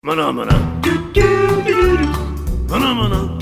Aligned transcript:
Maná, 0.00 0.32
maná. 0.32 0.52
Maná, 2.70 2.94
maná. 2.94 3.36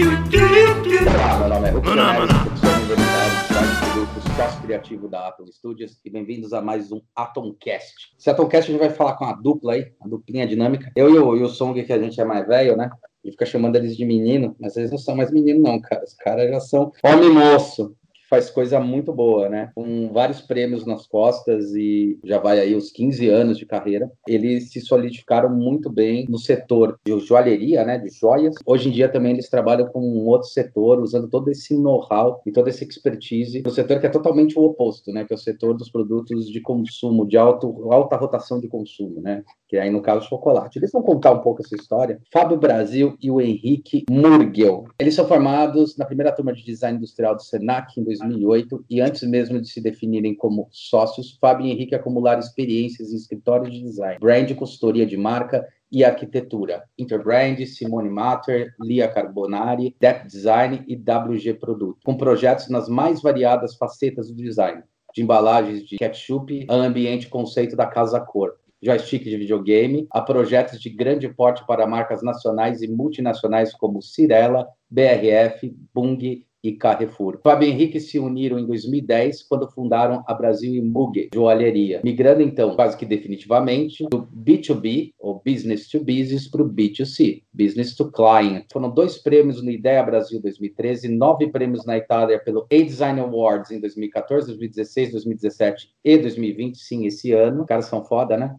Olá, 1.05 1.39
meu 1.39 1.49
nome 1.51 1.69
é 1.69 1.71
Ruth 1.71 1.85
Maná, 1.85 2.13
maná. 2.15 2.45
professor 2.45 2.77
universitário, 2.81 4.07
de 4.07 4.37
sócio 4.37 4.63
criativo 4.63 5.07
da 5.07 5.29
Atom 5.29 5.47
Studios 5.49 6.01
e 6.03 6.09
bem-vindos 6.09 6.55
a 6.55 6.63
mais 6.63 6.91
um 6.91 7.03
Atomcast. 7.15 8.15
Esse 8.19 8.31
Atomcast 8.31 8.71
a 8.71 8.73
gente 8.73 8.81
vai 8.81 8.89
falar 8.89 9.17
com 9.17 9.27
a 9.27 9.35
dupla 9.35 9.75
aí, 9.75 9.93
a 10.01 10.09
duplinha 10.09 10.47
dinâmica. 10.47 10.91
Eu 10.97 11.15
e 11.15 11.19
o, 11.19 11.37
e 11.37 11.43
o 11.43 11.49
Song, 11.49 11.85
que 11.85 11.93
a 11.93 11.99
gente 11.99 12.19
é 12.19 12.25
mais 12.25 12.47
velho, 12.47 12.75
né? 12.75 12.87
A 12.87 13.27
gente 13.27 13.33
fica 13.33 13.45
chamando 13.45 13.77
eles 13.77 13.95
de 13.95 14.07
menino, 14.07 14.57
mas 14.59 14.79
eles 14.79 14.91
não 14.91 14.97
são 14.97 15.15
mais 15.15 15.31
menino 15.31 15.61
não, 15.61 15.79
cara. 15.79 16.03
Os 16.05 16.15
caras 16.15 16.49
já 16.49 16.61
são 16.61 16.91
homem 17.05 17.29
moço. 17.29 17.95
Faz 18.29 18.51
coisa 18.51 18.81
muito 18.81 19.13
boa, 19.13 19.49
né? 19.49 19.71
Com 19.75 20.13
vários 20.13 20.41
prêmios 20.41 20.85
nas 20.85 21.07
costas 21.07 21.75
e 21.75 22.19
já 22.25 22.39
vai 22.39 22.59
aí 22.59 22.75
uns 22.75 22.91
15 22.91 23.29
anos 23.29 23.57
de 23.57 23.65
carreira. 23.65 24.11
Eles 24.27 24.73
se 24.73 24.81
solidificaram 24.81 25.49
muito 25.49 25.91
bem 25.91 26.27
no 26.29 26.39
setor 26.39 26.99
de 27.05 27.19
joalheria, 27.21 27.85
né? 27.85 27.99
De 27.99 28.09
joias. 28.09 28.55
Hoje 28.67 28.89
em 28.89 28.93
dia 28.93 29.09
também 29.09 29.33
eles 29.33 29.49
trabalham 29.49 29.87
com 29.87 30.01
um 30.01 30.27
outro 30.27 30.49
setor, 30.49 31.01
usando 31.01 31.29
todo 31.29 31.51
esse 31.51 31.77
know-how 31.77 32.41
e 32.45 32.51
toda 32.51 32.69
essa 32.69 32.83
expertise 32.83 33.63
no 33.63 33.71
setor 33.71 34.01
que 34.01 34.07
é 34.07 34.11
totalmente 34.11 34.59
o 34.59 34.63
oposto, 34.63 35.13
né? 35.13 35.25
Que 35.25 35.33
é 35.33 35.37
o 35.37 35.39
setor 35.39 35.77
dos 35.77 35.91
produtos 35.91 36.51
de 36.51 36.61
consumo, 36.61 37.27
de 37.27 37.37
alto, 37.37 37.93
alta 37.93 38.17
rotação 38.17 38.61
de 38.61 38.69
consumo, 38.69 39.21
né? 39.21 39.45
Que 39.69 39.77
aí 39.79 39.91
no 39.91 40.03
caso 40.03 40.29
chocolate. 40.29 40.79
Eles 40.79 40.93
vão 40.93 41.03
contar 41.03 41.33
um 41.33 41.41
pouco 41.41 41.63
essa 41.63 41.75
história. 41.75 42.21
Fábio 42.33 42.57
Brasil 42.57 43.17
e 43.21 43.31
o 43.31 43.41
Henrique 43.41 44.05
Murgel. 44.09 44.85
Eles 44.99 45.15
são 45.15 45.27
formados 45.27 45.97
na 45.97 46.05
primeira 46.05 46.33
turma 46.33 46.53
de 46.53 46.65
design 46.65 46.99
industrial 46.99 47.35
do 47.35 47.43
Senac 47.43 47.99
em 47.99 48.05
2008 48.05 48.85
e 48.89 49.01
antes 49.01 49.23
mesmo 49.23 49.61
de 49.61 49.69
se 49.69 49.81
definirem 49.81 50.35
como 50.35 50.69
sócios, 50.71 51.37
Fábio 51.41 51.67
e 51.67 51.71
Henrique 51.71 51.95
acumularam 51.95 52.41
experiências 52.41 53.13
em 53.13 53.17
escritório 53.17 53.71
de 53.71 53.83
design, 53.83 54.19
brand, 54.21 54.53
consultoria 54.55 55.07
de 55.07 55.17
marca 55.17 55.67
e 55.91 56.05
arquitetura. 56.05 56.83
Interbrand, 56.99 57.65
Simone 57.67 58.09
Matter, 58.09 58.75
Lia 58.81 59.09
Carbonari, 59.09 59.95
Dep 60.01 60.27
Design 60.27 60.85
e 60.87 60.97
WG 60.97 61.55
Produto, 61.55 61.99
com 62.05 62.17
projetos 62.17 62.69
nas 62.69 62.89
mais 62.89 63.23
variadas 63.23 63.77
facetas 63.77 64.29
do 64.29 64.37
design, 64.37 64.83
de 65.15 65.23
embalagens 65.23 65.85
de 65.85 65.97
ketchup 65.97 66.67
a 66.69 66.75
ambiente 66.75 67.29
conceito 67.29 67.77
da 67.77 67.87
Casa 67.87 68.21
Cor, 68.21 68.53
joystick 68.87 69.25
de 69.25 69.37
videogame, 69.37 70.07
a 70.13 70.23
projetos 70.23 70.81
de 70.81 70.89
grande 70.89 71.29
porte 71.29 71.67
para 71.67 71.87
marcas 71.87 72.23
nacionais 72.23 72.83
e 72.83 72.89
multinacionais 72.89 73.75
como 73.75 74.01
Cirela, 74.01 74.69
BRF, 74.89 75.75
Bung 75.93 76.47
e 76.63 76.73
Carrefour. 76.73 77.39
Fábio 77.43 77.69
e 77.69 77.71
Henrique 77.71 78.01
se 78.01 78.19
uniram 78.19 78.59
em 78.59 78.67
2010 78.67 79.43
quando 79.45 79.71
fundaram 79.71 80.25
a 80.27 80.35
Brasil 80.35 80.75
e 80.75 80.81
Mugue, 80.81 81.29
joalheria, 81.33 82.01
migrando 82.03 82.43
então 82.43 82.75
quase 82.75 82.97
que 82.97 83.07
definitivamente 83.07 84.05
do 84.11 84.27
B2B, 84.27 85.13
ou 85.19 85.41
Business 85.45 85.89
to 85.89 85.99
Business, 86.01 86.49
para 86.49 86.63
o 86.63 86.69
B2C, 86.69 87.43
Business 87.53 87.95
to 87.95 88.11
Client. 88.11 88.65
Foram 88.73 88.91
dois 88.91 89.19
prêmios 89.19 89.63
no 89.63 89.71
Ideia 89.71 90.03
Brasil 90.03 90.41
2013, 90.41 91.09
nove 91.09 91.49
prêmios 91.49 91.85
na 91.85 91.97
Itália 91.97 92.39
pelo 92.39 92.67
A-Design 92.73 93.21
Awards 93.21 93.71
em 93.71 93.81
2014, 93.81 94.47
2016, 94.49 95.13
2017 95.13 95.91
e 96.05 96.19
2020, 96.19 96.79
sim, 96.79 97.07
esse 97.07 97.33
ano. 97.33 97.61
Os 97.61 97.67
caras 97.67 97.87
são 97.87 98.05
foda, 98.05 98.37
né? 98.37 98.57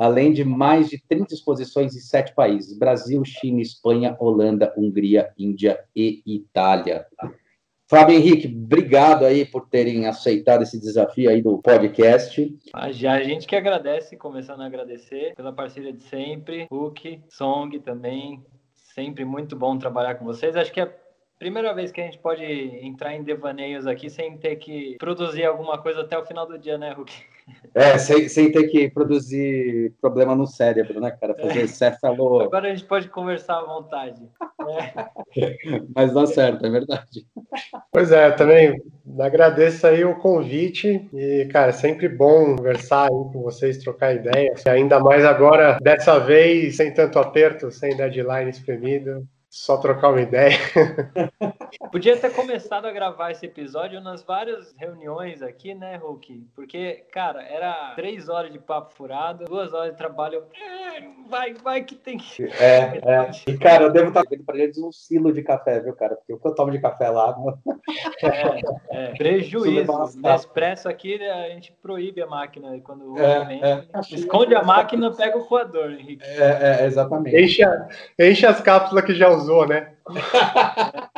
Além 0.00 0.32
de 0.32 0.42
mais 0.42 0.88
de 0.88 0.98
30 0.98 1.34
exposições 1.34 1.94
em 1.94 2.00
sete 2.00 2.34
países: 2.34 2.76
Brasil, 2.76 3.22
China, 3.22 3.60
Espanha, 3.60 4.16
Holanda, 4.18 4.72
Hungria, 4.76 5.30
Índia 5.38 5.84
e 5.94 6.22
Itália. 6.26 7.06
Fábio 7.86 8.16
Henrique, 8.16 8.46
obrigado 8.46 9.24
aí 9.24 9.44
por 9.44 9.68
terem 9.68 10.06
aceitado 10.06 10.62
esse 10.62 10.80
desafio 10.80 11.28
aí 11.28 11.42
do 11.42 11.58
podcast. 11.58 12.56
A 12.72 12.92
já 12.92 13.14
a 13.14 13.22
gente 13.22 13.46
que 13.46 13.56
agradece, 13.56 14.16
começando 14.16 14.62
a 14.62 14.66
agradecer 14.66 15.34
pela 15.34 15.52
parceria 15.52 15.92
de 15.92 16.04
sempre, 16.04 16.68
Hulk, 16.70 17.20
Song 17.28 17.76
também, 17.80 18.42
sempre 18.94 19.24
muito 19.24 19.56
bom 19.56 19.76
trabalhar 19.76 20.14
com 20.14 20.24
vocês. 20.24 20.56
Acho 20.56 20.72
que 20.72 20.80
é 20.80 20.84
a 20.84 20.92
primeira 21.36 21.74
vez 21.74 21.90
que 21.90 22.00
a 22.00 22.04
gente 22.04 22.18
pode 22.18 22.44
entrar 22.44 23.12
em 23.12 23.24
devaneios 23.24 23.88
aqui 23.88 24.08
sem 24.08 24.38
ter 24.38 24.56
que 24.56 24.96
produzir 24.98 25.44
alguma 25.44 25.76
coisa 25.76 26.02
até 26.02 26.16
o 26.16 26.24
final 26.24 26.46
do 26.46 26.56
dia, 26.56 26.78
né, 26.78 26.92
Hulk? 26.92 27.12
É, 27.74 27.96
sem, 27.98 28.28
sem 28.28 28.50
ter 28.50 28.68
que 28.68 28.90
produzir 28.90 29.94
problema 30.00 30.34
no 30.34 30.46
cérebro, 30.46 31.00
né, 31.00 31.10
cara? 31.12 31.34
Fazer 31.34 31.68
céfalo. 31.68 32.40
Agora 32.40 32.68
a 32.68 32.74
gente 32.74 32.86
pode 32.86 33.08
conversar 33.08 33.58
à 33.58 33.64
vontade. 33.64 34.20
É. 35.36 35.80
Mas 35.94 36.12
dá 36.12 36.26
certo, 36.26 36.66
é 36.66 36.70
verdade. 36.70 37.26
Pois 37.92 38.10
é, 38.10 38.28
eu 38.28 38.36
também 38.36 38.82
agradeço 39.20 39.86
aí 39.86 40.04
o 40.04 40.18
convite 40.18 41.08
e, 41.12 41.48
cara, 41.52 41.68
é 41.68 41.72
sempre 41.72 42.08
bom 42.08 42.56
conversar 42.56 43.04
aí 43.04 43.32
com 43.32 43.42
vocês, 43.42 43.78
trocar 43.78 44.14
ideias. 44.14 44.66
Ainda 44.66 44.98
mais 44.98 45.24
agora, 45.24 45.78
dessa 45.80 46.18
vez, 46.18 46.76
sem 46.76 46.92
tanto 46.92 47.18
aperto, 47.18 47.70
sem 47.70 47.96
deadline 47.96 48.50
espremido, 48.50 49.26
só 49.50 49.76
trocar 49.78 50.10
uma 50.10 50.20
ideia. 50.20 50.56
Podia 51.90 52.16
ter 52.16 52.32
começado 52.32 52.86
a 52.86 52.92
gravar 52.92 53.32
esse 53.32 53.46
episódio 53.46 54.00
nas 54.00 54.22
várias 54.22 54.72
reuniões 54.76 55.42
aqui, 55.42 55.74
né, 55.74 55.96
Hulk? 55.96 56.46
Porque, 56.54 57.04
cara, 57.12 57.42
era 57.42 57.92
três 57.96 58.28
horas 58.28 58.52
de 58.52 58.60
papo 58.60 58.94
furado, 58.94 59.46
duas 59.46 59.74
horas 59.74 59.90
de 59.90 59.98
trabalho. 59.98 60.44
É, 60.54 61.00
Vai, 61.30 61.54
vai 61.54 61.84
que 61.84 61.94
tem 61.94 62.18
que. 62.18 62.44
É, 62.44 63.00
é. 63.04 63.30
E, 63.46 63.56
cara, 63.56 63.84
eu 63.84 63.92
devo 63.92 64.08
estar 64.08 64.24
vendo 64.28 64.42
para 64.42 64.58
eles 64.58 64.76
um 64.78 64.90
silo 64.90 65.32
de 65.32 65.42
café, 65.42 65.78
viu, 65.78 65.94
cara? 65.94 66.16
Porque 66.16 66.32
o 66.32 66.38
que 66.38 66.48
eu 66.48 66.54
tomo 66.56 66.72
de 66.72 66.80
café 66.80 67.08
lá. 67.08 67.36
É, 68.22 68.60
é. 68.90 69.06
Prejuízo. 69.16 69.80
Isso 70.04 70.20
Nespresso 70.20 70.88
aqui, 70.88 71.20
a 71.22 71.48
gente 71.48 71.72
proíbe 71.82 72.22
a 72.22 72.26
máquina. 72.26 72.76
e 72.76 72.80
Quando 72.80 73.12
o 73.12 73.18
É, 73.18 73.44
vem, 73.44 73.64
é. 73.64 73.84
esconde 74.12 74.54
a 74.54 74.62
máquina, 74.62 75.10
pega 75.12 75.38
o 75.38 75.46
coador, 75.46 75.90
Henrique. 75.90 76.22
É, 76.22 76.82
é, 76.82 76.86
exatamente. 76.86 77.36
Enche, 77.36 77.62
enche 78.18 78.46
as 78.46 78.60
cápsulas 78.60 79.04
que 79.04 79.14
já 79.14 79.28
usou, 79.40 79.66
né? 79.66 79.92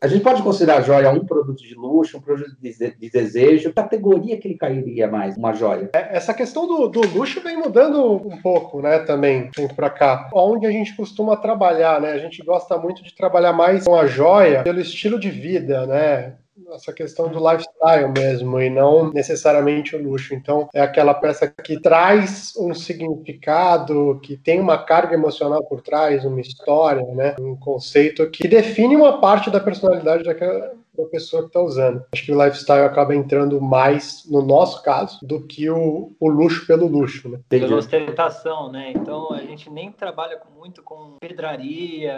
A 0.00 0.06
gente 0.06 0.22
pode 0.22 0.42
considerar 0.42 0.78
a 0.78 0.82
joia 0.82 1.10
um 1.10 1.24
produto 1.24 1.62
de 1.62 1.74
luxo, 1.74 2.18
um 2.18 2.20
produto 2.20 2.54
de, 2.60 2.72
de 2.72 3.10
desejo. 3.10 3.72
Categoria 3.72 4.36
que 4.36 4.48
ele 4.48 4.56
cairia 4.56 5.08
mais? 5.08 5.36
Uma 5.36 5.52
joia? 5.54 5.90
Essa 5.94 6.34
questão 6.34 6.66
do, 6.66 6.88
do 6.88 7.00
luxo 7.00 7.40
vem 7.40 7.56
mudando 7.56 8.16
um 8.16 8.40
pouco, 8.42 8.82
né, 8.82 9.00
também, 9.00 9.50
vem 9.56 9.68
pra 9.68 9.90
cá. 9.90 10.28
Onde 10.32 10.66
a 10.66 10.70
gente 10.70 10.94
costuma 10.94 11.36
trabalhar, 11.36 12.00
né? 12.00 12.12
A 12.12 12.18
gente 12.18 12.44
gosta 12.44 12.76
muito 12.76 13.02
de 13.02 13.14
trabalhar 13.14 13.52
mais 13.52 13.84
com 13.84 13.94
a 13.94 14.06
joia 14.06 14.62
pelo 14.62 14.80
estilo 14.80 15.18
de 15.18 15.30
vida, 15.30 15.86
né? 15.86 16.34
Essa 16.72 16.92
questão 16.92 17.28
do 17.28 17.38
lifestyle 17.38 18.10
mesmo, 18.16 18.58
e 18.60 18.70
não 18.70 19.12
necessariamente 19.12 19.94
o 19.94 20.02
luxo. 20.02 20.34
Então, 20.34 20.68
é 20.74 20.80
aquela 20.80 21.12
peça 21.12 21.46
que 21.48 21.78
traz 21.80 22.54
um 22.56 22.72
significado, 22.72 24.18
que 24.22 24.38
tem 24.38 24.58
uma 24.58 24.78
carga 24.78 25.14
emocional 25.14 25.62
por 25.64 25.82
trás, 25.82 26.24
uma 26.24 26.40
história, 26.40 27.04
né? 27.14 27.36
Um 27.38 27.56
conceito 27.56 28.30
que 28.30 28.48
define 28.48 28.96
uma 28.96 29.20
parte 29.20 29.50
da 29.50 29.60
personalidade 29.60 30.24
daquela 30.24 30.72
da 30.96 31.04
pessoa 31.04 31.42
que 31.42 31.48
está 31.48 31.60
usando. 31.60 32.04
Acho 32.12 32.24
que 32.24 32.32
o 32.32 32.44
lifestyle 32.44 32.84
acaba 32.84 33.14
entrando 33.14 33.60
mais, 33.60 34.24
no 34.30 34.42
nosso 34.42 34.82
caso, 34.82 35.18
do 35.24 35.46
que 35.46 35.68
o, 35.70 36.12
o 36.18 36.28
luxo 36.28 36.66
pelo 36.66 36.86
luxo, 36.86 37.28
né? 37.28 37.38
Entendi. 37.46 37.66
Pela 37.66 37.78
ostentação, 37.78 38.70
né? 38.70 38.92
Então 38.92 39.32
a 39.32 39.40
gente 39.40 39.70
nem 39.70 39.92
trabalha 39.92 40.40
muito 40.56 40.82
com 40.82 41.16
pedraria, 41.20 42.14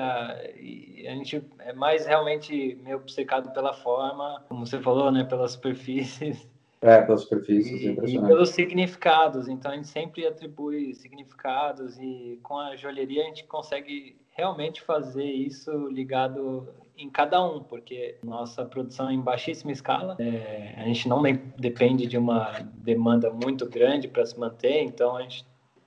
e 0.60 1.06
a 1.06 1.12
gente 1.12 1.42
é 1.60 1.72
mais 1.72 2.06
realmente 2.06 2.78
meio 2.82 2.96
obcecado 2.96 3.52
pela 3.52 3.72
forma, 3.72 4.44
como 4.48 4.66
você 4.66 4.80
falou, 4.80 5.10
né? 5.10 5.24
Pelas 5.24 5.52
superfícies 5.52 6.46
É, 6.80 7.02
pelas 7.02 7.22
superfícies, 7.22 7.80
e, 7.80 7.86
e 7.86 7.90
impressionante. 7.90 8.28
pelos 8.28 8.50
significados. 8.50 9.48
Então 9.48 9.72
a 9.72 9.74
gente 9.74 9.88
sempre 9.88 10.26
atribui 10.26 10.94
significados 10.94 11.98
e 11.98 12.38
com 12.42 12.56
a 12.56 12.76
joalheria 12.76 13.22
a 13.22 13.26
gente 13.26 13.44
consegue 13.44 14.16
realmente 14.30 14.80
fazer 14.80 15.24
isso 15.24 15.88
ligado 15.88 16.68
em 16.98 17.08
cada 17.08 17.42
um, 17.42 17.62
porque 17.62 18.16
nossa 18.22 18.64
produção 18.64 19.08
é 19.08 19.14
em 19.14 19.20
baixíssima 19.20 19.70
escala, 19.72 20.16
é, 20.18 20.74
a 20.76 20.84
gente 20.84 21.08
não 21.08 21.22
depende 21.56 22.06
de 22.06 22.18
uma 22.18 22.50
demanda 22.74 23.30
muito 23.30 23.66
grande 23.68 24.08
para 24.08 24.26
se 24.26 24.38
manter, 24.38 24.82
então 24.82 25.16
a 25.16 25.22
gente 25.22 25.46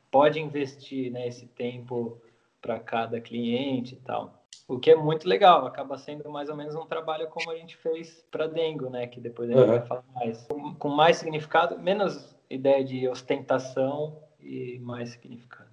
pode 0.10 0.40
investir 0.40 1.12
né, 1.12 1.28
esse 1.28 1.46
tempo 1.48 2.18
para 2.62 2.80
cada 2.80 3.20
cliente 3.20 3.96
e 3.96 3.98
tal. 3.98 4.42
O 4.68 4.80
que 4.80 4.92
é 4.92 4.96
muito 4.96 5.28
legal, 5.28 5.66
acaba 5.66 5.98
sendo 5.98 6.30
mais 6.30 6.48
ou 6.48 6.56
menos 6.56 6.76
um 6.76 6.86
trabalho 6.86 7.28
como 7.28 7.52
a 7.52 7.56
gente 7.58 7.76
fez 7.76 8.26
para 8.32 8.48
Dengo, 8.48 8.90
né? 8.90 9.06
Que 9.06 9.20
depois 9.20 9.50
a 9.50 9.54
gente 9.54 9.64
Uhum. 9.64 9.68
vai 9.78 9.86
falar 9.86 10.04
mais. 10.16 10.48
Com, 10.48 10.76
com 10.76 10.88
mais 10.90 11.18
significado, 11.18 11.78
menos 11.78 12.34
ideia 12.50 12.82
de 12.84 13.06
ostentação 13.10 14.18
e 14.40 14.80
mais 14.80 15.10
significado. 15.10 15.71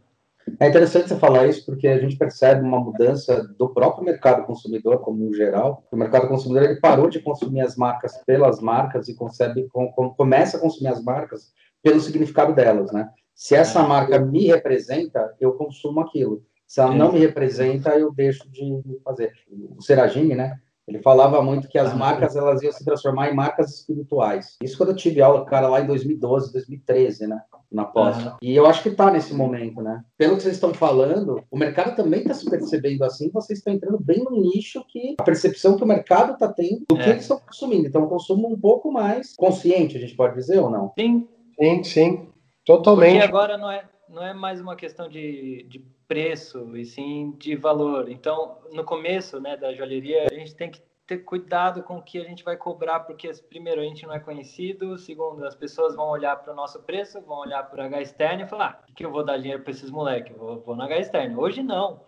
É 0.61 0.69
interessante 0.69 1.09
você 1.09 1.17
falar 1.17 1.47
isso 1.47 1.65
porque 1.67 1.87
a 1.89 1.99
gente 1.99 2.17
percebe 2.17 2.63
uma 2.63 2.79
mudança 2.81 3.43
do 3.59 3.69
próprio 3.69 4.05
mercado 4.05 4.45
consumidor, 4.47 4.99
como 5.01 5.27
um 5.29 5.33
geral. 5.33 5.85
O 5.91 5.97
mercado 5.97 6.29
consumidor 6.29 6.65
ele 6.69 6.81
parou 6.81 7.09
de 7.09 7.21
consumir 7.21 7.61
as 7.61 7.77
marcas 7.77 8.17
pelas 8.27 8.61
marcas 8.61 9.09
e 9.09 9.15
concebe, 9.15 9.69
com, 9.73 9.91
com- 9.93 10.11
começa 10.11 10.57
a 10.57 10.61
consumir 10.61 10.89
as 10.89 11.03
marcas 11.03 11.53
pelo 11.83 12.01
significado 12.01 12.55
delas, 12.55 12.93
né? 12.93 13.09
Se 13.35 13.55
essa 13.55 13.81
É. 13.81 13.87
marca 13.87 14.19
me 14.19 14.47
representa, 14.47 15.35
eu 15.41 15.53
consumo 15.53 16.01
aquilo. 16.01 16.43
Se 16.67 16.81
ela 16.81 16.93
não 16.95 17.13
me 17.13 17.19
representa, 17.19 17.91
eu 17.91 18.13
deixo 18.13 18.49
de 18.51 18.83
fazer. 19.05 19.33
O 19.77 19.81
Seragini, 19.83 20.35
né? 20.35 20.59
Ele 20.89 21.01
falava 21.01 21.43
muito 21.43 21.69
que 21.69 21.79
as 21.79 21.93
ah, 21.93 21.95
marcas 21.95 22.35
elas 22.35 22.63
iam 22.63 22.73
se 22.73 22.83
transformar 22.83 23.31
em 23.31 23.35
marcas 23.35 23.75
espirituais. 23.75 24.57
Isso 24.63 24.77
quando 24.79 24.91
eu 24.91 24.97
tive 24.97 25.21
aula, 25.21 25.45
cara, 25.45 25.69
lá 25.69 25.83
em 25.83 25.87
2012, 25.87 26.53
2013, 26.53 27.27
né? 27.27 27.41
Na 27.71 27.85
pós. 27.85 28.17
Uhum. 28.25 28.33
E 28.41 28.57
eu 28.57 28.67
acho 28.67 28.83
que 28.83 28.89
está 28.89 29.11
nesse 29.11 29.35
momento, 29.35 29.83
né? 29.83 30.03
Pelo 30.17 30.37
que 30.37 30.43
vocês 30.43 30.55
estão 30.55 30.73
falando, 30.73 31.45
o 31.51 31.59
mercado 31.59 31.95
também 31.95 32.21
está 32.21 32.33
se 32.33 32.49
percebendo 32.49 33.05
assim, 33.05 33.31
vocês 33.31 33.59
estão 33.59 33.75
entrando 33.75 34.01
bem 34.01 34.25
no 34.25 34.41
nicho 34.41 34.83
que 34.89 35.15
a 35.19 35.23
percepção 35.23 35.77
que 35.77 35.85
o 35.85 35.87
mercado 35.87 36.33
está 36.33 36.51
tendo 36.51 36.87
do 36.89 36.99
é. 36.99 37.05
que 37.05 37.11
eles 37.11 37.23
estão 37.23 37.39
consumindo. 37.39 37.87
Então, 37.87 38.05
um 38.05 38.09
consumo 38.09 38.49
um 38.49 38.59
pouco 38.59 38.91
mais 38.91 39.37
consciente, 39.37 39.99
a 39.99 40.01
gente 40.01 40.17
pode 40.17 40.35
dizer 40.35 40.59
ou 40.59 40.71
não? 40.71 40.93
Sim. 40.99 41.29
Sim, 41.61 41.85
sim. 41.85 42.29
Totalmente. 42.65 43.19
Porque 43.19 43.29
agora 43.29 43.59
não 43.59 43.71
é, 43.71 43.85
não 44.09 44.25
é 44.25 44.33
mais 44.33 44.61
uma 44.61 44.77
questão 44.77 45.09
de, 45.09 45.65
de 45.65 45.79
preço, 46.07 46.77
e 46.77 46.85
sim 46.85 47.35
de 47.39 47.55
valor. 47.55 48.11
Então, 48.11 48.59
no 48.73 48.85
começo 48.85 49.41
né, 49.41 49.57
da 49.57 49.75
joalheria, 49.75 50.27
a 50.31 50.35
gente 50.35 50.55
tem 50.55 50.71
que 50.71 50.83
ter 51.07 51.19
cuidado 51.19 51.83
com 51.83 51.97
o 51.97 52.03
que 52.03 52.19
a 52.19 52.25
gente 52.25 52.45
vai 52.45 52.57
cobrar, 52.57 53.01
porque, 53.01 53.31
primeiro, 53.49 53.81
a 53.81 53.85
gente 53.85 54.07
não 54.07 54.15
é 54.15 54.21
conhecido, 54.21 54.99
segundo, 54.99 55.45
as 55.47 55.55
pessoas 55.55 55.97
vão 55.97 56.09
olhar 56.09 56.37
para 56.37 56.53
o 56.53 56.57
nosso 56.57 56.83
preço, 56.83 57.21
vão 57.23 57.39
olhar 57.39 57.63
para 57.63 57.83
o 57.83 57.87
H 57.87 58.03
e 58.03 58.47
falar: 58.47 58.85
ah, 58.87 58.93
que 58.93 59.05
eu 59.05 59.11
vou 59.11 59.25
dar 59.25 59.39
dinheiro 59.39 59.63
para 59.63 59.71
esses 59.71 59.91
moleques? 59.91 60.37
Vou, 60.37 60.61
vou 60.61 60.77
no 60.77 60.83
H. 60.83 61.11
Hoje, 61.37 61.63
não. 61.63 62.03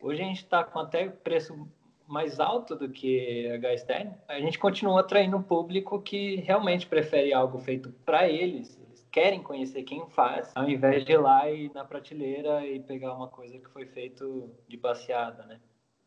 Hoje 0.00 0.20
a 0.20 0.24
gente 0.24 0.42
está 0.42 0.64
com 0.64 0.80
até 0.80 1.08
preço 1.08 1.66
mais 2.06 2.38
alto 2.40 2.76
do 2.76 2.90
que 2.90 3.48
H 3.52 3.72
externo. 3.72 4.14
A 4.28 4.38
gente 4.38 4.58
continua 4.58 5.00
atraindo 5.00 5.36
um 5.36 5.42
público 5.42 6.02
que 6.02 6.36
realmente 6.36 6.86
prefere 6.86 7.32
algo 7.32 7.58
feito 7.58 7.90
para 8.04 8.28
eles 8.28 8.81
querem 9.12 9.42
conhecer 9.42 9.82
quem 9.82 10.04
faz, 10.08 10.50
ao 10.54 10.68
invés 10.68 11.04
de 11.04 11.12
ir 11.12 11.18
lá 11.18 11.48
e 11.50 11.70
na 11.74 11.84
prateleira 11.84 12.66
e 12.66 12.80
pegar 12.80 13.12
uma 13.12 13.28
coisa 13.28 13.58
que 13.58 13.68
foi 13.70 13.84
feito 13.84 14.50
de 14.66 14.76
baseada, 14.76 15.44
né? 15.44 15.58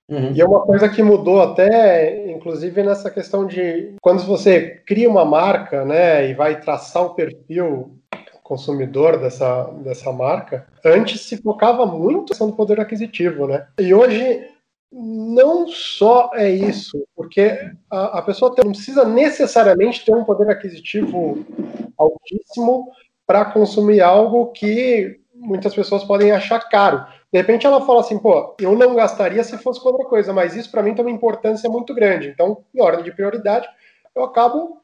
Uhum. 0.09 0.33
E 0.33 0.41
é 0.41 0.45
uma 0.45 0.61
coisa 0.61 0.89
que 0.89 1.01
mudou 1.01 1.41
até, 1.41 2.31
inclusive 2.31 2.83
nessa 2.83 3.09
questão 3.09 3.47
de 3.47 3.95
quando 4.01 4.23
você 4.23 4.81
cria 4.85 5.09
uma 5.09 5.25
marca, 5.25 5.83
né, 5.83 6.29
e 6.29 6.33
vai 6.33 6.59
traçar 6.59 7.03
o 7.03 7.15
perfil 7.15 7.99
consumidor 8.43 9.19
dessa, 9.19 9.63
dessa 9.83 10.11
marca, 10.11 10.67
antes 10.85 11.21
se 11.21 11.37
focava 11.37 11.83
muito 11.87 12.19
na 12.19 12.27
questão 12.27 12.47
do 12.47 12.55
poder 12.55 12.79
aquisitivo, 12.79 13.47
né? 13.47 13.67
E 13.79 13.91
hoje 13.91 14.47
não 14.91 15.67
só 15.67 16.31
é 16.33 16.49
isso, 16.49 17.05
porque 17.15 17.71
a, 17.89 18.19
a 18.19 18.21
pessoa 18.21 18.53
não 18.63 18.71
precisa 18.71 19.05
necessariamente 19.05 20.05
ter 20.05 20.13
um 20.13 20.23
poder 20.23 20.49
aquisitivo 20.49 21.45
altíssimo 21.97 22.91
para 23.25 23.45
consumir 23.45 24.01
algo 24.01 24.51
que 24.51 25.19
muitas 25.33 25.73
pessoas 25.75 26.03
podem 26.03 26.31
achar 26.31 26.59
caro. 26.69 27.05
De 27.31 27.39
repente 27.39 27.65
ela 27.67 27.85
fala 27.85 27.99
assim, 27.99 28.17
pô, 28.17 28.55
eu 28.59 28.75
não 28.75 28.95
gastaria 28.95 29.43
se 29.43 29.57
fosse 29.57 29.81
com 29.81 29.89
outra 29.89 30.05
coisa, 30.05 30.31
mas 30.31 30.55
isso 30.55 30.71
para 30.71 30.81
mim 30.81 30.93
tem 30.93 31.03
uma 31.03 31.11
importância 31.11 31.69
muito 31.69 31.93
grande. 31.93 32.29
Então, 32.29 32.63
em 32.73 32.81
ordem 32.81 33.03
de 33.03 33.11
prioridade, 33.11 33.67
eu 34.15 34.23
acabo 34.23 34.81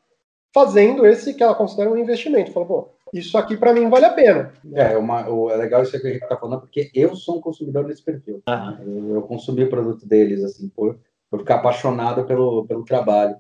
fazendo 0.53 1.05
esse 1.05 1.33
que 1.33 1.41
ela 1.41 1.55
considera 1.55 1.89
um 1.89 1.97
investimento. 1.97 2.51
Fala, 2.51 2.65
pô, 2.65 2.89
isso 3.13 3.37
aqui 3.37 3.57
para 3.57 3.73
mim 3.73 3.89
vale 3.89 4.05
a 4.05 4.13
pena. 4.13 4.53
É, 4.73 4.97
uma, 4.97 5.29
o, 5.29 5.49
é 5.49 5.57
legal 5.57 5.83
isso 5.83 5.91
que 5.91 6.07
a 6.07 6.11
gente 6.11 6.23
está 6.23 6.37
falando, 6.37 6.61
porque 6.61 6.89
eu 6.93 7.15
sou 7.15 7.37
um 7.37 7.41
consumidor 7.41 7.85
desse 7.85 8.03
perfil. 8.03 8.41
Uhum. 8.47 9.09
Eu, 9.09 9.15
eu, 9.15 9.21
consumi 9.23 9.63
o 9.63 9.69
produto 9.69 10.07
deles, 10.07 10.43
assim, 10.43 10.69
por, 10.69 10.99
por 11.29 11.39
ficar 11.39 11.55
apaixonado 11.55 12.25
pelo, 12.25 12.65
pelo 12.65 12.85
trabalho. 12.85 13.35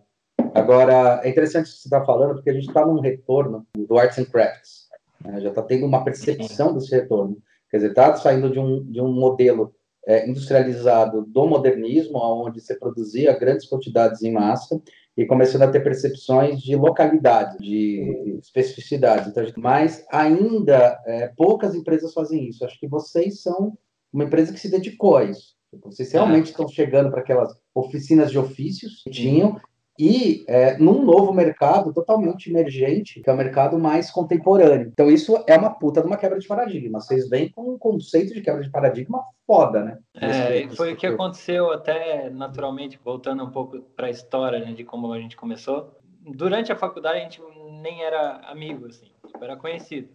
Agora, 0.53 1.21
é 1.23 1.29
interessante 1.29 1.69
o 1.69 1.73
que 1.73 1.79
você 1.79 1.87
está 1.87 2.03
falando, 2.03 2.35
porque 2.35 2.49
a 2.49 2.53
gente 2.53 2.67
está 2.67 2.85
num 2.85 2.99
retorno 2.99 3.65
do 3.75 3.97
Arts 3.97 4.19
and 4.19 4.25
Crafts. 4.25 4.87
Né? 5.23 5.39
Já 5.41 5.49
está 5.49 5.61
tendo 5.61 5.85
uma 5.85 6.03
percepção 6.03 6.73
desse 6.73 6.91
retorno. 6.91 7.37
Quer 7.69 7.77
dizer, 7.77 7.89
está 7.89 8.15
saindo 8.15 8.49
de 8.49 8.59
um, 8.59 8.83
de 8.83 8.99
um 8.99 9.11
modelo 9.11 9.73
é, 10.05 10.27
industrializado 10.27 11.25
do 11.25 11.47
modernismo, 11.47 12.17
onde 12.17 12.59
você 12.59 12.75
produzia 12.75 13.37
grandes 13.37 13.67
quantidades 13.67 14.21
em 14.23 14.31
massa, 14.31 14.81
e 15.21 15.27
começando 15.27 15.61
a 15.61 15.71
ter 15.71 15.83
percepções 15.83 16.59
de 16.59 16.75
localidade, 16.75 17.57
de 17.59 18.39
especificidade. 18.41 19.29
Então, 19.29 19.43
mas 19.57 20.03
ainda 20.11 20.99
é, 21.05 21.27
poucas 21.37 21.75
empresas 21.75 22.13
fazem 22.13 22.49
isso. 22.49 22.65
Acho 22.65 22.79
que 22.79 22.87
vocês 22.87 23.41
são 23.41 23.77
uma 24.11 24.23
empresa 24.23 24.51
que 24.51 24.59
se 24.59 24.69
dedicou 24.69 25.17
a 25.17 25.23
isso. 25.25 25.55
Vocês 25.83 26.11
realmente 26.11 26.47
estão 26.47 26.67
chegando 26.67 27.11
para 27.11 27.21
aquelas 27.21 27.53
oficinas 27.73 28.31
de 28.31 28.39
ofícios 28.39 29.03
que 29.03 29.11
tinham 29.11 29.61
e 29.99 30.43
é, 30.47 30.77
num 30.77 31.03
novo 31.03 31.33
mercado 31.33 31.93
totalmente 31.93 32.49
emergente, 32.49 33.21
que 33.21 33.29
é 33.29 33.33
o 33.33 33.37
mercado 33.37 33.77
mais 33.77 34.09
contemporâneo. 34.09 34.89
Então, 34.91 35.09
isso 35.09 35.43
é 35.47 35.57
uma 35.57 35.69
puta 35.69 36.01
de 36.01 36.07
uma 36.07 36.17
quebra 36.17 36.39
de 36.39 36.47
paradigma. 36.47 36.99
Vocês 36.99 37.29
vêm 37.29 37.49
com 37.49 37.73
um 37.73 37.77
conceito 37.77 38.33
de 38.33 38.41
quebra 38.41 38.63
de 38.63 38.71
paradigma 38.71 39.23
foda, 39.45 39.83
né? 39.83 39.99
É, 40.15 40.67
foi 40.69 40.93
o 40.93 40.95
que 40.95 41.05
aconteceu 41.05 41.71
até 41.71 42.29
naturalmente, 42.29 42.99
voltando 43.03 43.43
um 43.43 43.51
pouco 43.51 43.81
para 43.95 44.07
a 44.07 44.11
história 44.11 44.59
né, 44.59 44.73
de 44.73 44.83
como 44.83 45.11
a 45.11 45.19
gente 45.19 45.35
começou. 45.35 45.91
Durante 46.21 46.71
a 46.71 46.75
faculdade, 46.75 47.19
a 47.19 47.23
gente 47.23 47.41
nem 47.81 48.03
era 48.03 48.37
amigo, 48.45 48.85
assim, 48.87 49.07
tipo, 49.27 49.43
era 49.43 49.55
conhecido. 49.55 50.09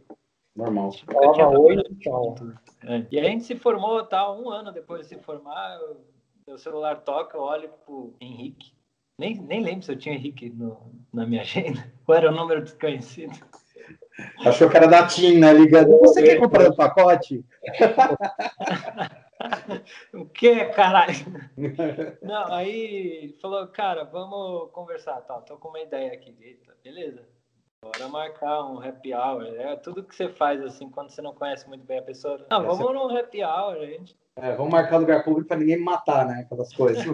Normal. 0.55 0.90
Oi, 1.14 1.76
tchau. 2.00 2.34
É. 2.84 3.05
E 3.11 3.20
a 3.20 3.25
gente 3.25 3.44
se 3.44 3.56
formou, 3.56 4.02
tá, 4.05 4.32
um 4.32 4.49
ano 4.49 4.72
depois 4.72 5.02
de 5.02 5.08
se 5.08 5.19
formar, 5.19 5.79
meu 6.46 6.56
celular 6.56 7.02
toca, 7.02 7.37
eu 7.37 7.43
olho 7.43 7.69
pro 7.84 8.14
Henrique, 8.20 8.75
nem, 9.19 9.41
nem 9.41 9.63
lembro 9.63 9.83
se 9.83 9.93
eu 9.93 9.99
tinha 9.99 10.15
Henrique 10.15 10.51
no, 10.51 10.93
na 11.13 11.27
minha 11.27 11.43
agenda. 11.43 11.85
Ou 12.07 12.15
era 12.15 12.31
o 12.31 12.35
número 12.35 12.63
desconhecido? 12.63 13.35
Achou 14.45 14.71
que 14.71 14.77
era 14.77 14.87
da 14.87 15.07
TIM, 15.07 15.39
né? 15.39 15.53
Ligando. 15.53 15.99
Você 16.01 16.23
quer 16.23 16.39
comprar 16.39 16.71
um 16.71 16.75
pacote? 16.75 17.45
o 20.15 20.25
que, 20.27 20.65
caralho? 20.67 21.15
Não, 22.23 22.53
aí 22.53 23.37
falou, 23.41 23.67
cara, 23.69 24.05
vamos 24.05 24.71
conversar. 24.73 25.21
Tá, 25.23 25.41
tô 25.41 25.57
com 25.57 25.69
uma 25.69 25.81
ideia 25.81 26.13
aqui. 26.13 26.37
Eita, 26.41 26.75
beleza. 26.83 27.23
Bora 27.83 28.09
marcar 28.09 28.65
um 28.65 28.81
happy 28.81 29.15
hour. 29.15 29.45
É 29.45 29.77
tudo 29.77 30.03
que 30.03 30.17
você 30.17 30.31
faz 30.31 30.63
assim 30.63 30.91
quando 30.91 31.11
você 31.11 31.21
não 31.21 31.35
conhece 31.35 31.69
muito 31.69 31.85
bem 31.85 31.99
a 31.99 32.03
pessoa. 32.03 32.45
Não, 32.51 32.65
vamos 32.65 32.95
num 32.95 33.17
happy 33.17 33.45
hour, 33.45 33.79
gente. 33.81 34.17
É, 34.37 34.55
vamos 34.55 34.73
marcar 34.73 34.97
lugar 34.97 35.25
público 35.25 35.49
para 35.49 35.59
ninguém 35.59 35.77
me 35.77 35.85
matar, 35.85 36.27
né? 36.27 36.41
Aquelas 36.41 36.75
coisas. 36.75 37.05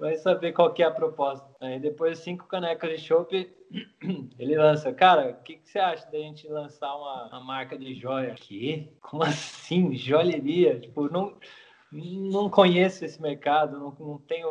Vai 0.00 0.16
saber 0.16 0.52
qual 0.52 0.72
que 0.72 0.82
é 0.82 0.86
a 0.86 0.90
proposta. 0.90 1.48
Aí 1.60 1.78
depois 1.78 2.18
cinco 2.18 2.46
canecas 2.46 2.90
de 2.90 3.06
chopp, 3.06 3.54
ele 4.38 4.56
lança. 4.56 4.92
Cara, 4.92 5.30
o 5.30 5.42
que, 5.44 5.56
que, 5.56 5.68
você 5.68 5.78
acha 5.78 6.10
da 6.10 6.18
gente 6.18 6.48
lançar 6.48 6.92
uma, 6.96 7.28
uma 7.28 7.40
marca 7.40 7.78
de 7.78 7.94
joia? 7.94 8.34
Que? 8.34 8.90
Como 9.02 9.22
assim? 9.22 9.94
Joalheria? 9.94 10.80
Tipo, 10.80 11.12
não, 11.12 11.36
não 11.92 12.48
conheço 12.48 13.04
esse 13.04 13.20
mercado, 13.20 13.78
não, 13.78 13.94
não 14.00 14.18
tenho 14.18 14.48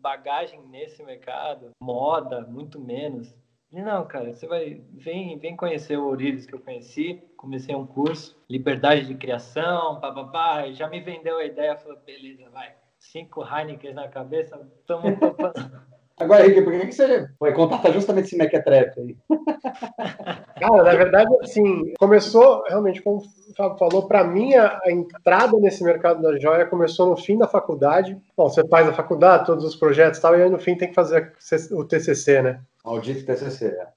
bagagem 0.00 0.60
nesse 0.66 1.02
mercado, 1.04 1.70
moda, 1.80 2.40
muito 2.42 2.80
menos. 2.80 3.32
E 3.70 3.80
não, 3.80 4.04
cara, 4.04 4.34
você 4.34 4.48
vai 4.48 4.82
vem, 4.94 5.38
vem 5.38 5.56
conhecer 5.56 5.96
o 5.96 6.08
Orives 6.08 6.44
que 6.44 6.54
eu 6.54 6.58
conheci, 6.58 7.22
comecei 7.36 7.72
um 7.72 7.86
curso, 7.86 8.36
liberdade 8.48 9.06
de 9.06 9.14
criação, 9.14 10.00
papapá, 10.00 10.72
já 10.72 10.88
me 10.88 11.00
vendeu 11.00 11.36
a 11.36 11.44
ideia, 11.44 11.76
falou, 11.76 11.98
beleza, 12.04 12.50
vai 12.50 12.74
cinco 13.10 13.44
Heineken 13.44 13.94
na 13.94 14.08
cabeça, 14.08 14.60
estamos 14.80 15.14
Agora, 16.20 16.44
Henrique, 16.44 16.60
por 16.60 16.78
que 16.78 16.92
você 16.92 17.28
foi 17.38 17.52
contatar 17.54 17.94
justamente 17.94 18.26
esse 18.26 18.36
Mequetrefe 18.36 19.00
aí? 19.00 19.16
Cara, 20.60 20.82
na 20.82 20.94
verdade, 20.94 21.34
assim, 21.40 21.94
começou, 21.98 22.62
realmente, 22.68 23.00
como 23.00 23.22
o 23.22 23.54
Fábio 23.56 23.78
falou, 23.78 24.06
para 24.06 24.22
mim, 24.22 24.54
a, 24.54 24.78
a, 24.84 24.92
entrada 24.92 25.56
nesse 25.58 25.82
mercado 25.82 26.20
da 26.20 26.38
joia 26.38 26.66
começou 26.66 27.08
no 27.08 27.16
fim 27.16 27.38
da 27.38 27.48
faculdade. 27.48 28.20
Bom, 28.36 28.50
você 28.50 28.66
faz 28.68 28.86
a 28.86 28.92
faculdade, 28.92 29.46
todos 29.46 29.64
os 29.64 29.74
projetos 29.74 30.18
e 30.18 30.22
tal, 30.22 30.38
e 30.38 30.42
aí 30.42 30.50
no 30.50 30.58
fim 30.58 30.76
tem 30.76 30.88
que 30.88 30.94
fazer 30.94 31.32
o 31.72 31.84
TCC, 31.86 32.42
né? 32.42 32.60
Maldito 32.84 33.24
TCC, 33.24 33.68
é. 33.68 33.88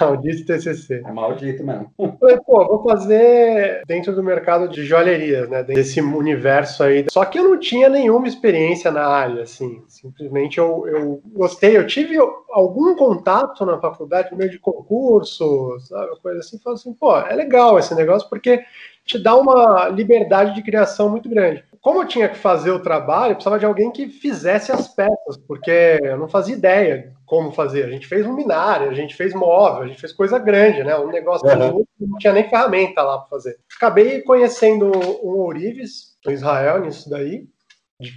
Maldito 0.00 0.46
TCC. 0.46 1.02
É 1.04 1.12
maldito 1.12 1.64
mesmo. 1.64 1.92
Falei, 2.18 2.38
pô, 2.38 2.66
vou 2.66 2.82
fazer 2.82 3.82
dentro 3.86 4.14
do 4.14 4.22
mercado 4.22 4.68
de 4.68 4.84
joalherias, 4.84 5.48
né? 5.48 5.62
Desse 5.62 6.00
universo 6.00 6.82
aí. 6.82 7.06
Só 7.10 7.24
que 7.24 7.38
eu 7.38 7.44
não 7.44 7.58
tinha 7.58 7.88
nenhuma 7.88 8.26
experiência 8.26 8.90
na 8.90 9.06
área, 9.06 9.42
assim. 9.42 9.82
Simplesmente 9.88 10.58
eu, 10.58 10.86
eu 10.86 11.22
gostei. 11.26 11.76
Eu 11.76 11.86
tive 11.86 12.16
algum 12.50 12.94
contato 12.94 13.64
na 13.64 13.78
faculdade, 13.78 14.34
meio 14.34 14.50
de 14.50 14.58
concurso, 14.58 15.78
sabe? 15.80 16.20
Coisa 16.22 16.40
assim. 16.40 16.58
Falei 16.58 16.78
assim, 16.78 16.92
pô, 16.94 17.16
é 17.16 17.34
legal 17.34 17.78
esse 17.78 17.94
negócio 17.94 18.28
porque 18.28 18.62
te 19.04 19.18
dá 19.18 19.36
uma 19.36 19.88
liberdade 19.88 20.54
de 20.54 20.62
criação 20.62 21.08
muito 21.08 21.28
grande 21.28 21.64
como 21.80 22.02
eu 22.02 22.06
tinha 22.06 22.28
que 22.28 22.36
fazer 22.36 22.70
o 22.70 22.82
trabalho, 22.82 23.32
eu 23.32 23.34
precisava 23.36 23.58
de 23.58 23.64
alguém 23.64 23.90
que 23.90 24.08
fizesse 24.08 24.70
as 24.70 24.88
peças, 24.88 25.38
porque 25.48 25.98
eu 26.02 26.18
não 26.18 26.28
fazia 26.28 26.54
ideia 26.54 27.12
como 27.24 27.52
fazer. 27.52 27.84
A 27.84 27.90
gente 27.90 28.06
fez 28.06 28.26
luminária, 28.26 28.88
a 28.88 28.94
gente 28.94 29.14
fez 29.14 29.32
móvel, 29.32 29.84
a 29.84 29.86
gente 29.86 30.00
fez 30.00 30.12
coisa 30.12 30.38
grande, 30.38 30.84
né? 30.84 30.96
Um 30.98 31.08
negócio 31.08 31.48
uhum. 31.48 31.84
que 31.96 32.06
não 32.06 32.18
tinha 32.18 32.34
nem 32.34 32.48
ferramenta 32.48 33.02
lá 33.02 33.18
para 33.18 33.28
fazer. 33.28 33.56
Acabei 33.76 34.20
conhecendo 34.20 34.90
um 35.24 35.38
Ourives, 35.38 36.16
um 36.26 36.30
Israel, 36.30 36.80
nisso 36.82 37.08
daí, 37.08 37.46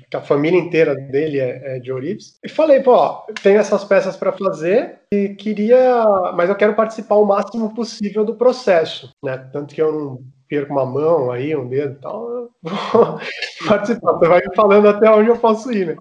que 0.10 0.18
a 0.18 0.22
família 0.22 0.60
inteira 0.60 0.94
dele 0.96 1.40
é, 1.40 1.78
é 1.78 1.80
de 1.80 1.92
Ourives. 1.92 2.38
E 2.44 2.50
falei, 2.50 2.82
pô, 2.82 3.24
tenho 3.42 3.60
essas 3.60 3.86
peças 3.86 4.18
para 4.18 4.34
fazer 4.34 5.00
e 5.14 5.30
queria, 5.30 6.04
mas 6.36 6.50
eu 6.50 6.56
quero 6.56 6.76
participar 6.76 7.16
o 7.16 7.26
máximo 7.26 7.74
possível 7.74 8.26
do 8.26 8.36
processo, 8.36 9.10
né? 9.24 9.38
Tanto 9.54 9.74
que 9.74 9.82
eu 9.82 9.92
não 9.92 10.20
perco 10.54 10.72
uma 10.72 10.86
mão 10.86 11.32
aí, 11.32 11.56
um 11.56 11.68
dedo 11.68 11.94
e 11.94 12.02
tal, 12.02 12.52
vou 12.62 13.20
participar. 13.68 14.14
Você 14.14 14.28
vai 14.28 14.42
falando 14.56 14.88
até 14.88 15.10
onde 15.10 15.30
eu 15.30 15.38
posso 15.38 15.72
ir, 15.72 15.88
né? 15.88 15.96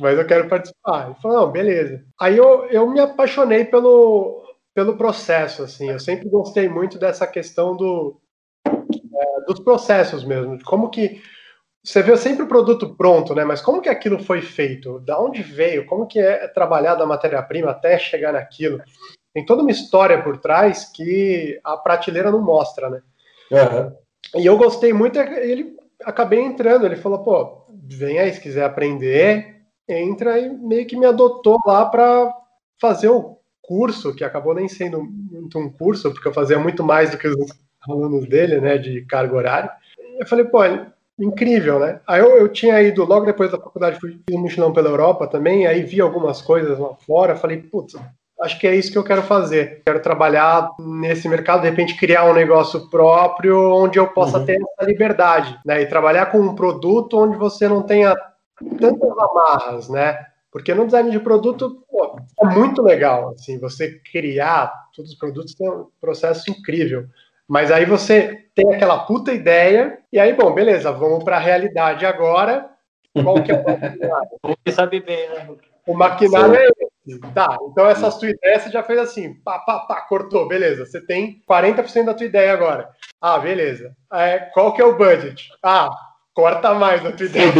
mas 0.00 0.18
eu 0.18 0.26
quero 0.26 0.48
participar. 0.48 1.06
Ele 1.06 1.14
falou, 1.22 1.40
não, 1.40 1.52
beleza. 1.52 2.04
Aí 2.20 2.36
eu, 2.36 2.66
eu 2.66 2.90
me 2.90 3.00
apaixonei 3.00 3.64
pelo, 3.64 4.42
pelo 4.74 4.96
processo, 4.96 5.62
assim. 5.62 5.90
Eu 5.90 5.98
sempre 5.98 6.28
gostei 6.28 6.68
muito 6.68 6.98
dessa 6.98 7.26
questão 7.26 7.74
do, 7.74 8.20
é, 8.66 9.44
dos 9.46 9.60
processos 9.60 10.24
mesmo, 10.24 10.58
de 10.58 10.64
como 10.64 10.90
que 10.90 11.22
você 11.82 12.02
vê 12.02 12.14
sempre 12.18 12.42
o 12.42 12.48
produto 12.48 12.94
pronto, 12.94 13.34
né? 13.34 13.42
Mas 13.42 13.62
como 13.62 13.80
que 13.80 13.88
aquilo 13.88 14.22
foi 14.22 14.42
feito? 14.42 15.00
Da 15.00 15.18
onde 15.18 15.42
veio? 15.42 15.86
Como 15.86 16.06
que 16.06 16.18
é 16.18 16.46
trabalhada 16.48 17.02
a 17.02 17.06
matéria-prima 17.06 17.70
até 17.70 17.98
chegar 17.98 18.34
naquilo? 18.34 18.82
Tem 19.32 19.46
toda 19.46 19.62
uma 19.62 19.70
história 19.70 20.22
por 20.22 20.38
trás 20.38 20.84
que 20.84 21.58
a 21.64 21.76
prateleira 21.78 22.30
não 22.30 22.42
mostra, 22.42 22.90
né? 22.90 23.00
Uhum. 23.50 23.92
E 24.36 24.46
eu 24.46 24.56
gostei 24.56 24.92
muito, 24.92 25.18
ele 25.18 25.76
acabei 26.04 26.40
entrando, 26.40 26.86
ele 26.86 26.96
falou, 26.96 27.22
pô, 27.22 27.66
vem 27.88 28.18
aí 28.18 28.32
se 28.32 28.40
quiser 28.40 28.64
aprender, 28.64 29.62
entra 29.88 30.38
e 30.38 30.48
meio 30.48 30.86
que 30.86 30.96
me 30.96 31.06
adotou 31.06 31.58
lá 31.66 31.86
para 31.86 32.32
fazer 32.80 33.08
o 33.08 33.38
curso, 33.60 34.14
que 34.14 34.24
acabou 34.24 34.54
nem 34.54 34.68
sendo 34.68 35.02
muito 35.02 35.58
um 35.58 35.70
curso, 35.70 36.12
porque 36.12 36.28
eu 36.28 36.32
fazia 36.32 36.58
muito 36.58 36.82
mais 36.82 37.10
do 37.10 37.18
que 37.18 37.28
os 37.28 37.36
alunos 37.88 38.28
dele, 38.28 38.60
né, 38.60 38.78
de 38.78 39.02
carga 39.06 39.36
horária. 39.36 39.70
Eu 40.18 40.26
falei, 40.26 40.44
pô, 40.44 40.60
incrível, 41.18 41.78
né? 41.78 42.00
Aí 42.06 42.20
eu, 42.20 42.36
eu 42.36 42.48
tinha 42.48 42.80
ido, 42.82 43.04
logo 43.04 43.26
depois 43.26 43.50
da 43.50 43.58
faculdade, 43.58 44.00
fui 44.00 44.18
um 44.30 44.38
mochilão 44.38 44.72
pela 44.72 44.88
Europa 44.88 45.26
também, 45.26 45.66
aí 45.66 45.82
vi 45.82 46.00
algumas 46.00 46.40
coisas 46.40 46.78
lá 46.78 46.94
fora, 46.94 47.36
falei, 47.36 47.58
putz, 47.58 47.94
acho 48.42 48.58
que 48.58 48.66
é 48.66 48.74
isso 48.74 48.90
que 48.90 48.98
eu 48.98 49.04
quero 49.04 49.22
fazer. 49.22 49.82
Quero 49.84 50.00
trabalhar 50.00 50.70
nesse 50.78 51.28
mercado, 51.28 51.62
de 51.62 51.70
repente 51.70 51.96
criar 51.96 52.24
um 52.24 52.34
negócio 52.34 52.88
próprio 52.88 53.58
onde 53.74 53.98
eu 53.98 54.08
possa 54.08 54.38
uhum. 54.38 54.44
ter 54.44 54.56
essa 54.56 54.88
liberdade, 54.88 55.58
né? 55.64 55.82
E 55.82 55.86
trabalhar 55.86 56.26
com 56.26 56.38
um 56.38 56.54
produto 56.54 57.18
onde 57.18 57.36
você 57.36 57.68
não 57.68 57.82
tenha 57.82 58.14
tantas 58.78 59.10
amarras, 59.18 59.88
né? 59.88 60.18
Porque 60.50 60.74
no 60.74 60.84
design 60.84 61.10
de 61.10 61.20
produto 61.20 61.84
pô, 61.90 62.16
é 62.40 62.46
muito 62.46 62.82
legal, 62.82 63.30
assim, 63.30 63.58
você 63.58 64.00
criar 64.12 64.72
todos 64.94 65.12
os 65.12 65.18
produtos 65.18 65.54
tem 65.54 65.68
um 65.68 65.86
processo 66.00 66.50
incrível. 66.50 67.06
Mas 67.48 67.70
aí 67.70 67.84
você 67.84 68.46
tem 68.54 68.72
aquela 68.72 69.00
puta 69.00 69.32
ideia, 69.32 69.98
e 70.12 70.18
aí, 70.18 70.32
bom, 70.32 70.52
beleza, 70.52 70.92
vamos 70.92 71.24
para 71.24 71.36
a 71.36 71.40
realidade 71.40 72.06
agora. 72.06 72.70
Qual 73.12 73.42
que 73.42 73.50
é 73.50 73.56
o 73.56 73.64
maquinário? 73.66 74.28
Você 74.44 74.72
sabe 74.72 75.00
bem, 75.00 75.28
né? 75.30 75.48
O 75.86 75.94
maquinário 75.94 76.54
Sim. 76.54 76.60
é. 76.60 76.89
Tá, 77.34 77.56
então 77.62 77.86
essa 77.86 78.10
sua 78.10 78.28
ideia 78.28 78.60
você 78.60 78.70
já 78.70 78.82
fez 78.82 78.98
assim, 78.98 79.34
pá, 79.42 79.58
pá, 79.60 79.80
pá, 79.80 80.02
cortou, 80.02 80.46
beleza. 80.46 80.84
Você 80.84 81.00
tem 81.00 81.42
40% 81.48 82.04
da 82.04 82.14
tua 82.14 82.26
ideia 82.26 82.52
agora. 82.52 82.90
Ah, 83.20 83.38
beleza. 83.38 83.94
É, 84.12 84.38
qual 84.52 84.72
que 84.74 84.82
é 84.82 84.84
o 84.84 84.96
budget? 84.96 85.48
Ah, 85.62 85.90
corta 86.34 86.74
mais 86.74 87.02
da 87.02 87.12
tua 87.12 87.26
ideia. 87.26 87.50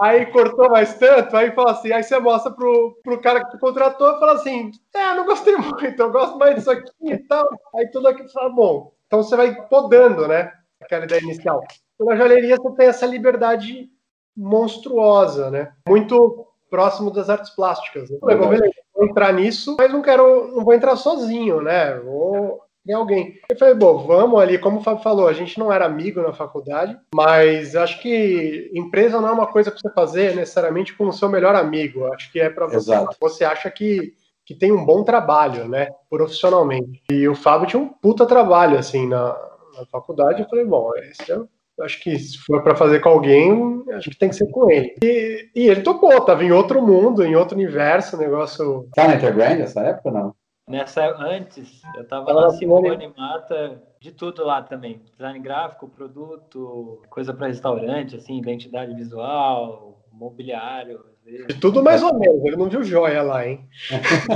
Aí 0.00 0.24
cortou 0.32 0.70
mais 0.70 0.94
tanto, 0.94 1.36
aí 1.36 1.50
fala 1.52 1.72
assim, 1.72 1.92
aí 1.92 2.02
você 2.02 2.18
mostra 2.18 2.50
pro, 2.50 2.98
pro 3.04 3.20
cara 3.20 3.44
que 3.44 3.50
te 3.50 3.58
contratou 3.58 4.16
e 4.16 4.18
fala 4.18 4.32
assim, 4.32 4.70
é, 4.94 5.14
não 5.14 5.26
gostei 5.26 5.54
muito, 5.60 6.00
eu 6.00 6.10
gosto 6.10 6.38
mais 6.38 6.54
disso 6.54 6.70
aqui 6.70 6.90
e 7.02 7.18
tal. 7.18 7.46
Aí 7.76 7.86
tudo 7.88 8.08
aqui 8.08 8.26
fala, 8.32 8.48
bom, 8.48 8.94
então 9.06 9.22
você 9.22 9.36
vai 9.36 9.54
podando, 9.68 10.26
né? 10.26 10.52
Aquela 10.80 11.04
ideia 11.04 11.20
inicial. 11.20 11.62
Na 11.98 12.16
joalheria 12.16 12.56
você 12.56 12.76
tem 12.76 12.86
essa 12.86 13.04
liberdade 13.04 13.90
monstruosa, 14.34 15.50
né? 15.50 15.72
Muito 15.86 16.49
próximo 16.70 17.10
das 17.10 17.28
artes 17.28 17.50
plásticas. 17.50 18.08
Né? 18.08 18.18
Beleza, 18.22 18.70
vou 18.94 19.04
entrar 19.06 19.32
nisso, 19.32 19.76
mas 19.78 19.92
não 19.92 20.00
quero, 20.00 20.54
não 20.54 20.64
vou 20.64 20.72
entrar 20.72 20.96
sozinho, 20.96 21.60
né? 21.60 21.98
Vou 21.98 22.60
em 22.86 22.92
alguém. 22.92 23.38
Eu 23.50 23.58
falei, 23.58 23.74
bom, 23.74 24.06
vamos 24.06 24.40
ali, 24.40 24.58
como 24.58 24.80
o 24.80 24.82
Fábio 24.82 25.02
falou, 25.02 25.28
a 25.28 25.32
gente 25.32 25.58
não 25.58 25.72
era 25.72 25.84
amigo 25.84 26.22
na 26.22 26.32
faculdade, 26.32 26.96
mas 27.14 27.76
acho 27.76 28.00
que 28.00 28.70
empresa 28.74 29.20
não 29.20 29.28
é 29.28 29.32
uma 29.32 29.46
coisa 29.46 29.70
para 29.70 29.80
você 29.80 29.90
fazer 29.90 30.34
necessariamente 30.34 30.96
com 30.96 31.08
o 31.08 31.12
seu 31.12 31.28
melhor 31.28 31.54
amigo. 31.54 32.06
Acho 32.12 32.30
que 32.32 32.40
é 32.40 32.48
para 32.48 32.66
você. 32.66 32.92
Você 33.20 33.44
acha 33.44 33.70
que, 33.70 34.14
que 34.46 34.54
tem 34.54 34.72
um 34.72 34.84
bom 34.84 35.04
trabalho, 35.04 35.68
né, 35.68 35.90
profissionalmente. 36.08 37.02
E 37.10 37.28
o 37.28 37.34
Fábio 37.34 37.68
tinha 37.68 37.82
um 37.82 37.88
puta 37.88 38.26
trabalho, 38.26 38.78
assim, 38.78 39.06
na, 39.06 39.36
na 39.76 39.86
faculdade. 39.90 40.42
Eu 40.42 40.48
falei, 40.48 40.64
bom, 40.64 40.90
esse 40.96 41.30
é 41.30 41.38
acho 41.82 42.00
que 42.00 42.18
se 42.18 42.38
for 42.38 42.62
para 42.62 42.74
fazer 42.74 43.00
com 43.00 43.08
alguém, 43.08 43.82
acho 43.94 44.10
que 44.10 44.18
tem 44.18 44.28
que 44.28 44.36
ser 44.36 44.50
com 44.50 44.70
ele. 44.70 44.94
E, 45.02 45.50
e 45.54 45.68
ele 45.68 45.82
topou, 45.82 46.20
tava 46.24 46.44
em 46.44 46.52
outro 46.52 46.80
mundo, 46.80 47.24
em 47.24 47.36
outro 47.36 47.56
universo, 47.56 48.16
negócio. 48.16 48.88
Tá 48.94 49.08
na 49.08 49.16
Interbrand 49.16 49.58
nessa 49.58 49.80
época 49.80 50.10
não? 50.10 50.34
Nessa 50.68 51.04
antes, 51.18 51.82
eu 51.96 52.02
estava 52.02 52.32
lá 52.32 52.42
na 52.42 52.50
Simone 52.50 53.12
Mata, 53.16 53.82
de 54.00 54.12
tudo 54.12 54.44
lá 54.44 54.62
também. 54.62 55.02
Design 55.16 55.40
gráfico, 55.40 55.88
produto, 55.88 57.02
coisa 57.10 57.34
para 57.34 57.48
restaurante, 57.48 58.14
assim, 58.14 58.38
identidade 58.38 58.94
visual, 58.94 60.00
mobiliário. 60.12 61.00
De 61.48 61.54
tudo 61.58 61.82
mais 61.82 62.02
ou 62.04 62.16
menos, 62.16 62.44
ele 62.44 62.56
não 62.56 62.68
viu 62.68 62.84
joia 62.84 63.20
lá, 63.20 63.46
hein? 63.46 63.68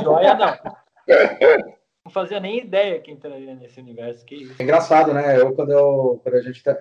Joia 0.02 0.34
não. 0.34 0.54
não 2.04 2.12
fazia 2.12 2.38
nem 2.38 2.58
ideia 2.58 3.00
que 3.00 3.10
entraria 3.10 3.54
nesse 3.54 3.80
universo. 3.80 4.26
Que 4.26 4.46
É 4.58 4.62
engraçado, 4.62 5.14
né? 5.14 5.40
Eu, 5.40 5.54
quando, 5.54 5.72
eu, 5.72 6.20
quando 6.22 6.34
a 6.34 6.42
gente 6.42 6.62
tá, 6.62 6.74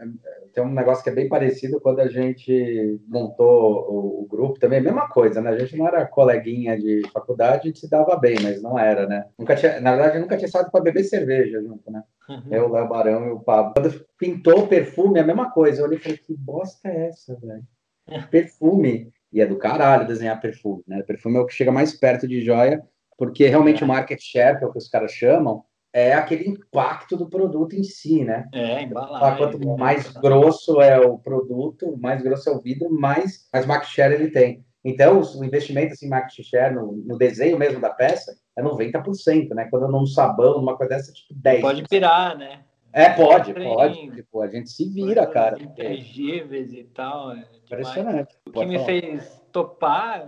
tem 0.53 0.61
um 0.61 0.73
negócio 0.73 1.01
que 1.01 1.09
é 1.09 1.13
bem 1.13 1.29
parecido 1.29 1.79
quando 1.79 2.01
a 2.01 2.09
gente 2.09 2.99
montou 3.07 3.87
o, 3.89 4.23
o, 4.23 4.27
grupo, 4.27 4.59
também 4.59 4.79
é 4.79 4.81
a 4.81 4.83
mesma 4.83 5.07
coisa, 5.07 5.41
né? 5.41 5.51
A 5.51 5.57
gente 5.57 5.77
não 5.77 5.87
era 5.87 6.05
coleguinha 6.05 6.77
de 6.77 7.03
faculdade, 7.13 7.61
a 7.61 7.65
gente 7.67 7.79
se 7.79 7.89
dava 7.89 8.17
bem, 8.17 8.35
mas 8.41 8.61
não 8.61 8.77
era, 8.77 9.07
né? 9.07 9.25
Nunca 9.39 9.55
tinha, 9.55 9.79
na 9.79 9.95
verdade, 9.95 10.19
nunca 10.19 10.35
tinha 10.35 10.49
saído 10.49 10.69
para 10.69 10.83
beber 10.83 11.05
cerveja 11.05 11.61
junto, 11.61 11.89
né? 11.89 12.03
Uhum. 12.27 12.43
Eu, 12.51 12.65
o 12.67 12.73
Léo 12.73 12.89
Barão 12.89 13.27
e 13.27 13.31
o 13.31 13.39
Pablo. 13.39 13.73
Quando 13.73 14.05
pintou 14.17 14.59
o 14.59 14.67
perfume, 14.67 15.21
a 15.21 15.25
mesma 15.25 15.51
coisa. 15.51 15.81
Eu 15.81 15.85
olhei 15.85 15.99
e 15.99 16.01
falei, 16.01 16.17
que 16.17 16.35
bosta 16.35 16.89
é 16.89 17.07
essa, 17.07 17.33
velho? 17.39 17.63
Perfume. 18.29 19.09
E 19.31 19.41
é 19.41 19.47
do 19.47 19.57
caralho 19.57 20.05
desenhar 20.05 20.39
perfume, 20.39 20.83
né? 20.85 21.01
Perfume 21.01 21.37
é 21.37 21.39
o 21.39 21.45
que 21.47 21.55
chega 21.55 21.71
mais 21.71 21.91
perto 21.97 22.27
de 22.27 22.41
joia 22.41 22.83
porque 23.17 23.47
realmente 23.47 23.81
é. 23.81 23.85
o 23.85 23.87
market 23.87 24.19
share, 24.21 24.57
que 24.57 24.63
é 24.63 24.67
o 24.67 24.71
que 24.71 24.77
os 24.77 24.87
caras 24.87 25.11
chamam, 25.11 25.63
é 25.93 26.13
aquele 26.13 26.49
impacto 26.49 27.15
do 27.15 27.29
produto 27.29 27.75
em 27.75 27.83
si, 27.83 28.23
né? 28.23 28.47
É, 28.51 28.81
embalagem. 28.81 29.37
Quanto 29.37 29.77
mais 29.77 30.11
grosso 30.13 30.81
é 30.81 30.99
o 30.99 31.19
produto, 31.19 31.95
mais 31.97 32.21
grosso 32.23 32.49
é 32.49 32.53
o 32.53 32.59
vidro, 32.59 32.89
mais, 32.91 33.47
mais 33.53 33.65
market 33.65 33.89
share 33.89 34.13
ele 34.13 34.31
tem. 34.31 34.65
Então, 34.83 35.21
o 35.21 35.45
investimento 35.45 35.93
assim, 35.93 36.09
market 36.09 36.43
share 36.43 36.73
no, 36.73 36.91
no 36.91 37.17
desenho 37.17 37.57
mesmo 37.57 37.79
da 37.79 37.91
peça 37.91 38.35
é 38.57 38.61
90%, 38.61 39.49
né? 39.49 39.67
Quando 39.69 39.87
num 39.87 40.05
sabão, 40.05 40.57
numa 40.57 40.75
coisa 40.75 40.95
dessa, 40.95 41.13
tipo 41.13 41.33
10%. 41.35 41.61
Pode 41.61 41.83
pirar, 41.83 42.37
né? 42.37 42.61
É, 42.91 43.09
pode, 43.09 43.53
pode. 43.53 44.11
Tipo, 44.11 44.41
a 44.41 44.47
gente 44.47 44.69
se 44.69 44.87
vira, 44.89 45.25
cara. 45.25 45.61
Intangíveis 45.61 46.73
e 46.73 46.83
tal. 46.83 47.31
É 47.31 47.43
Impressionante. 47.65 48.35
O 48.47 48.51
que 48.51 48.65
me 48.65 48.83
fez 48.85 49.42
topar 49.53 50.27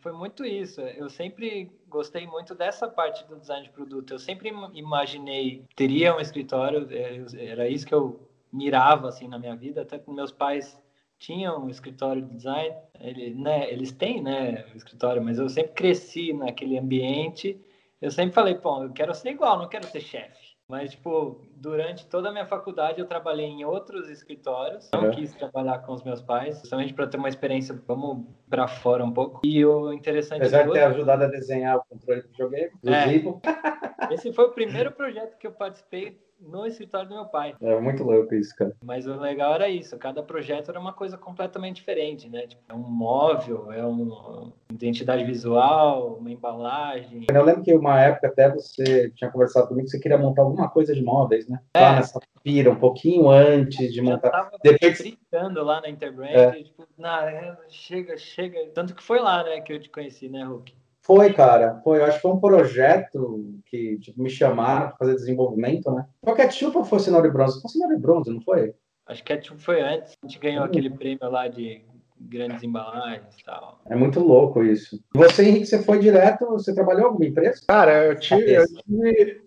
foi 0.00 0.12
muito 0.12 0.44
isso. 0.44 0.80
Eu 0.80 1.08
sempre 1.08 1.72
gostei 1.88 2.26
muito 2.26 2.54
dessa 2.54 2.86
parte 2.86 3.26
do 3.26 3.40
design 3.40 3.66
de 3.66 3.72
produto. 3.72 4.12
Eu 4.12 4.18
sempre 4.18 4.52
imaginei 4.74 5.64
teria 5.74 6.14
um 6.14 6.20
escritório, 6.20 6.86
é, 6.92 7.24
era 7.50 7.68
isso 7.68 7.86
que 7.86 7.94
eu 7.94 8.20
mirava 8.52 9.08
assim 9.08 9.26
na 9.26 9.38
minha 9.38 9.56
vida, 9.56 9.82
até 9.82 9.98
com 9.98 10.12
meus 10.12 10.30
pais 10.30 10.80
tinham 11.18 11.64
um 11.64 11.70
escritório 11.70 12.20
de 12.20 12.36
design, 12.36 12.76
ele, 13.00 13.34
né, 13.34 13.72
eles 13.72 13.90
têm, 13.90 14.22
né, 14.22 14.66
o 14.74 14.76
escritório, 14.76 15.22
mas 15.22 15.38
eu 15.38 15.48
sempre 15.48 15.72
cresci 15.72 16.34
naquele 16.34 16.78
ambiente. 16.78 17.58
Eu 18.02 18.10
sempre 18.10 18.34
falei, 18.34 18.54
pô, 18.54 18.82
eu 18.82 18.92
quero 18.92 19.14
ser 19.14 19.30
igual, 19.30 19.58
não 19.58 19.68
quero 19.68 19.86
ser 19.86 20.00
chefe. 20.00 20.45
Mas, 20.68 20.90
tipo, 20.90 21.40
durante 21.56 22.06
toda 22.06 22.28
a 22.28 22.32
minha 22.32 22.46
faculdade 22.46 22.98
eu 22.98 23.06
trabalhei 23.06 23.46
em 23.46 23.64
outros 23.64 24.08
escritórios. 24.08 24.90
Não 24.92 25.04
uhum. 25.04 25.10
quis 25.12 25.32
trabalhar 25.34 25.78
com 25.78 25.92
os 25.92 26.02
meus 26.02 26.20
pais, 26.20 26.58
justamente 26.58 26.92
para 26.92 27.06
ter 27.06 27.18
uma 27.18 27.28
experiência, 27.28 27.80
vamos 27.86 28.26
para 28.50 28.66
fora 28.66 29.04
um 29.04 29.12
pouco. 29.12 29.40
E 29.44 29.64
o 29.64 29.92
interessante... 29.92 30.38
Apesar 30.38 30.64
de 30.64 30.72
ter 30.72 30.82
ajudado 30.82 31.24
a 31.24 31.28
desenhar 31.28 31.76
o 31.76 31.84
controle 31.88 32.22
do 32.22 32.28
videogame, 32.28 32.72
é. 32.84 33.95
Esse 34.10 34.32
foi 34.32 34.46
o 34.46 34.52
primeiro 34.52 34.92
projeto 34.92 35.36
que 35.38 35.46
eu 35.46 35.52
participei 35.52 36.18
no 36.40 36.66
escritório 36.66 37.08
do 37.08 37.14
meu 37.14 37.24
pai. 37.24 37.54
É 37.60 37.80
muito 37.80 38.04
louco 38.04 38.34
isso, 38.34 38.54
cara. 38.54 38.74
Mas 38.82 39.06
o 39.06 39.18
legal 39.18 39.54
era 39.54 39.68
isso, 39.68 39.96
cada 39.96 40.22
projeto 40.22 40.70
era 40.70 40.78
uma 40.78 40.92
coisa 40.92 41.16
completamente 41.16 41.76
diferente, 41.76 42.28
né? 42.28 42.46
Tipo, 42.46 42.62
é 42.68 42.74
um 42.74 42.78
móvel, 42.78 43.72
é 43.72 43.84
uma 43.84 44.52
identidade 44.70 45.24
visual, 45.24 46.16
uma 46.18 46.30
embalagem. 46.30 47.26
Eu 47.32 47.44
lembro 47.44 47.62
que 47.62 47.74
uma 47.74 48.00
época 48.00 48.28
até 48.28 48.52
você 48.52 49.10
tinha 49.10 49.30
conversado 49.30 49.68
comigo 49.68 49.86
que 49.86 49.92
você 49.92 49.98
queria 49.98 50.18
montar 50.18 50.42
alguma 50.42 50.68
coisa 50.68 50.94
de 50.94 51.02
móveis, 51.02 51.48
né? 51.48 51.60
É. 51.74 51.80
Lá 51.80 51.96
nessa 51.96 52.20
pira, 52.42 52.70
um 52.70 52.78
pouquinho 52.78 53.30
antes 53.30 53.92
de 53.92 54.02
montar. 54.02 54.28
Eu 54.28 54.32
tava 54.32 54.50
Depois... 54.62 54.98
brincando 54.98 55.64
lá 55.64 55.80
na 55.80 55.88
Interbrand, 55.88 56.30
é. 56.30 56.62
tipo, 56.62 56.86
nah, 56.98 57.56
chega, 57.68 58.16
chega. 58.16 58.66
Tanto 58.74 58.94
que 58.94 59.02
foi 59.02 59.20
lá, 59.20 59.42
né, 59.42 59.60
que 59.60 59.72
eu 59.72 59.80
te 59.80 59.88
conheci, 59.88 60.28
né, 60.28 60.44
Hulk? 60.44 60.74
Foi, 61.06 61.32
cara. 61.32 61.80
Foi. 61.84 62.00
Eu 62.00 62.04
acho 62.04 62.16
que 62.16 62.22
foi 62.22 62.32
um 62.32 62.40
projeto 62.40 63.54
que 63.66 63.96
tipo, 63.98 64.20
me 64.20 64.28
chamaram 64.28 64.88
para 64.88 64.96
fazer 64.96 65.14
desenvolvimento, 65.14 65.88
né? 65.92 66.04
Foi 66.24 66.34
ketchup 66.34 66.76
ou 66.76 66.84
foi 66.84 66.98
cenoura 66.98 67.28
e 67.28 67.30
bronze? 67.30 67.62
Foi 67.62 67.70
cenoura 67.70 67.94
e 67.94 67.98
bronze, 67.98 68.30
não 68.30 68.40
foi? 68.40 68.74
Acho 69.06 69.22
que 69.22 69.32
ketchup 69.32 69.60
foi 69.60 69.80
antes. 69.80 70.14
A 70.20 70.26
gente 70.26 70.40
ganhou 70.40 70.64
aquele 70.64 70.90
prêmio 70.90 71.30
lá 71.30 71.46
de 71.46 71.84
grandes 72.18 72.62
embalagens 72.64 73.36
e 73.38 73.44
tal. 73.44 73.78
É 73.88 73.94
muito 73.94 74.18
louco 74.18 74.64
isso. 74.64 75.00
Você, 75.14 75.44
Henrique, 75.44 75.66
você 75.66 75.80
foi 75.80 76.00
direto, 76.00 76.44
você 76.46 76.74
trabalhou 76.74 77.02
em 77.02 77.04
alguma 77.04 77.26
empresa? 77.26 77.60
Cara, 77.68 78.06
eu 78.06 78.18
tive, 78.18 78.54
eu 78.54 78.64
tive 78.66 79.42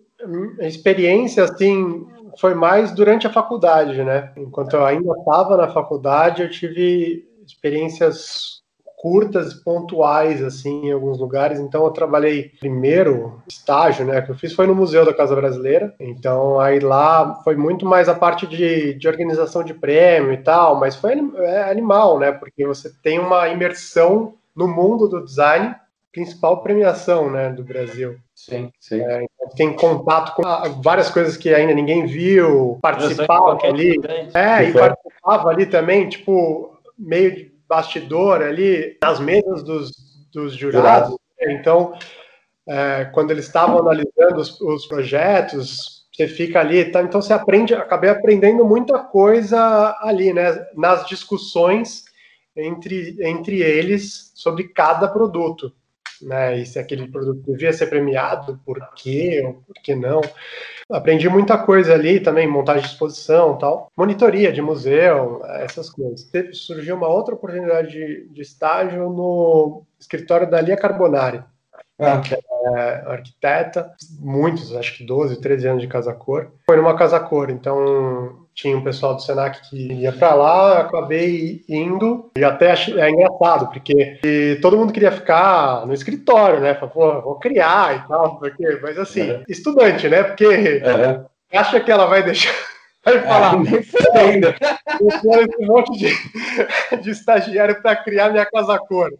experiência, 0.60 1.44
assim, 1.44 2.06
foi 2.38 2.54
mais 2.54 2.94
durante 2.94 3.26
a 3.26 3.32
faculdade, 3.32 4.02
né? 4.02 4.32
Enquanto 4.36 4.74
eu 4.74 4.86
ainda 4.86 5.12
estava 5.18 5.56
na 5.58 5.68
faculdade, 5.68 6.42
eu 6.42 6.50
tive 6.50 7.28
experiências 7.44 8.59
curtas, 9.00 9.54
pontuais, 9.54 10.42
assim, 10.42 10.88
em 10.88 10.92
alguns 10.92 11.18
lugares. 11.18 11.58
Então, 11.58 11.84
eu 11.84 11.90
trabalhei 11.90 12.52
primeiro 12.60 13.40
estágio, 13.48 14.04
né, 14.04 14.20
que 14.20 14.30
eu 14.30 14.34
fiz 14.34 14.52
foi 14.52 14.66
no 14.66 14.74
Museu 14.74 15.06
da 15.06 15.14
Casa 15.14 15.34
Brasileira. 15.34 15.94
Então, 15.98 16.60
aí 16.60 16.80
lá 16.80 17.40
foi 17.42 17.56
muito 17.56 17.86
mais 17.86 18.10
a 18.10 18.14
parte 18.14 18.46
de, 18.46 18.92
de 18.92 19.08
organização 19.08 19.64
de 19.64 19.72
prêmio 19.72 20.34
e 20.34 20.36
tal, 20.36 20.78
mas 20.78 20.96
foi 20.96 21.14
é 21.38 21.70
animal, 21.70 22.18
né, 22.18 22.30
porque 22.30 22.66
você 22.66 22.92
tem 23.02 23.18
uma 23.18 23.48
imersão 23.48 24.34
no 24.54 24.68
mundo 24.68 25.08
do 25.08 25.24
design, 25.24 25.74
principal 26.12 26.62
premiação, 26.62 27.30
né, 27.30 27.48
do 27.48 27.64
Brasil. 27.64 28.18
Sim, 28.34 28.70
sim. 28.78 29.00
É, 29.00 29.24
então 29.24 29.48
tem 29.56 29.72
contato 29.72 30.34
com 30.34 30.42
várias 30.82 31.08
coisas 31.08 31.38
que 31.38 31.54
ainda 31.54 31.72
ninguém 31.72 32.04
viu, 32.04 32.78
participava 32.82 33.58
ali. 33.64 33.96
É, 34.34 34.64
e 34.68 34.72
participava 34.74 35.48
ali 35.48 35.64
também, 35.64 36.06
tipo, 36.06 36.78
meio 36.98 37.34
de 37.34 37.49
bastidor 37.70 38.42
ali, 38.42 38.98
nas 39.00 39.20
mesas 39.20 39.62
dos, 39.62 39.92
dos 40.32 40.54
jurados. 40.54 41.16
Então, 41.40 41.94
é, 42.68 43.04
quando 43.14 43.30
eles 43.30 43.46
estavam 43.46 43.78
analisando 43.78 44.40
os, 44.40 44.60
os, 44.60 44.86
projetos, 44.86 46.04
você 46.12 46.26
fica 46.26 46.58
ali, 46.58 46.90
tá? 46.90 47.00
então 47.00 47.22
você 47.22 47.32
aprende, 47.32 47.72
acabei 47.72 48.10
aprendendo 48.10 48.64
muita 48.64 48.98
coisa 48.98 49.96
ali, 50.00 50.32
né? 50.32 50.66
Nas 50.76 51.06
discussões 51.06 52.04
entre, 52.56 53.16
entre 53.20 53.62
eles 53.62 54.32
sobre 54.34 54.64
cada 54.68 55.06
produto. 55.06 55.72
Né, 56.22 56.58
e 56.58 56.66
se 56.66 56.78
aquele 56.78 57.08
produto 57.08 57.42
devia 57.46 57.72
ser 57.72 57.86
premiado, 57.86 58.60
por 58.64 58.78
quê, 58.94 59.42
ou 59.44 59.54
por 59.54 59.74
que 59.82 59.94
não. 59.94 60.20
Aprendi 60.90 61.28
muita 61.28 61.56
coisa 61.56 61.94
ali 61.94 62.20
também, 62.20 62.46
montagem 62.46 62.82
de 62.82 62.88
exposição 62.88 63.56
tal, 63.56 63.90
monitoria 63.96 64.52
de 64.52 64.60
museu, 64.60 65.40
essas 65.60 65.88
coisas. 65.88 66.28
Surgiu 66.52 66.96
uma 66.96 67.08
outra 67.08 67.34
oportunidade 67.34 67.90
de, 67.90 68.28
de 68.28 68.42
estágio 68.42 69.08
no 69.08 69.82
escritório 69.98 70.50
da 70.50 70.60
Lia 70.60 70.76
Carbonari, 70.76 71.42
ah. 71.98 72.20
que 72.20 72.34
é 72.34 72.38
arquiteta, 73.06 73.94
muitos, 74.18 74.74
acho 74.74 74.98
que 74.98 75.04
12, 75.04 75.40
13 75.40 75.68
anos 75.68 75.82
de 75.82 75.88
casa 75.88 76.12
cor. 76.12 76.52
Foi 76.66 76.76
numa 76.76 76.96
casa 76.96 77.20
cor, 77.20 77.50
então 77.50 78.39
tinha 78.60 78.76
um 78.76 78.84
pessoal 78.84 79.14
do 79.14 79.22
Senac 79.22 79.68
que 79.68 79.92
ia 79.92 80.12
para 80.12 80.34
lá, 80.34 80.80
acabei 80.80 81.64
indo, 81.68 82.30
e 82.36 82.44
até 82.44 82.74
é 82.74 83.10
engraçado, 83.10 83.68
porque 83.68 84.20
todo 84.60 84.76
mundo 84.76 84.92
queria 84.92 85.10
ficar 85.10 85.86
no 85.86 85.94
escritório, 85.94 86.60
né? 86.60 86.74
Pô, 86.74 87.20
vou 87.22 87.38
criar 87.38 87.96
e 87.96 88.08
tal, 88.08 88.38
porque, 88.38 88.78
mas 88.82 88.98
assim, 88.98 89.30
é. 89.30 89.42
estudante, 89.48 90.08
né? 90.08 90.22
Porque 90.22 90.44
é. 90.44 91.58
acha 91.58 91.80
que 91.80 91.90
ela 91.90 92.06
vai 92.06 92.22
deixar 92.22 92.52
Vai 93.02 93.16
é, 93.16 93.22
falar, 93.22 93.54
é, 93.54 94.18
ainda. 94.18 94.54
Eu 95.00 95.20
quero 95.22 95.50
esse 95.50 95.66
monte 95.66 95.98
de, 95.98 96.96
de 97.00 97.10
estagiário 97.10 97.80
para 97.80 97.96
criar 97.96 98.30
minha 98.30 98.44
casa 98.44 98.78
cor. 98.78 99.10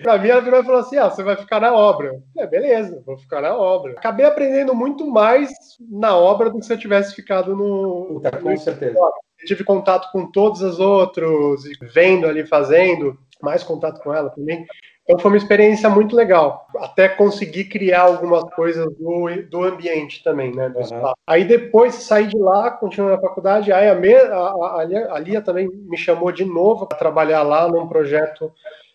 Para 0.00 0.18
mim, 0.18 0.28
ela 0.28 0.40
virou 0.40 0.60
e 0.60 0.64
falou 0.64 0.80
assim: 0.80 0.96
ah, 0.96 1.10
você 1.10 1.22
vai 1.22 1.36
ficar 1.36 1.60
na 1.60 1.74
obra. 1.74 2.12
É, 2.38 2.46
beleza, 2.46 3.02
vou 3.04 3.18
ficar 3.18 3.40
na 3.40 3.56
obra. 3.56 3.92
Acabei 3.92 4.24
aprendendo 4.24 4.74
muito 4.74 5.06
mais 5.06 5.50
na 5.80 6.16
obra 6.16 6.48
do 6.48 6.60
que 6.60 6.66
se 6.66 6.72
eu 6.72 6.78
tivesse 6.78 7.14
ficado 7.14 7.56
no. 7.56 8.20
Tá, 8.22 8.30
com 8.30 8.56
certeza. 8.56 8.96
Eu 8.98 9.46
tive 9.46 9.64
contato 9.64 10.10
com 10.12 10.30
todos 10.30 10.62
os 10.62 10.78
outros, 10.78 11.64
vendo 11.92 12.26
ali, 12.26 12.46
fazendo, 12.46 13.18
mais 13.42 13.64
contato 13.64 14.00
com 14.00 14.14
ela 14.14 14.30
também. 14.30 14.64
Então 15.04 15.18
foi 15.18 15.32
uma 15.32 15.36
experiência 15.36 15.90
muito 15.90 16.16
legal, 16.16 16.66
até 16.78 17.08
conseguir 17.08 17.64
criar 17.64 18.02
algumas 18.02 18.42
coisas 18.54 18.86
do, 18.96 19.28
do 19.50 19.62
ambiente 19.62 20.24
também, 20.24 20.50
né? 20.50 20.72
Uhum. 20.74 21.12
Aí 21.26 21.44
depois 21.44 21.94
saí 21.94 22.26
de 22.26 22.38
lá, 22.38 22.70
continuei 22.70 23.14
na 23.14 23.20
faculdade, 23.20 23.70
aí 23.70 23.88
a, 23.88 23.94
me, 23.94 24.14
a, 24.14 24.34
a, 24.34 24.86
a 25.10 25.18
Lia 25.18 25.42
também 25.42 25.68
me 25.68 25.98
chamou 25.98 26.32
de 26.32 26.46
novo 26.46 26.86
para 26.86 26.96
trabalhar 26.96 27.42
lá 27.42 27.68
num 27.68 27.86
projeto 27.86 28.50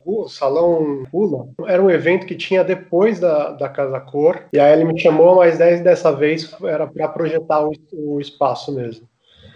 o 0.05 0.27
Salão 0.27 1.03
Pula 1.11 1.49
era 1.67 1.81
um 1.81 1.89
evento 1.89 2.25
que 2.25 2.35
tinha 2.35 2.63
depois 2.63 3.19
da, 3.19 3.51
da 3.51 3.69
Casa 3.69 3.99
Cor, 3.99 4.43
e 4.53 4.59
aí 4.59 4.73
ele 4.73 4.85
me 4.85 4.99
chamou, 4.99 5.35
mas 5.35 5.57
dessa 5.57 6.11
vez 6.11 6.51
era 6.63 6.87
para 6.87 7.07
projetar 7.09 7.63
o, 7.63 7.71
o, 7.93 8.19
espaço 8.19 8.73
mesmo. 8.73 9.07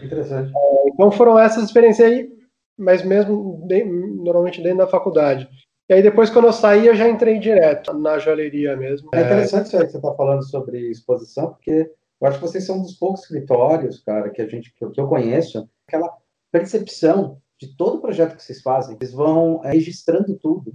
Interessante. 0.01 0.51
É, 0.55 0.89
então 0.89 1.11
foram 1.11 1.39
essas 1.39 1.63
experiências 1.63 2.07
aí, 2.07 2.29
mas 2.77 3.03
mesmo 3.03 3.65
de, 3.67 3.83
normalmente 3.83 4.61
dentro 4.61 4.79
da 4.79 4.87
faculdade. 4.87 5.47
E 5.89 5.93
aí 5.93 6.01
depois, 6.01 6.29
quando 6.29 6.45
eu 6.45 6.53
saí, 6.53 6.87
eu 6.87 6.95
já 6.95 7.07
entrei 7.07 7.39
direto 7.39 7.93
na 7.93 8.17
joalheria 8.17 8.75
mesmo. 8.75 9.09
É 9.13 9.21
interessante 9.21 9.67
isso 9.67 9.77
aí 9.77 9.85
que 9.85 9.91
você 9.91 9.97
está 9.97 10.13
falando 10.13 10.43
sobre 10.43 10.89
exposição, 10.89 11.49
porque 11.49 11.91
eu 12.21 12.27
acho 12.27 12.39
que 12.39 12.47
vocês 12.47 12.65
são 12.65 12.77
um 12.77 12.83
dos 12.83 12.93
poucos 12.93 13.21
escritórios, 13.21 13.99
cara, 13.99 14.29
que 14.29 14.41
a 14.41 14.47
gente 14.47 14.73
que 14.73 14.83
eu 14.83 15.07
conheço, 15.07 15.69
aquela 15.87 16.17
percepção 16.51 17.41
de 17.59 17.75
todo 17.75 17.97
o 17.97 18.01
projeto 18.01 18.35
que 18.35 18.43
vocês 18.43 18.61
fazem, 18.61 18.95
eles 18.95 19.11
vão 19.11 19.61
é, 19.63 19.71
registrando 19.71 20.37
tudo. 20.37 20.73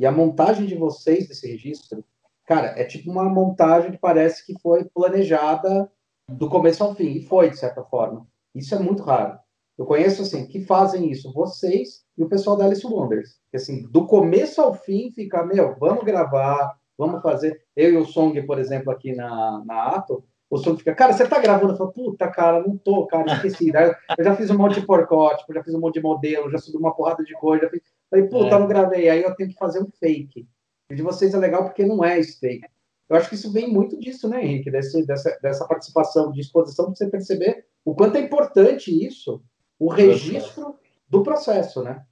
E 0.00 0.06
a 0.06 0.10
montagem 0.10 0.66
de 0.66 0.74
vocês 0.74 1.28
desse 1.28 1.48
registro, 1.48 2.04
cara, 2.44 2.68
é 2.76 2.84
tipo 2.84 3.10
uma 3.10 3.24
montagem 3.24 3.92
que 3.92 3.98
parece 3.98 4.44
que 4.44 4.60
foi 4.60 4.84
planejada 4.84 5.90
do 6.28 6.48
começo 6.48 6.82
ao 6.82 6.94
fim, 6.94 7.12
e 7.12 7.26
foi, 7.26 7.50
de 7.50 7.58
certa 7.58 7.84
forma. 7.84 8.26
Isso 8.54 8.74
é 8.74 8.78
muito 8.78 9.02
raro. 9.02 9.38
Eu 9.78 9.86
conheço, 9.86 10.22
assim, 10.22 10.46
que 10.46 10.60
fazem 10.64 11.10
isso, 11.10 11.32
vocês 11.32 12.04
e 12.16 12.22
o 12.22 12.28
pessoal 12.28 12.56
da 12.56 12.66
Alice 12.66 12.86
Wonders. 12.86 13.40
Que, 13.50 13.56
assim, 13.56 13.82
do 13.90 14.06
começo 14.06 14.60
ao 14.60 14.74
fim, 14.74 15.10
fica, 15.12 15.44
meu, 15.44 15.74
vamos 15.78 16.04
gravar, 16.04 16.76
vamos 16.96 17.22
fazer. 17.22 17.62
Eu 17.74 17.92
e 17.92 17.96
o 17.96 18.04
Song, 18.04 18.40
por 18.42 18.58
exemplo, 18.58 18.92
aqui 18.92 19.14
na, 19.14 19.62
na 19.64 19.96
Ato, 19.96 20.24
o 20.50 20.58
Song 20.58 20.76
fica, 20.76 20.94
cara, 20.94 21.14
você 21.14 21.26
tá 21.26 21.40
gravando? 21.40 21.72
Eu 21.72 21.76
falo, 21.78 21.92
puta, 21.92 22.28
cara, 22.28 22.60
não 22.60 22.76
tô, 22.76 23.06
cara, 23.06 23.32
esqueci. 23.32 23.72
eu 24.18 24.24
já 24.24 24.36
fiz 24.36 24.50
um 24.50 24.58
monte 24.58 24.78
de 24.78 24.86
porcótipo, 24.86 25.54
já 25.54 25.64
fiz 25.64 25.74
um 25.74 25.80
monte 25.80 25.94
de 25.94 26.02
modelo, 26.02 26.50
já 26.50 26.58
subi 26.58 26.76
uma 26.76 26.94
porrada 26.94 27.24
de 27.24 27.32
coisa. 27.32 27.64
Já 27.64 27.70
fiz... 27.70 27.80
Falei, 28.10 28.28
puta, 28.28 28.54
é. 28.54 28.58
não 28.58 28.68
gravei. 28.68 29.08
Aí 29.08 29.22
eu 29.22 29.34
tenho 29.34 29.48
que 29.48 29.56
fazer 29.56 29.82
um 29.82 29.88
fake. 29.98 30.46
E 30.90 30.94
de 30.94 31.02
vocês 31.02 31.32
é 31.32 31.38
legal 31.38 31.64
porque 31.64 31.86
não 31.86 32.04
é 32.04 32.18
esse 32.18 32.38
fake. 32.38 32.66
Eu 33.08 33.16
acho 33.16 33.30
que 33.30 33.34
isso 33.34 33.50
vem 33.50 33.72
muito 33.72 33.98
disso, 33.98 34.28
né, 34.28 34.44
Henrique? 34.44 34.70
Desse, 34.70 35.06
dessa, 35.06 35.38
dessa 35.42 35.66
participação 35.66 36.30
de 36.30 36.42
exposição, 36.42 36.86
para 36.86 36.94
você 36.96 37.08
perceber 37.08 37.64
o 37.82 37.94
quanto 37.94 38.16
é 38.16 38.20
importante 38.20 38.90
isso 38.90 39.42
o 39.82 39.88
registro 39.88 40.78
do 41.08 41.24
processo, 41.24 41.82
né? 41.82 42.06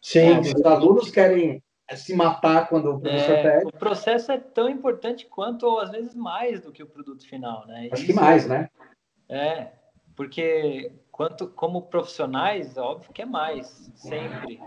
Sim. 0.00 0.20
É, 0.20 0.40
os 0.40 0.64
alunos 0.64 1.10
querem 1.10 1.62
se 1.94 2.14
matar 2.14 2.68
quando 2.70 2.90
o 2.90 3.00
professor 3.00 3.34
é, 3.34 3.42
pede. 3.42 3.66
O 3.66 3.72
processo 3.72 4.32
é 4.32 4.38
tão 4.38 4.66
importante 4.68 5.26
quanto, 5.26 5.66
ou 5.66 5.78
às 5.78 5.90
vezes, 5.90 6.14
mais 6.14 6.62
do 6.62 6.72
que 6.72 6.82
o 6.82 6.86
produto 6.86 7.26
final, 7.28 7.66
né? 7.66 7.90
Acho 7.92 8.02
Isso, 8.02 8.12
que 8.12 8.18
mais, 8.18 8.48
né? 8.48 8.70
É, 9.28 9.68
porque 10.16 10.90
quanto 11.10 11.48
como 11.48 11.82
profissionais, 11.82 12.78
óbvio 12.78 13.12
que 13.12 13.20
é 13.20 13.26
mais, 13.26 13.92
sempre. 13.94 14.58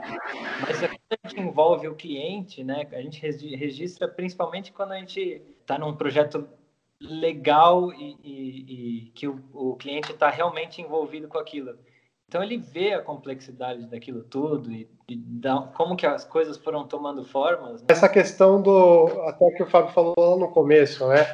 Mas 0.61 0.83
é 0.83 0.87
quando 0.87 1.19
a 1.23 1.27
gente 1.27 1.41
envolve 1.41 1.87
o 1.87 1.95
cliente, 1.95 2.63
né? 2.63 2.87
A 2.91 3.01
gente 3.01 3.19
registra 3.55 4.07
principalmente 4.07 4.71
quando 4.71 4.91
a 4.91 4.99
gente 4.99 5.41
está 5.61 5.79
num 5.79 5.95
projeto 5.95 6.47
legal 7.01 7.91
e, 7.91 8.17
e, 8.23 9.05
e 9.07 9.11
que 9.15 9.27
o, 9.27 9.43
o 9.51 9.75
cliente 9.75 10.11
está 10.11 10.29
realmente 10.29 10.79
envolvido 10.79 11.27
com 11.27 11.39
aquilo. 11.39 11.75
Então 12.35 12.43
ele 12.43 12.57
vê 12.57 12.91
a 12.91 13.01
complexidade 13.01 13.85
daquilo 13.85 14.21
tudo 14.21 14.69
e, 14.69 14.89
e 15.07 15.15
da, 15.15 15.71
como 15.73 15.95
que 15.95 16.05
as 16.05 16.25
coisas 16.25 16.57
foram 16.57 16.85
tomando 16.85 17.23
formas. 17.23 17.79
Né? 17.79 17.87
Essa 17.87 18.09
questão 18.09 18.61
do 18.61 19.07
até 19.25 19.49
que 19.51 19.63
o 19.63 19.69
Fábio 19.69 19.93
falou 19.93 20.13
lá 20.17 20.35
no 20.35 20.51
começo, 20.51 21.07
né? 21.07 21.25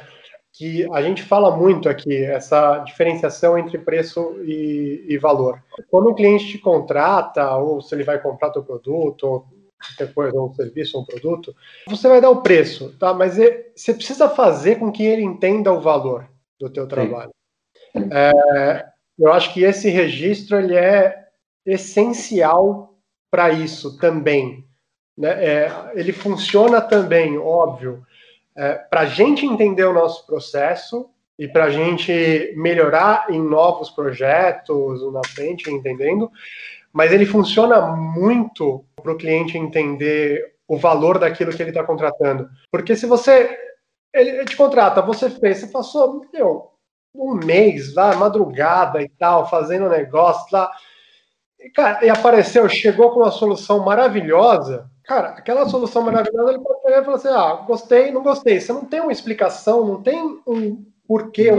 Que 0.52 0.88
a 0.92 1.02
gente 1.02 1.24
fala 1.24 1.56
muito 1.56 1.88
aqui 1.88 2.24
essa 2.24 2.78
diferenciação 2.84 3.58
entre 3.58 3.78
preço 3.78 4.36
e, 4.44 5.04
e 5.08 5.18
valor. 5.18 5.60
Quando 5.90 6.10
o 6.10 6.14
cliente 6.14 6.46
te 6.46 6.58
contrata 6.58 7.52
ou 7.56 7.82
se 7.82 7.92
ele 7.96 8.04
vai 8.04 8.22
comprar 8.22 8.50
teu 8.50 8.62
produto 8.62 9.24
ou 9.24 9.46
qualquer 9.84 10.14
coisa, 10.14 10.40
um 10.40 10.54
serviço, 10.54 11.00
um 11.00 11.04
produto, 11.04 11.52
você 11.88 12.06
vai 12.06 12.20
dar 12.20 12.30
o 12.30 12.42
preço, 12.42 12.96
tá? 12.96 13.12
Mas 13.12 13.40
é, 13.40 13.72
você 13.74 13.92
precisa 13.92 14.28
fazer 14.28 14.78
com 14.78 14.92
que 14.92 15.02
ele 15.02 15.22
entenda 15.22 15.72
o 15.72 15.80
valor 15.80 16.28
do 16.60 16.70
teu 16.70 16.86
trabalho. 16.86 17.32
É, 17.92 18.91
eu 19.18 19.32
acho 19.32 19.52
que 19.52 19.62
esse 19.62 19.88
registro 19.88 20.58
ele 20.58 20.76
é 20.76 21.26
essencial 21.64 22.94
para 23.30 23.50
isso 23.50 23.98
também. 23.98 24.64
Né? 25.16 25.30
É, 25.44 25.72
ele 25.94 26.12
funciona 26.12 26.80
também, 26.80 27.38
óbvio, 27.38 28.04
é, 28.56 28.74
para 28.74 29.00
a 29.00 29.06
gente 29.06 29.46
entender 29.46 29.84
o 29.84 29.92
nosso 29.92 30.26
processo 30.26 31.08
e 31.38 31.48
para 31.48 31.64
a 31.64 31.70
gente 31.70 32.52
melhorar 32.56 33.26
em 33.30 33.40
novos 33.40 33.90
projetos 33.90 35.12
na 35.12 35.22
frente, 35.26 35.70
entendendo, 35.70 36.30
mas 36.92 37.10
ele 37.10 37.24
funciona 37.24 37.80
muito 37.96 38.84
para 39.02 39.12
o 39.12 39.16
cliente 39.16 39.56
entender 39.56 40.54
o 40.68 40.76
valor 40.76 41.18
daquilo 41.18 41.52
que 41.52 41.62
ele 41.62 41.70
está 41.70 41.82
contratando. 41.82 42.48
Porque 42.70 42.94
se 42.94 43.06
você 43.06 43.58
ele 44.12 44.44
te 44.44 44.56
contrata, 44.56 45.00
você 45.00 45.30
fez, 45.30 45.58
você 45.58 45.66
passou, 45.68 46.26
meu, 46.32 46.71
um 47.14 47.34
mês 47.34 47.94
lá, 47.94 48.14
madrugada 48.16 49.02
e 49.02 49.08
tal, 49.08 49.48
fazendo 49.48 49.88
negócio 49.88 50.46
lá. 50.52 50.70
E, 51.60 51.70
cara, 51.70 52.04
e 52.04 52.08
apareceu, 52.08 52.68
chegou 52.68 53.10
com 53.10 53.20
uma 53.20 53.30
solução 53.30 53.84
maravilhosa. 53.84 54.90
Cara, 55.04 55.28
aquela 55.30 55.68
solução 55.68 56.02
maravilhosa, 56.02 56.50
ele 56.50 56.62
pode 56.62 56.82
pegar 56.82 57.02
e 57.02 57.04
falar 57.04 57.16
assim: 57.16 57.28
ah, 57.28 57.64
gostei, 57.66 58.10
não 58.10 58.22
gostei. 58.22 58.60
Você 58.60 58.72
não 58.72 58.84
tem 58.84 59.00
uma 59.00 59.12
explicação, 59.12 59.86
não 59.86 60.02
tem 60.02 60.40
um 60.46 60.84
porquê, 61.06 61.52
um 61.52 61.56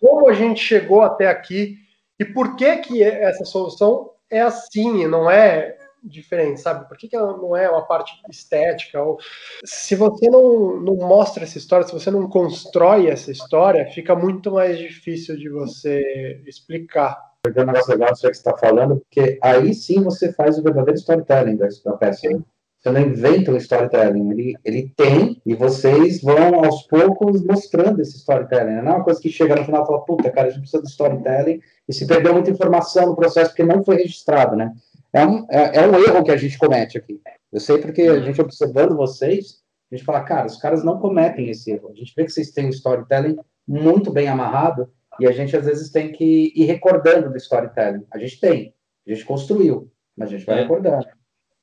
como 0.00 0.28
a 0.28 0.32
gente 0.32 0.60
chegou 0.60 1.02
até 1.02 1.28
aqui 1.28 1.76
e 2.18 2.24
por 2.24 2.56
que 2.56 2.76
que 2.78 3.02
essa 3.02 3.44
solução 3.44 4.10
é 4.28 4.40
assim, 4.40 5.06
não 5.06 5.30
é 5.30 5.76
diferente, 6.02 6.60
sabe? 6.60 6.88
Por 6.88 6.96
que, 6.96 7.08
que 7.08 7.16
ela 7.16 7.36
não 7.36 7.56
é 7.56 7.70
uma 7.70 7.86
parte 7.86 8.12
estética? 8.30 9.02
Ou 9.02 9.18
se 9.64 9.94
você 9.94 10.28
não, 10.28 10.80
não 10.80 10.96
mostra 10.96 11.44
essa 11.44 11.58
história, 11.58 11.86
se 11.86 11.92
você 11.92 12.10
não 12.10 12.28
constrói 12.28 13.08
essa 13.08 13.30
história, 13.30 13.90
fica 13.92 14.14
muito 14.14 14.50
mais 14.50 14.78
difícil 14.78 15.36
de 15.36 15.48
você 15.48 16.42
explicar. 16.46 17.18
Tem 17.42 17.62
um 17.62 17.66
negócio 17.66 17.92
legal 17.92 18.12
que 18.12 18.20
você 18.20 18.30
está 18.30 18.56
falando, 18.56 19.00
porque 19.00 19.38
aí 19.42 19.74
sim 19.74 20.02
você 20.02 20.32
faz 20.32 20.58
o 20.58 20.62
verdadeiro 20.62 20.98
storytelling 20.98 21.56
da, 21.56 21.68
peça. 21.96 22.28
Né? 22.28 22.40
Você 22.82 22.90
não 22.90 23.00
inventa 23.00 23.52
um 23.52 23.56
storytelling, 23.56 24.30
ele, 24.32 24.54
ele 24.64 24.92
tem, 24.96 25.40
e 25.46 25.54
vocês 25.54 26.20
vão 26.20 26.64
aos 26.64 26.82
poucos 26.88 27.44
mostrando 27.44 28.00
esse 28.00 28.16
storytelling. 28.16 28.82
Não 28.82 28.92
é 28.92 28.94
uma 28.96 29.04
coisa 29.04 29.20
que 29.20 29.28
chega 29.28 29.54
no 29.54 29.64
final 29.64 29.84
e 29.84 29.86
fala, 29.86 30.04
puta, 30.04 30.30
cara, 30.30 30.48
a 30.48 30.50
gente 30.50 30.62
precisa 30.62 30.82
de 30.82 30.88
storytelling, 30.88 31.60
e 31.88 31.92
se 31.92 32.06
perdeu 32.08 32.32
muita 32.32 32.50
informação 32.50 33.06
no 33.06 33.16
processo 33.16 33.50
porque 33.50 33.62
não 33.62 33.84
foi 33.84 33.96
registrado, 33.96 34.56
né? 34.56 34.72
É 35.12 35.26
um, 35.26 35.46
é, 35.50 35.78
é 35.78 35.86
um 35.86 35.94
erro 35.98 36.24
que 36.24 36.30
a 36.30 36.36
gente 36.36 36.58
comete 36.58 36.96
aqui. 36.96 37.20
Eu 37.52 37.60
sei 37.60 37.78
porque 37.78 38.02
a 38.02 38.20
gente 38.20 38.40
observando 38.40 38.96
vocês, 38.96 39.62
a 39.90 39.94
gente 39.94 40.06
fala, 40.06 40.22
cara, 40.22 40.46
os 40.46 40.56
caras 40.56 40.82
não 40.82 40.98
cometem 40.98 41.50
esse 41.50 41.70
erro. 41.70 41.90
A 41.90 41.94
gente 41.94 42.14
vê 42.16 42.24
que 42.24 42.32
vocês 42.32 42.50
têm 42.50 42.66
um 42.66 42.70
storytelling 42.70 43.36
muito 43.68 44.10
bem 44.10 44.28
amarrado 44.28 44.90
e 45.20 45.26
a 45.26 45.32
gente 45.32 45.54
às 45.54 45.66
vezes 45.66 45.90
tem 45.90 46.10
que 46.12 46.52
ir 46.56 46.64
recordando 46.64 47.30
do 47.30 47.36
storytelling. 47.36 48.06
A 48.10 48.18
gente 48.18 48.40
tem, 48.40 48.74
a 49.06 49.12
gente 49.12 49.26
construiu, 49.26 49.90
mas 50.16 50.28
a 50.28 50.32
gente 50.32 50.46
vai 50.46 50.58
é. 50.58 50.62
recordando. 50.62 51.06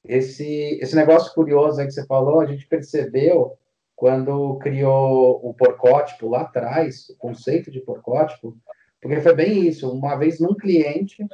Esse, 0.05 0.79
esse 0.81 0.95
negócio 0.95 1.33
curioso 1.33 1.79
aí 1.79 1.88
que 1.88 1.91
você 1.93 2.05
falou, 2.05 2.39
a 2.39 2.45
gente 2.45 2.67
percebeu 2.67 3.57
quando 3.95 4.57
criou 4.59 5.41
o 5.43 5.53
porcótipo 5.53 6.29
lá 6.29 6.41
atrás, 6.41 7.09
o 7.09 7.17
conceito 7.17 7.69
de 7.69 7.81
porcótipo, 7.81 8.55
porque 9.01 9.19
foi 9.19 9.35
bem 9.35 9.67
isso. 9.67 9.91
Uma 9.91 10.15
vez 10.15 10.39
num 10.39 10.55
cliente, 10.55 11.25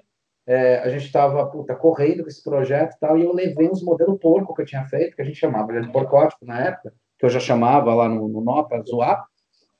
é, 0.47 0.79
a 0.79 0.89
gente 0.89 1.05
estava 1.05 1.47
correndo 1.75 2.23
com 2.23 2.29
esse 2.29 2.43
projeto 2.43 2.95
e 2.95 2.99
tal, 2.99 3.17
e 3.17 3.23
eu 3.23 3.33
levei 3.33 3.67
uns 3.67 3.81
modelos 3.81 4.19
porco 4.19 4.53
que 4.53 4.61
eu 4.61 4.65
tinha 4.65 4.85
feito, 4.85 5.15
que 5.15 5.21
a 5.21 5.25
gente 5.25 5.39
chamava 5.39 5.79
de 5.79 5.91
porcótipo 5.91 6.45
na 6.45 6.61
época, 6.61 6.93
que 7.17 7.25
eu 7.25 7.29
já 7.29 7.39
chamava 7.39 7.93
lá 7.93 8.07
no, 8.07 8.27
no 8.27 8.41
nó 8.41 8.63
para 8.63 8.83
zoar, 8.83 9.25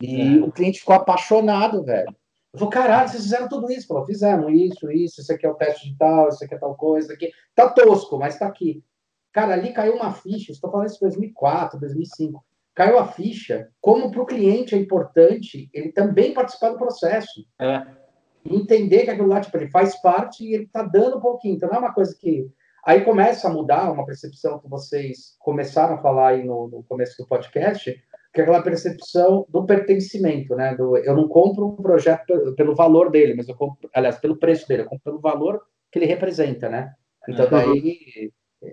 e 0.01 0.39
é. 0.39 0.41
o 0.41 0.51
cliente 0.51 0.80
ficou 0.80 0.95
apaixonado, 0.95 1.84
velho. 1.84 2.13
Eu 2.51 2.60
falei, 2.60 2.73
caralho, 2.73 3.10
vocês 3.10 3.23
fizeram 3.23 3.47
tudo 3.47 3.71
isso? 3.71 3.88
Falou, 3.88 4.06
fizemos 4.06 4.51
isso, 4.54 4.91
isso, 4.91 5.21
isso 5.21 5.32
aqui 5.32 5.45
é 5.45 5.49
o 5.49 5.56
teste 5.56 5.89
de 5.89 5.97
tal, 5.97 6.30
isso 6.30 6.43
aqui 6.43 6.56
é 6.56 6.58
tal 6.58 6.75
coisa, 6.75 7.13
aqui. 7.13 7.32
Tá 7.54 7.69
tosco, 7.69 8.17
mas 8.17 8.39
tá 8.39 8.47
aqui. 8.47 8.84
Cara, 9.32 9.54
ali 9.54 9.73
caiu 9.73 9.95
uma 9.95 10.13
ficha, 10.13 10.51
estou 10.51 10.71
falando 10.71 10.88
isso 10.88 10.97
em 10.97 11.08
2004, 11.08 11.80
2005. 11.80 12.43
Caiu 12.73 12.97
a 12.97 13.08
ficha, 13.08 13.69
como 13.82 14.10
para 14.10 14.21
o 14.21 14.25
cliente 14.25 14.73
é 14.73 14.78
importante 14.78 15.69
ele 15.73 15.91
também 15.91 16.34
participar 16.34 16.69
do 16.69 16.78
processo. 16.78 17.45
É 17.60 18.05
entender 18.46 19.04
que 19.04 19.10
aquilo 19.10 19.28
lá, 19.28 19.42
tipo, 19.42 19.58
ele 19.58 19.70
faz 19.70 20.00
parte 20.02 20.44
e 20.44 20.54
ele 20.54 20.66
está 20.66 20.84
dando 20.84 21.18
um 21.18 21.22
pouquinho. 21.22 21.56
Então, 21.56 21.70
não 21.70 21.78
é 21.78 21.80
uma 21.80 21.94
coisa 21.94 22.16
que. 22.20 22.48
Aí 22.86 23.02
começa 23.02 23.48
a 23.48 23.52
mudar 23.52 23.92
uma 23.92 24.06
percepção 24.06 24.60
que 24.60 24.70
vocês 24.70 25.36
começaram 25.40 25.96
a 25.96 26.02
falar 26.02 26.30
aí 26.30 26.44
no, 26.44 26.68
no 26.68 26.84
começo 26.84 27.18
do 27.18 27.28
podcast, 27.28 27.92
que 28.32 28.42
é 28.42 28.44
aquela 28.44 28.62
percepção 28.62 29.46
do 29.50 29.66
pertencimento, 29.66 30.56
né? 30.56 30.76
Do, 30.76 30.96
eu 30.98 31.16
não 31.16 31.28
compro 31.28 31.68
um 31.68 31.76
projeto 31.76 32.26
pelo, 32.28 32.56
pelo 32.56 32.76
valor 32.76 33.10
dele, 33.10 33.34
mas 33.34 33.50
eu 33.50 33.56
compro, 33.56 33.90
aliás, 33.94 34.20
pelo 34.20 34.38
preço 34.38 34.68
dele, 34.68 34.84
eu 34.84 34.88
compro 34.88 35.04
pelo 35.04 35.20
valor 35.20 35.62
que 35.92 35.98
ele 35.98 36.06
representa, 36.06 36.70
né? 36.70 36.94
Então, 37.28 37.50
daí 37.50 38.32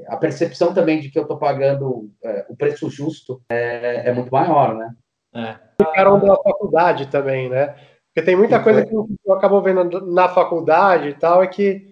a 0.08 0.16
percepção 0.16 0.74
também 0.74 1.00
de 1.00 1.10
que 1.10 1.18
eu 1.18 1.22
estou 1.22 1.38
pagando 1.38 2.10
é, 2.22 2.46
o 2.48 2.56
preço 2.56 2.90
justo 2.90 3.42
é, 3.50 4.08
é 4.08 4.12
muito 4.12 4.30
maior, 4.30 4.74
né? 4.74 4.94
É. 5.34 5.58
Ficaram 5.82 6.18
da 6.20 6.36
faculdade 6.36 7.10
também, 7.10 7.48
né? 7.48 7.74
Porque 8.12 8.26
tem 8.26 8.36
muita 8.36 8.62
coisa 8.62 8.84
que 8.84 8.94
eu 8.94 9.08
acabou 9.32 9.62
vendo 9.62 10.12
na 10.12 10.28
faculdade 10.28 11.08
e 11.08 11.14
tal, 11.14 11.42
é 11.42 11.46
que 11.46 11.88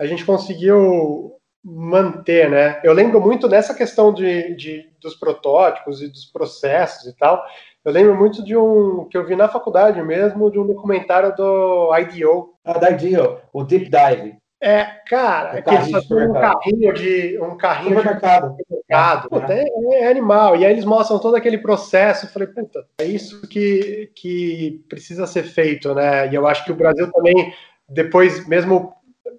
a 0.00 0.04
gente 0.04 0.24
conseguiu 0.24 1.36
manter, 1.64 2.50
né? 2.50 2.80
Eu 2.82 2.92
lembro 2.92 3.20
muito 3.20 3.46
dessa 3.46 3.72
questão 3.72 4.12
de, 4.12 4.56
de, 4.56 4.90
dos 5.00 5.14
protótipos 5.14 6.02
e 6.02 6.08
dos 6.08 6.24
processos 6.24 7.06
e 7.06 7.16
tal. 7.16 7.40
Eu 7.84 7.92
lembro 7.92 8.16
muito 8.16 8.44
de 8.44 8.56
um 8.56 9.06
que 9.08 9.16
eu 9.16 9.24
vi 9.24 9.36
na 9.36 9.48
faculdade 9.48 10.02
mesmo, 10.02 10.50
de 10.50 10.58
um 10.58 10.66
documentário 10.66 11.32
do 11.36 11.96
IDO. 11.96 12.54
Ah, 12.64 12.78
da 12.78 12.90
IDO, 12.90 13.40
o 13.52 13.62
Deep 13.62 13.88
Dive. 13.88 14.41
É, 14.64 14.84
cara, 15.08 15.58
é 15.58 15.62
que 15.62 15.74
eles 15.74 15.90
fazem 15.90 16.28
um 16.28 16.32
carrinho 16.34 16.94
de 16.94 17.36
um 17.42 17.56
carrinho 17.56 17.96
de 17.98 18.06
mercado. 18.06 18.56
mercado 18.70 19.28
é. 19.50 19.64
é, 20.04 20.08
animal. 20.08 20.54
E 20.54 20.64
aí 20.64 20.72
eles 20.72 20.84
mostram 20.84 21.18
todo 21.18 21.34
aquele 21.34 21.58
processo. 21.58 22.26
Eu 22.26 22.30
falei, 22.30 22.46
puta, 22.46 22.86
é 22.98 23.04
isso 23.04 23.42
que, 23.48 24.12
que 24.14 24.80
precisa 24.88 25.26
ser 25.26 25.42
feito, 25.42 25.92
né? 25.92 26.30
E 26.30 26.36
eu 26.36 26.46
acho 26.46 26.64
que 26.64 26.70
o 26.70 26.76
Brasil 26.76 27.10
também, 27.10 27.52
depois, 27.88 28.46
mesmo 28.46 28.94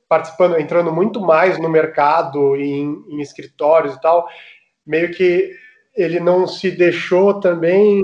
participando, 0.10 0.60
entrando 0.60 0.92
muito 0.92 1.22
mais 1.22 1.58
no 1.58 1.70
mercado, 1.70 2.58
em, 2.58 3.06
em 3.08 3.22
escritórios 3.22 3.96
e 3.96 4.02
tal, 4.02 4.28
meio 4.86 5.10
que 5.14 5.54
ele 5.96 6.20
não 6.20 6.46
se 6.46 6.70
deixou 6.70 7.40
também 7.40 8.04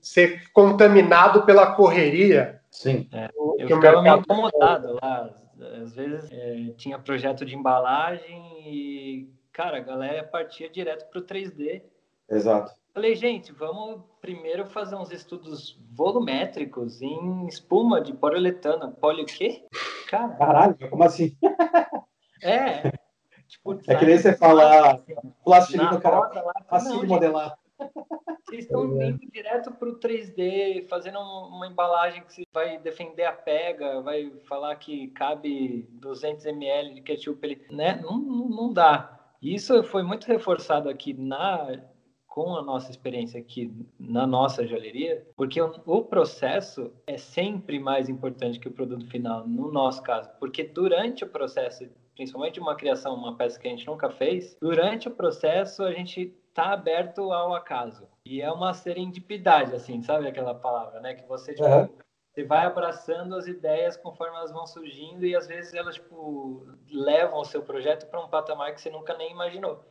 ser 0.00 0.50
contaminado 0.54 1.42
pela 1.44 1.66
correria. 1.72 2.60
Sim. 2.70 3.06
É, 3.12 3.28
eu 3.58 3.68
ficava 3.68 4.00
meio 4.00 4.16
incomodado 4.20 4.98
lá 5.02 5.45
às 5.60 5.94
vezes 5.94 6.30
é, 6.30 6.72
tinha 6.76 6.98
projeto 6.98 7.44
de 7.44 7.54
embalagem 7.54 8.62
e, 8.66 9.30
cara, 9.52 9.78
a 9.78 9.80
galera 9.80 10.24
partia 10.24 10.68
direto 10.68 11.08
para 11.10 11.20
o 11.20 11.24
3D. 11.24 11.82
Exato. 12.28 12.74
Falei, 12.92 13.14
gente, 13.14 13.52
vamos 13.52 14.00
primeiro 14.20 14.66
fazer 14.66 14.96
uns 14.96 15.10
estudos 15.10 15.78
volumétricos 15.92 17.02
em 17.02 17.46
espuma 17.46 18.00
de 18.00 18.14
poliuretano. 18.14 18.92
Poli 18.92 19.22
o 19.22 19.26
quê? 19.26 19.64
Cara. 20.08 20.34
Caralho, 20.34 20.76
como 20.90 21.04
assim? 21.04 21.36
É. 22.42 22.92
Tipo, 23.48 23.80
é 23.88 23.94
que 23.94 24.04
nem 24.04 24.18
você 24.18 24.36
falar 24.36 25.00
plastilina, 25.42 25.98
cara, 25.98 26.30
fácil 26.68 27.00
de 27.00 27.06
modelar. 27.06 27.58
Vocês 28.44 28.64
estão 28.64 29.00
é. 29.00 29.08
indo 29.08 29.30
direto 29.30 29.72
para 29.72 29.88
o 29.88 29.98
3D, 29.98 30.86
fazendo 30.88 31.18
uma 31.18 31.66
embalagem 31.66 32.22
que 32.22 32.44
vai 32.52 32.78
defender 32.78 33.24
a 33.24 33.32
pega, 33.32 34.00
vai 34.00 34.30
falar 34.48 34.76
que 34.76 35.08
cabe 35.08 35.88
200 35.94 36.46
ml 36.46 36.94
de 36.94 37.02
ketchup, 37.02 37.66
né? 37.70 38.00
Não, 38.02 38.18
não, 38.18 38.72
dá. 38.72 39.18
Isso 39.42 39.82
foi 39.84 40.02
muito 40.02 40.26
reforçado 40.26 40.88
aqui 40.88 41.12
na 41.12 41.82
com 42.28 42.54
a 42.54 42.62
nossa 42.62 42.90
experiência 42.90 43.40
aqui 43.40 43.72
na 43.98 44.26
nossa 44.26 44.66
joalheria, 44.66 45.26
porque 45.34 45.58
o, 45.58 45.72
o, 45.86 46.04
processo 46.04 46.92
é 47.06 47.16
sempre 47.16 47.78
mais 47.78 48.10
importante 48.10 48.60
que 48.60 48.68
o 48.68 48.72
produto 48.72 49.06
final, 49.06 49.48
no 49.48 49.72
nosso 49.72 50.02
caso, 50.02 50.28
porque 50.38 50.62
durante 50.62 51.24
o 51.24 51.28
processo, 51.28 51.88
principalmente 52.14 52.60
uma 52.60 52.76
criação, 52.76 53.14
uma 53.14 53.38
peça 53.38 53.58
que 53.58 53.66
a 53.66 53.70
gente 53.70 53.86
nunca 53.86 54.10
fez, 54.10 54.54
durante 54.60 55.08
o 55.08 55.12
processo 55.12 55.82
a 55.82 55.92
gente 55.92 56.36
está 56.56 56.72
aberto 56.72 57.30
ao 57.30 57.54
acaso. 57.54 58.08
E 58.24 58.40
é 58.40 58.50
uma 58.50 58.72
serendipidade, 58.72 59.74
assim, 59.74 60.00
sabe 60.02 60.26
aquela 60.26 60.54
palavra, 60.54 61.00
né? 61.00 61.14
Que 61.14 61.28
você, 61.28 61.52
tipo, 61.52 61.68
uhum. 61.68 61.88
você 62.32 62.44
vai 62.44 62.64
abraçando 62.64 63.36
as 63.36 63.46
ideias 63.46 63.98
conforme 63.98 64.36
elas 64.38 64.50
vão 64.50 64.66
surgindo 64.66 65.26
e 65.26 65.36
às 65.36 65.46
vezes 65.46 65.74
elas, 65.74 65.96
tipo, 65.96 66.66
levam 66.90 67.38
o 67.38 67.44
seu 67.44 67.62
projeto 67.62 68.06
para 68.06 68.24
um 68.24 68.28
patamar 68.28 68.72
que 68.74 68.80
você 68.80 68.88
nunca 68.88 69.14
nem 69.18 69.30
imaginou. 69.30 69.84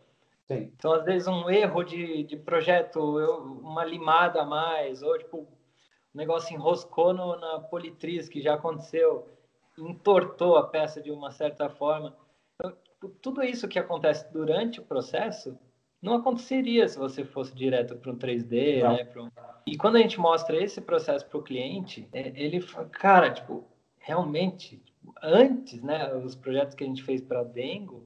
Sim. 0.48 0.72
Então, 0.76 0.92
às 0.92 1.06
vezes, 1.06 1.28
um 1.28 1.50
erro 1.50 1.84
de, 1.84 2.24
de 2.24 2.36
projeto, 2.36 3.00
uma 3.00 3.86
limada 3.86 4.42
a 4.42 4.46
mais, 4.46 5.04
ou, 5.04 5.18
tipo, 5.20 5.38
um 5.38 6.18
negócio 6.18 6.54
enroscou 6.54 7.14
no, 7.14 7.36
na 7.40 7.60
politriz, 7.60 8.28
que 8.28 8.42
já 8.42 8.56
aconteceu, 8.56 9.30
entortou 9.78 10.58
a 10.58 10.68
peça 10.68 11.00
de 11.00 11.12
uma 11.12 11.30
certa 11.30 11.70
forma. 11.70 12.16
Então, 12.56 12.76
tudo 13.22 13.44
isso 13.44 13.68
que 13.68 13.78
acontece 13.78 14.32
durante 14.32 14.80
o 14.80 14.84
processo 14.84 15.58
não 16.06 16.16
aconteceria 16.16 16.88
se 16.88 16.98
você 16.98 17.26
fosse 17.26 17.54
direto 17.56 17.96
para 17.96 18.12
um 18.12 18.16
3D, 18.16 18.84
não. 18.84 18.94
né? 18.94 19.10
Um... 19.18 19.30
E 19.66 19.76
quando 19.76 19.96
a 19.96 20.00
gente 20.00 20.20
mostra 20.20 20.56
esse 20.64 20.80
processo 20.80 21.26
para 21.26 21.40
o 21.40 21.42
cliente, 21.42 22.08
é, 22.14 22.32
ele 22.36 22.62
fala, 22.62 22.88
cara, 22.88 23.32
tipo, 23.32 23.64
realmente, 23.98 24.82
antes, 25.22 25.82
né, 25.82 26.14
os 26.14 26.36
projetos 26.36 26.76
que 26.76 26.84
a 26.84 26.88
gente 26.88 27.04
fez 27.04 27.22
para 27.22 27.44
Dengo, 27.44 28.06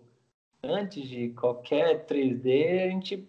antes 0.63 1.07
de 1.07 1.29
qualquer 1.29 2.05
3D, 2.05 2.85
a 2.85 2.89
gente 2.89 3.27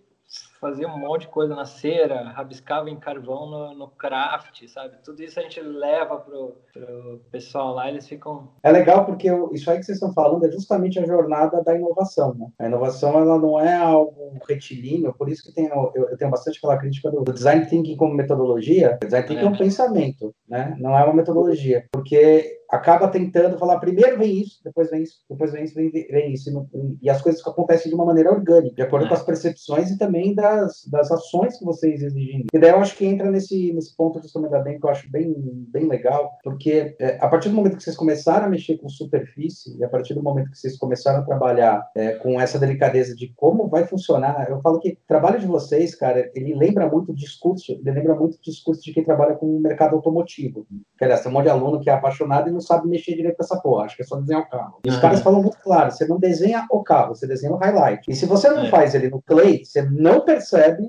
fazia 0.60 0.86
um 0.86 0.98
monte 0.98 1.22
de 1.22 1.28
coisa 1.28 1.54
na 1.54 1.64
cera, 1.64 2.28
rabiscava 2.28 2.90
em 2.90 2.96
carvão 2.96 3.48
no, 3.48 3.74
no 3.74 3.88
craft, 3.88 4.66
sabe? 4.68 4.96
Tudo 5.02 5.22
isso 5.22 5.40
a 5.40 5.42
gente 5.42 5.60
leva 5.60 6.18
pro, 6.18 6.56
pro 6.72 7.20
pessoal 7.30 7.74
lá, 7.74 7.88
eles 7.88 8.06
ficam... 8.06 8.48
É 8.62 8.70
legal 8.70 9.06
porque 9.06 9.28
isso 9.52 9.70
aí 9.70 9.78
que 9.78 9.84
vocês 9.84 9.96
estão 9.96 10.12
falando 10.12 10.46
é 10.46 10.50
justamente 10.50 10.98
a 10.98 11.06
jornada 11.06 11.62
da 11.62 11.74
inovação, 11.74 12.34
né? 12.34 12.46
A 12.58 12.66
inovação, 12.66 13.18
ela 13.18 13.38
não 13.38 13.58
é 13.58 13.74
algo 13.74 14.38
retilíneo, 14.48 15.14
por 15.14 15.28
isso 15.28 15.42
que 15.42 15.54
tem, 15.54 15.66
eu, 15.66 15.92
eu 15.94 16.16
tenho 16.16 16.30
bastante 16.30 16.58
aquela 16.58 16.76
crítica 16.76 17.10
do 17.10 17.32
design 17.32 17.66
thinking 17.66 17.96
como 17.96 18.14
metodologia. 18.14 18.98
Design 19.02 19.26
thinking 19.26 19.42
é, 19.42 19.46
é 19.46 19.48
um 19.48 19.56
pensamento, 19.56 20.34
né? 20.48 20.76
Não 20.78 20.96
é 20.96 21.04
uma 21.04 21.14
metodologia, 21.14 21.86
porque 21.90 22.60
acaba 22.70 23.08
tentando 23.08 23.58
falar, 23.58 23.80
primeiro 23.80 24.16
vem 24.16 24.40
isso, 24.40 24.60
depois 24.64 24.90
vem 24.90 25.02
isso, 25.02 25.16
depois 25.28 25.52
vem 25.52 25.64
isso, 25.64 25.74
vem, 25.74 25.90
vem 25.90 26.32
isso. 26.32 26.48
E, 26.48 26.52
não, 26.52 26.68
e, 27.02 27.10
as 27.10 27.20
coisas 27.20 27.44
acontecem 27.46 27.88
de 27.88 27.94
uma 27.94 28.04
maneira 28.04 28.30
orgânica, 28.30 28.76
de 28.76 28.82
acordo 28.82 29.06
é. 29.06 29.08
com 29.08 29.14
as 29.14 29.24
percepções 29.24 29.90
e 29.90 29.98
também 29.98 30.34
das, 30.56 30.84
das 30.86 31.10
ações 31.10 31.58
que 31.58 31.64
vocês 31.64 32.02
exigem. 32.02 32.44
E 32.52 32.58
daí 32.58 32.70
eu 32.70 32.78
acho 32.78 32.96
que 32.96 33.06
entra 33.06 33.30
nesse, 33.30 33.72
nesse 33.72 33.96
ponto 33.96 34.20
de 34.20 34.30
da 34.48 34.60
bem 34.60 34.78
que 34.78 34.86
eu 34.86 34.90
acho 34.90 35.10
bem, 35.10 35.34
bem 35.68 35.86
legal, 35.86 36.38
porque 36.42 36.96
é, 36.98 37.18
a 37.20 37.28
partir 37.28 37.50
do 37.50 37.54
momento 37.54 37.76
que 37.76 37.82
vocês 37.82 37.96
começaram 37.96 38.46
a 38.46 38.48
mexer 38.48 38.78
com 38.78 38.88
superfície, 38.88 39.76
e 39.76 39.84
a 39.84 39.88
partir 39.88 40.14
do 40.14 40.22
momento 40.22 40.50
que 40.50 40.58
vocês 40.58 40.78
começaram 40.78 41.20
a 41.20 41.22
trabalhar 41.22 41.86
é, 41.94 42.12
com 42.12 42.40
essa 42.40 42.58
delicadeza 42.58 43.14
de 43.14 43.32
como 43.36 43.68
vai 43.68 43.86
funcionar, 43.86 44.48
eu 44.48 44.60
falo 44.60 44.80
que 44.80 44.90
o 44.90 44.96
trabalho 45.06 45.38
de 45.38 45.46
vocês, 45.46 45.94
cara, 45.94 46.30
ele 46.34 46.54
lembra 46.54 46.88
muito 46.88 47.12
o 47.12 47.14
discurso, 47.14 47.72
ele 47.72 47.90
lembra 47.90 48.14
muito 48.14 48.36
o 48.36 48.42
discurso 48.42 48.82
de 48.82 48.92
quem 48.92 49.04
trabalha 49.04 49.34
com 49.34 49.46
o 49.46 49.60
mercado 49.60 49.96
automotivo. 49.96 50.66
Que, 50.96 51.04
aliás, 51.04 51.22
tem 51.22 51.30
um 51.30 51.34
monte 51.34 51.44
de 51.44 51.50
aluno 51.50 51.80
que 51.80 51.90
é 51.90 51.92
apaixonado 51.92 52.48
e 52.48 52.52
não 52.52 52.60
sabe 52.60 52.88
mexer 52.88 53.14
direito 53.14 53.36
com 53.36 53.44
essa 53.44 53.60
porra, 53.60 53.84
acho 53.84 53.96
que 53.96 54.02
é 54.02 54.06
só 54.06 54.16
desenhar 54.16 54.42
o 54.42 54.48
carro. 54.48 54.78
E 54.84 54.88
os 54.88 54.94
uhum. 54.94 55.00
caras 55.00 55.20
falam 55.20 55.42
muito 55.42 55.58
claro, 55.58 55.90
você 55.90 56.06
não 56.06 56.18
desenha 56.18 56.66
o 56.70 56.82
carro, 56.82 57.14
você 57.14 57.26
desenha 57.26 57.52
o 57.52 57.56
highlight. 57.56 58.02
E 58.08 58.14
se 58.14 58.26
você 58.26 58.48
não 58.48 58.64
é. 58.64 58.70
faz 58.70 58.94
ele 58.94 59.10
no 59.10 59.22
clay, 59.22 59.64
você 59.64 59.82
não 59.82 60.20
percebe 60.20 60.39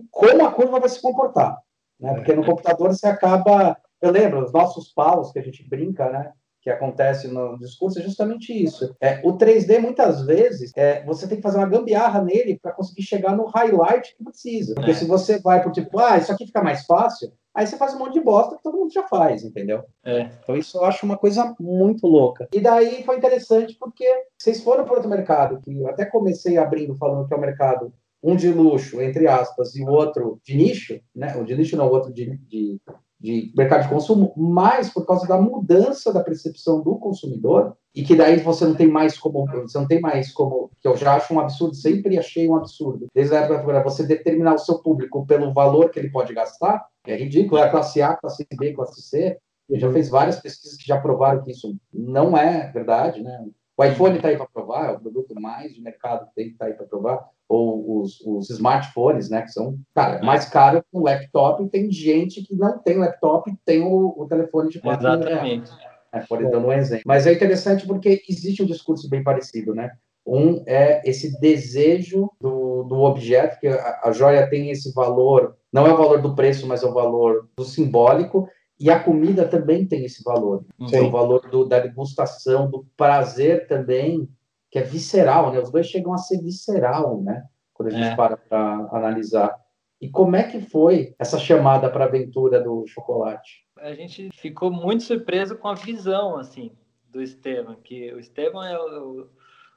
como 0.10 0.46
a 0.46 0.52
curva 0.52 0.80
vai 0.80 0.90
se 0.90 1.02
comportar. 1.02 1.58
Né? 2.00 2.14
Porque 2.16 2.34
no 2.34 2.46
computador 2.46 2.90
você 2.90 3.08
acaba. 3.08 3.78
Eu 4.02 4.12
lembro, 4.12 4.44
os 4.44 4.52
nossos 4.52 4.92
paus 4.92 5.32
que 5.32 5.40
a 5.40 5.44
gente 5.44 5.68
brinca, 5.68 6.10
né? 6.10 6.32
que 6.62 6.70
acontece 6.70 7.28
no 7.28 7.58
discurso 7.58 8.00
é 8.00 8.04
justamente 8.04 8.54
isso. 8.54 8.96
É, 9.02 9.20
o 9.24 9.34
3D, 9.34 9.80
muitas 9.80 10.24
vezes, 10.24 10.72
é, 10.76 11.04
você 11.04 11.28
tem 11.28 11.38
que 11.38 11.44
fazer 11.44 11.58
uma 11.58 11.68
gambiarra 11.68 12.22
nele 12.22 12.60
para 12.62 12.72
conseguir 12.72 13.02
chegar 13.02 13.36
no 13.36 13.46
highlight 13.48 14.16
que 14.16 14.24
precisa. 14.24 14.76
Porque 14.76 14.92
é. 14.92 14.94
se 14.94 15.06
você 15.06 15.40
vai 15.40 15.64
por 15.64 15.72
tipo, 15.72 16.00
ah, 16.00 16.18
isso 16.18 16.32
aqui 16.32 16.46
fica 16.46 16.62
mais 16.62 16.86
fácil, 16.86 17.34
aí 17.54 17.66
você 17.66 17.76
faz 17.78 17.96
um 17.96 18.00
monte 18.00 18.14
de 18.14 18.22
bosta 18.22 18.56
que 18.56 18.64
todo 18.64 18.78
mundo 18.78 18.94
já 18.94 19.08
faz, 19.08 19.44
entendeu? 19.44 19.84
É. 20.06 20.30
Então 20.44 20.56
isso 20.56 20.78
eu 20.78 20.86
acho 20.86 21.04
uma 21.04 21.18
coisa 21.18 21.56
muito 21.60 22.06
louca. 22.06 22.48
E 22.54 22.60
daí 22.60 23.04
foi 23.04 23.18
interessante 23.18 23.76
porque 23.80 24.06
vocês 24.38 24.62
foram 24.62 24.84
para 24.84 24.94
outro 24.94 25.10
mercado, 25.10 25.60
que 25.62 25.76
eu 25.76 25.90
até 25.90 26.06
comecei 26.06 26.60
abrindo 26.60 26.96
falando 26.96 27.28
que 27.28 27.34
é 27.34 27.38
o 27.38 27.42
mercado 27.42 27.92
um 28.24 28.36
de 28.36 28.52
luxo, 28.52 29.02
entre 29.02 29.28
aspas, 29.28 29.76
e 29.76 29.84
o 29.84 29.90
outro 29.90 30.40
de 30.46 30.56
nicho, 30.56 31.00
né? 31.16 31.36
O 31.38 31.44
de 31.44 31.56
nicho 31.56 31.76
não, 31.76 31.88
o 31.88 31.92
outro 31.92 32.14
de, 32.14 32.38
de 32.48 32.80
de 33.22 33.54
mercado 33.56 33.84
de 33.84 33.90
consumo, 33.90 34.34
mas 34.36 34.92
por 34.92 35.06
causa 35.06 35.28
da 35.28 35.40
mudança 35.40 36.12
da 36.12 36.24
percepção 36.24 36.82
do 36.82 36.96
consumidor, 36.96 37.78
e 37.94 38.04
que 38.04 38.16
daí 38.16 38.38
você 38.38 38.66
não 38.66 38.74
tem 38.74 38.88
mais 38.88 39.18
como, 39.18 39.46
você 39.46 39.78
não 39.78 39.88
tem 39.88 40.02
mais 40.02 40.34
como, 40.34 40.72
que 40.82 40.88
eu 40.88 40.98
já 40.98 41.16
acho 41.16 41.32
um 41.34 41.40
absurdo, 41.40 41.76
sempre 41.76 42.18
achei 42.18 42.50
um 42.50 42.56
absurdo, 42.56 43.06
desde 43.14 43.36
a 43.36 43.42
época 43.42 43.74
da 43.74 43.84
você 43.84 44.04
determinar 44.04 44.56
o 44.56 44.60
seu 44.60 44.80
público 44.80 45.26
pelo 45.28 45.54
valor 45.54 45.92
que 45.92 46.00
ele 46.00 46.10
pode 46.10 46.34
gastar, 46.34 46.84
é 47.06 47.16
ridículo, 47.16 47.62
é 47.62 47.70
classe 47.70 48.02
A, 48.02 48.16
classe 48.16 48.48
B, 48.58 48.74
classe 48.74 49.02
C, 49.02 49.38
e 49.70 49.80
já 49.80 49.92
fez 49.92 50.10
várias 50.10 50.40
pesquisas 50.40 50.76
que 50.76 50.88
já 50.88 51.00
provaram 51.00 51.44
que 51.44 51.52
isso 51.52 51.76
não 51.94 52.36
é 52.36 52.72
verdade, 52.72 53.22
né? 53.22 53.46
O 53.78 53.84
iPhone 53.84 54.16
está 54.16 54.28
aí 54.28 54.38
para 54.38 54.46
provar, 54.46 54.90
é 54.90 54.92
o 54.92 55.00
produto 55.00 55.34
mais 55.40 55.74
de 55.74 55.82
mercado 55.82 56.28
que 56.28 56.36
tem 56.36 56.46
que 56.48 56.54
estar 56.54 56.66
tá 56.66 56.72
aí 56.72 56.78
para 56.78 56.86
provar 56.86 57.28
ou 57.52 58.00
os, 58.00 58.22
os, 58.22 58.50
smartphones, 58.50 59.30
né, 59.30 59.42
que 59.42 59.52
são, 59.52 59.78
cara, 59.94 60.20
é. 60.20 60.22
mais 60.22 60.46
caro 60.46 60.82
que 60.82 60.98
um 60.98 61.04
laptop, 61.04 61.62
e 61.62 61.70
tem 61.70 61.92
gente 61.92 62.42
que 62.44 62.56
não 62.56 62.80
tem 62.80 62.98
laptop 62.98 63.52
e 63.52 63.58
tem 63.66 63.82
o, 63.82 64.16
o 64.18 64.26
telefone 64.26 64.70
de 64.70 64.80
4 64.80 65.06
Exatamente. 65.06 65.70
É, 66.14 66.20
por 66.22 66.42
dando 66.42 66.68
um 66.68 66.74
exemplo. 66.74 67.04
Mas 67.06 67.28
é 67.28 67.34
interessante 67.34 67.86
porque 67.86 68.22
existe 68.28 68.64
um 68.64 68.66
discurso 68.66 69.10
bem 69.10 69.22
parecido, 69.22 69.74
né? 69.76 69.92
Um 70.26 70.64
é 70.66 71.02
esse 71.10 71.40
desejo 71.40 72.30
do, 72.40 72.84
do 72.84 73.02
objeto, 73.02 73.60
que 73.60 73.68
a, 73.68 74.02
a 74.04 74.12
joia 74.12 74.50
tem 74.50 74.70
esse 74.70 74.94
valor, 74.94 75.56
não 75.72 75.86
é 75.86 75.94
o 75.94 75.98
valor 75.98 76.22
do 76.22 76.36
preço, 76.36 76.68
mas 76.68 76.84
é 76.84 76.86
o 76.86 76.94
valor 76.94 77.50
do 77.58 77.66
simbólico, 77.66 78.48
e 78.82 78.90
a 78.90 79.00
comida 79.00 79.48
também 79.48 79.86
tem 79.86 80.04
esse 80.04 80.24
valor. 80.24 80.66
Sim. 80.88 80.96
É 80.96 81.02
o 81.02 81.12
valor 81.12 81.48
do, 81.50 81.66
da 81.66 81.80
degustação, 81.80 82.70
do 82.70 82.86
prazer 82.98 83.68
também, 83.68 84.28
que 84.72 84.80
é 84.80 84.82
visceral, 84.82 85.52
né? 85.52 85.60
Os 85.60 85.72
dois 85.72 85.86
chegam 85.86 86.14
a 86.14 86.18
ser 86.18 86.42
visceral, 86.42 87.22
né? 87.22 87.44
Quando 87.74 87.90
a 87.90 87.92
gente 87.92 88.08
é. 88.08 88.16
para 88.16 88.38
para 88.38 88.90
analisar. 88.92 89.56
E 90.02 90.10
como 90.10 90.36
é 90.36 90.42
que 90.42 90.60
foi 90.60 91.14
essa 91.20 91.38
chamada 91.38 91.92
para 91.92 92.06
a 92.06 92.08
aventura 92.08 92.60
do 92.60 92.84
chocolate? 92.88 93.68
A 93.78 93.94
gente 93.94 94.30
ficou 94.34 94.72
muito 94.72 95.04
surpreso 95.04 95.56
com 95.56 95.68
a 95.68 95.76
visão, 95.76 96.38
assim, 96.38 96.72
do 97.08 97.22
Estevam, 97.22 97.76
que 97.76 98.12
o 98.12 98.20
Estevam 98.20 98.64
é 98.64 98.80
o 98.80 99.28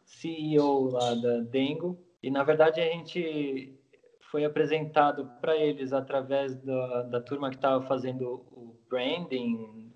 CEO 0.07 0.91
lá 0.91 1.15
da 1.15 1.41
Dengo, 1.41 1.99
e 2.23 2.31
na 2.31 2.43
verdade 2.43 2.81
a 2.81 2.85
gente 2.85 3.79
foi 4.35 4.45
apresentado 4.45 5.31
para 5.41 5.57
eles 5.57 5.93
através 5.93 6.57
da, 6.57 7.03
da 7.03 7.21
turma 7.21 7.51
que 7.51 7.55
estava 7.55 7.87
fazendo 7.87 8.45
o 8.51 8.77
branding, 8.91 9.93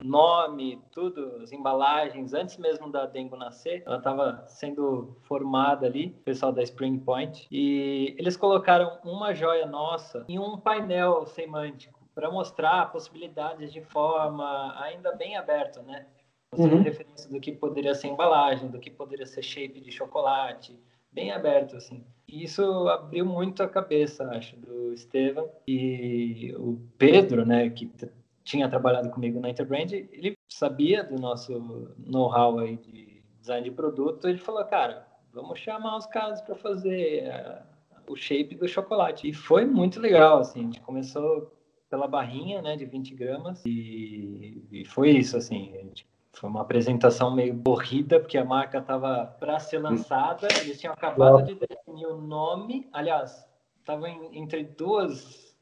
nome, 0.00 0.80
tudo, 0.92 1.38
as 1.42 1.50
embalagens, 1.50 2.32
antes 2.32 2.56
mesmo 2.56 2.88
da 2.88 3.04
Dengo 3.04 3.34
nascer, 3.34 3.82
ela 3.84 3.96
estava 3.96 4.44
sendo 4.46 5.16
formada 5.22 5.88
ali, 5.88 6.14
o 6.20 6.22
pessoal 6.22 6.52
da 6.52 6.62
Spring 6.62 7.00
Point, 7.00 7.48
e 7.50 8.14
eles 8.16 8.36
colocaram 8.36 8.96
uma 9.04 9.34
joia 9.34 9.66
nossa 9.66 10.24
em 10.28 10.38
um 10.38 10.56
painel 10.56 11.26
semântico 11.26 11.98
para 12.14 12.30
mostrar 12.30 12.92
possibilidades 12.92 13.72
de 13.72 13.80
forma 13.80 14.72
ainda 14.80 15.10
bem 15.16 15.36
aberta, 15.36 15.82
né? 15.82 16.06
Uhum. 16.56 16.82
referência 16.82 17.28
do 17.28 17.40
que 17.40 17.50
poderia 17.50 17.94
ser 17.94 18.06
embalagem, 18.06 18.68
do 18.68 18.78
que 18.78 18.90
poderia 18.90 19.26
ser 19.26 19.42
shape 19.42 19.80
de 19.80 19.90
chocolate, 19.90 20.78
bem 21.12 21.32
aberto, 21.32 21.76
assim. 21.76 22.04
E 22.28 22.44
isso 22.44 22.62
abriu 22.88 23.26
muito 23.26 23.62
a 23.62 23.68
cabeça, 23.68 24.24
acho, 24.30 24.56
do 24.56 24.92
Estevam. 24.92 25.50
E 25.66 26.54
o 26.56 26.80
Pedro, 26.96 27.44
né, 27.44 27.68
que 27.70 27.90
tinha 28.44 28.68
trabalhado 28.68 29.10
comigo 29.10 29.40
na 29.40 29.50
Interbrand, 29.50 29.92
ele 29.92 30.36
sabia 30.48 31.04
do 31.04 31.16
nosso 31.16 31.94
know-how 31.98 32.58
aí 32.58 32.76
de 32.76 33.22
design 33.40 33.68
de 33.68 33.74
produto, 33.74 34.28
ele 34.28 34.38
falou, 34.38 34.64
cara, 34.64 35.06
vamos 35.32 35.58
chamar 35.58 35.96
os 35.96 36.06
caras 36.06 36.40
para 36.40 36.54
fazer 36.54 37.28
uh, 37.28 38.12
o 38.12 38.16
shape 38.16 38.54
do 38.54 38.68
chocolate. 38.68 39.28
E 39.28 39.32
foi 39.32 39.64
muito 39.64 39.98
legal, 40.00 40.38
assim, 40.38 40.60
a 40.60 40.62
gente 40.64 40.80
começou 40.80 41.52
pela 41.88 42.06
barrinha, 42.06 42.62
né, 42.62 42.76
de 42.76 42.84
20 42.84 43.14
gramas, 43.14 43.64
e, 43.66 44.62
e 44.70 44.84
foi 44.84 45.10
isso, 45.10 45.36
assim, 45.36 45.72
gente, 45.72 46.06
foi 46.32 46.48
uma 46.48 46.62
apresentação 46.62 47.34
meio 47.34 47.60
corrida, 47.62 48.20
porque 48.20 48.38
a 48.38 48.44
marca 48.44 48.78
estava 48.78 49.26
para 49.38 49.58
ser 49.58 49.78
lançada, 49.78 50.48
eles 50.62 50.80
tinham 50.80 50.94
acabado 50.94 51.44
de 51.44 51.54
definir 51.54 52.06
o 52.06 52.18
nome, 52.20 52.88
aliás, 52.92 53.46
estava 53.80 54.08
entre 54.08 54.64
duas 54.64 55.54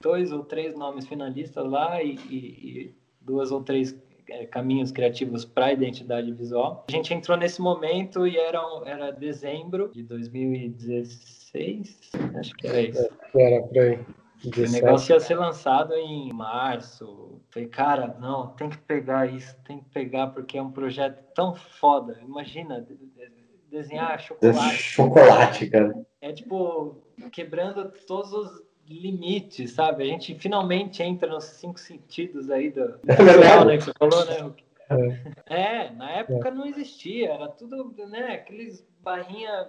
dois 0.00 0.32
ou 0.32 0.42
três 0.44 0.74
nomes 0.74 1.06
finalistas 1.06 1.64
lá 1.64 2.02
e, 2.02 2.16
e, 2.28 2.36
e 2.36 2.92
duas 3.20 3.52
ou 3.52 3.62
três 3.62 3.96
é, 4.28 4.46
caminhos 4.46 4.90
criativos 4.90 5.44
para 5.44 5.66
a 5.66 5.72
identidade 5.72 6.32
visual. 6.32 6.84
A 6.88 6.92
gente 6.92 7.14
entrou 7.14 7.38
nesse 7.38 7.62
momento 7.62 8.26
e 8.26 8.36
era, 8.36 8.60
era 8.84 9.12
dezembro 9.12 9.92
de 9.92 10.02
2016, 10.02 12.10
acho 12.36 12.52
que 12.54 12.66
era 12.66 12.80
isso. 12.80 13.08
É, 13.34 13.54
era 13.54 13.62
por 13.62 13.78
aí. 13.78 14.04
O 14.44 14.70
negócio 14.70 15.12
ia 15.12 15.20
ser 15.20 15.36
lançado 15.36 15.94
em 15.94 16.32
março. 16.32 17.40
Falei, 17.50 17.68
cara, 17.68 18.16
não, 18.20 18.48
tem 18.48 18.68
que 18.68 18.78
pegar 18.78 19.26
isso, 19.26 19.56
tem 19.64 19.78
que 19.78 19.88
pegar, 19.90 20.28
porque 20.28 20.58
é 20.58 20.62
um 20.62 20.70
projeto 20.70 21.22
tão 21.34 21.54
foda. 21.54 22.18
Imagina, 22.22 22.84
desenhar 23.70 24.18
chocolate. 24.20 24.76
Chocolate, 24.76 25.70
cara. 25.70 26.06
É 26.20 26.32
tipo, 26.32 26.96
quebrando 27.30 27.92
todos 28.06 28.32
os 28.32 28.62
limite, 28.88 29.66
sabe? 29.68 30.02
A 30.02 30.06
gente 30.06 30.34
finalmente 30.34 31.02
entra 31.02 31.28
nos 31.28 31.44
cinco 31.44 31.78
sentidos 31.78 32.50
aí 32.50 32.70
do, 32.70 32.98
é 33.06 33.64
né, 33.64 33.76
que 33.78 33.84
você 33.84 33.92
falou, 33.98 34.24
né? 34.26 34.52
É, 35.48 35.60
é 35.60 35.90
na 35.90 36.10
época 36.10 36.48
é. 36.48 36.50
não 36.50 36.66
existia, 36.66 37.32
era 37.32 37.48
tudo, 37.48 37.94
né, 38.08 38.34
aqueles 38.34 38.86
barrinha 39.00 39.68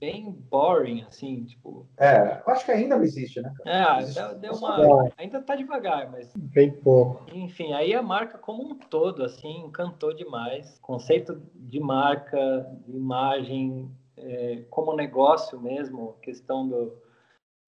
bem 0.00 0.30
boring, 0.50 1.02
assim, 1.02 1.44
tipo... 1.44 1.86
É, 1.98 2.42
eu 2.46 2.52
acho 2.52 2.64
que 2.64 2.72
ainda 2.72 2.96
não 2.96 3.04
existe, 3.04 3.40
né? 3.40 3.52
É, 3.64 4.04
deu, 4.04 4.38
deu 4.38 4.52
uma... 4.52 5.10
Ainda 5.16 5.42
tá 5.42 5.54
devagar, 5.56 6.10
mas... 6.10 6.32
Bem 6.36 6.70
pouco. 6.70 7.24
Enfim, 7.32 7.72
aí 7.72 7.94
a 7.94 8.02
marca 8.02 8.38
como 8.38 8.62
um 8.62 8.74
todo, 8.74 9.24
assim, 9.24 9.64
encantou 9.64 10.14
demais. 10.14 10.78
Conceito 10.80 11.40
de 11.54 11.80
marca, 11.80 12.66
de 12.86 12.96
imagem, 12.96 13.90
é, 14.16 14.62
como 14.70 14.94
negócio 14.94 15.60
mesmo, 15.60 16.16
questão 16.22 16.68
do 16.68 17.04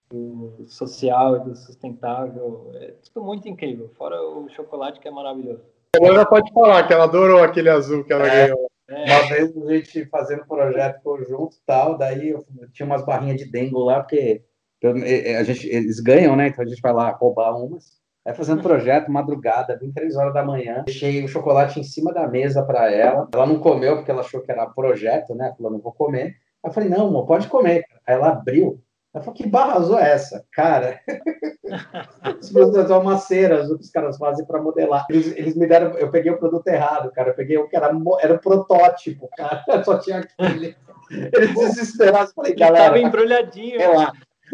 do 0.08 0.64
social 0.68 1.36
e 1.36 1.40
do 1.40 1.56
sustentável. 1.56 2.70
É 2.74 2.94
tudo 3.12 3.24
muito 3.24 3.48
incrível. 3.48 3.90
Fora 3.96 4.20
o 4.22 4.48
chocolate 4.50 5.00
que 5.00 5.08
é 5.08 5.10
maravilhoso. 5.10 5.62
Ela 5.94 6.14
já 6.14 6.26
pode 6.26 6.52
falar 6.52 6.86
que 6.86 6.92
ela 6.92 7.04
adorou 7.04 7.42
aquele 7.42 7.70
azul 7.70 8.04
que 8.04 8.12
ela 8.12 8.26
é, 8.26 8.46
ganhou. 8.46 8.70
É. 8.88 9.04
Uma 9.04 9.28
vez 9.28 9.56
a 9.56 9.72
gente 9.74 10.06
fazendo 10.06 10.46
projeto 10.46 11.02
conjunto 11.02 11.56
tal, 11.66 11.98
daí 11.98 12.30
eu 12.30 12.44
tinha 12.72 12.86
umas 12.86 13.04
barrinhas 13.04 13.36
de 13.36 13.50
dengo 13.50 13.80
lá, 13.80 14.00
porque 14.00 14.44
a 14.84 15.42
gente, 15.42 15.66
eles 15.66 16.00
ganham, 16.00 16.36
né? 16.36 16.48
Então 16.48 16.64
a 16.64 16.68
gente 16.68 16.80
vai 16.80 16.92
lá 16.92 17.10
roubar 17.10 17.56
umas. 17.56 17.96
Aí 18.24 18.34
fazendo 18.34 18.62
projeto, 18.62 19.10
madrugada, 19.10 19.78
23 19.78 20.16
horas 20.16 20.34
da 20.34 20.44
manhã, 20.44 20.82
deixei 20.84 21.24
o 21.24 21.28
chocolate 21.28 21.78
em 21.78 21.84
cima 21.84 22.12
da 22.12 22.26
mesa 22.26 22.62
para 22.62 22.90
ela. 22.92 23.28
Ela 23.32 23.46
não 23.46 23.60
comeu 23.60 23.96
porque 23.96 24.10
ela 24.10 24.20
achou 24.20 24.40
que 24.40 24.50
era 24.50 24.66
projeto, 24.66 25.34
né? 25.34 25.54
Falou, 25.56 25.72
não 25.72 25.80
vou 25.80 25.92
comer. 25.92 26.34
Aí 26.62 26.70
eu 26.70 26.72
falei, 26.72 26.88
não, 26.88 27.06
amor, 27.06 27.26
pode 27.26 27.46
comer. 27.48 27.84
Aí 28.06 28.14
ela 28.14 28.30
abriu, 28.30 28.82
Eu 29.16 29.22
falei, 29.22 29.42
que 29.42 29.48
barra 29.48 29.78
azul 29.78 29.98
é 29.98 30.12
essa? 30.12 30.44
Cara, 30.52 31.00
são 32.86 33.00
umas 33.00 33.22
ceras 33.22 33.66
que 33.66 33.74
os 33.74 33.90
caras 33.90 34.18
fazem 34.18 34.44
para 34.44 34.60
modelar. 34.60 35.06
Eles, 35.08 35.34
eles, 35.34 35.56
me 35.56 35.66
deram, 35.66 35.96
eu 35.96 36.10
peguei 36.10 36.30
o 36.30 36.38
produto 36.38 36.68
errado, 36.68 37.10
cara. 37.12 37.30
Eu 37.30 37.34
peguei 37.34 37.56
o 37.56 37.66
que 37.66 37.74
era, 37.74 37.90
era 38.20 38.34
um 38.34 38.38
protótipo, 38.38 39.28
cara. 39.34 39.64
Só 39.84 39.98
tinha 39.98 40.18
aquele. 40.18 40.76
Eles 41.10 41.54
desesperados. 41.54 42.34
Falei, 42.34 42.54
galera. 42.54 42.84
Tava 42.86 42.98
embrulhadinho. 42.98 43.80
É 43.80 43.88
lá. 43.88 44.12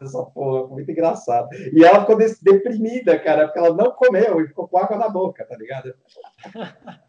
Essa 0.00 0.24
porra, 0.24 0.68
muito 0.68 0.90
engraçado. 0.90 1.48
E 1.72 1.84
ela 1.84 2.00
ficou 2.00 2.16
deprimida, 2.16 3.18
cara, 3.18 3.46
porque 3.46 3.58
ela 3.58 3.74
não 3.74 3.90
comeu 3.92 4.40
e 4.40 4.48
ficou 4.48 4.68
com 4.68 4.78
água 4.78 4.96
na 4.96 5.08
boca, 5.08 5.44
tá 5.44 5.56
ligado? 5.56 5.94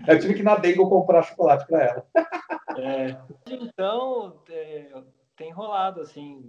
Eu 0.07 0.19
tive 0.19 0.33
que 0.33 0.39
ir 0.41 0.43
na 0.43 0.55
Dengo 0.55 0.89
comprar 0.89 1.23
chocolate 1.23 1.67
para 1.67 1.83
ela. 1.83 2.05
É, 2.77 3.15
então, 3.49 4.41
é, 4.49 5.03
tem 5.35 5.51
rolado, 5.51 6.01
assim, 6.01 6.43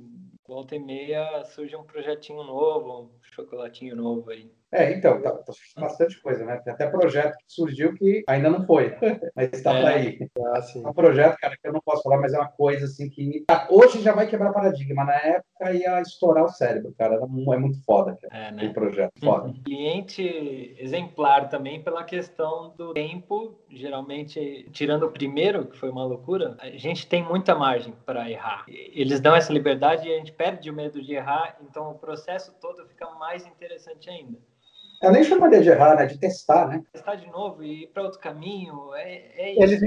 volta 0.46 0.74
e 0.74 0.78
meia 0.78 1.44
surge 1.44 1.76
um 1.76 1.84
projetinho 1.84 2.42
novo, 2.42 3.02
um 3.02 3.10
chocolatinho 3.22 3.96
novo 3.96 4.30
aí. 4.30 4.50
É, 4.72 4.92
então, 4.92 5.20
tá, 5.20 5.32
tá 5.32 5.52
bastante 5.78 6.20
coisa, 6.22 6.44
né? 6.44 6.56
Tem 6.58 6.72
até 6.72 6.86
projeto 6.86 7.36
que 7.36 7.44
surgiu 7.48 7.92
que 7.94 8.22
ainda 8.28 8.48
não 8.48 8.64
foi, 8.64 8.94
mas 9.34 9.50
está 9.52 9.76
é. 9.76 9.86
aí. 9.86 10.18
Ah, 10.38 10.60
é 10.76 10.88
um 10.88 10.92
projeto, 10.92 11.36
cara, 11.38 11.56
que 11.56 11.66
eu 11.66 11.72
não 11.72 11.80
posso 11.80 12.02
falar, 12.02 12.18
mas 12.18 12.32
é 12.32 12.38
uma 12.38 12.48
coisa 12.48 12.84
assim 12.84 13.10
que 13.10 13.44
tá, 13.46 13.66
hoje 13.68 14.00
já 14.00 14.12
vai 14.12 14.28
quebrar 14.28 14.52
paradigma. 14.52 15.04
Na 15.04 15.16
época 15.16 15.72
ia 15.72 16.00
estourar 16.00 16.44
o 16.44 16.48
cérebro, 16.48 16.94
cara. 16.96 17.16
É 17.16 17.58
muito 17.58 17.82
foda, 17.84 18.16
cara, 18.20 18.46
é, 18.46 18.52
né? 18.52 18.66
o 18.68 18.72
projeto. 18.72 19.12
Foda. 19.18 19.52
Cliente 19.64 20.76
exemplar 20.78 21.48
também 21.48 21.82
pela 21.82 22.04
questão 22.04 22.72
do 22.76 22.92
tempo, 22.92 23.58
geralmente, 23.68 24.68
tirando 24.72 25.04
o 25.04 25.10
primeiro, 25.10 25.66
que 25.66 25.76
foi 25.76 25.90
uma 25.90 26.04
loucura, 26.04 26.56
a 26.60 26.70
gente 26.70 27.06
tem 27.06 27.24
muita 27.24 27.54
margem 27.54 27.92
para 28.06 28.30
errar. 28.30 28.64
Eles 28.68 29.20
dão 29.20 29.34
essa 29.34 29.52
liberdade 29.52 30.08
e 30.08 30.12
a 30.12 30.18
gente 30.18 30.32
perde 30.32 30.70
o 30.70 30.74
medo 30.74 31.02
de 31.02 31.14
errar, 31.14 31.56
então 31.60 31.90
o 31.90 31.98
processo 31.98 32.54
todo 32.60 32.86
fica 32.86 33.10
mais 33.12 33.44
interessante 33.46 34.08
ainda. 34.08 34.38
Eu 35.02 35.10
nem 35.10 35.24
chamaria 35.24 35.62
de 35.62 35.70
errar, 35.70 35.96
né? 35.96 36.06
De 36.06 36.18
testar, 36.18 36.68
né? 36.68 36.82
Testar 36.92 37.14
de 37.14 37.26
novo 37.30 37.62
e 37.62 37.84
ir 37.84 37.86
para 37.88 38.02
outro 38.02 38.18
caminho. 38.18 38.94
É, 38.94 39.22
é 39.36 39.62
eles, 39.62 39.80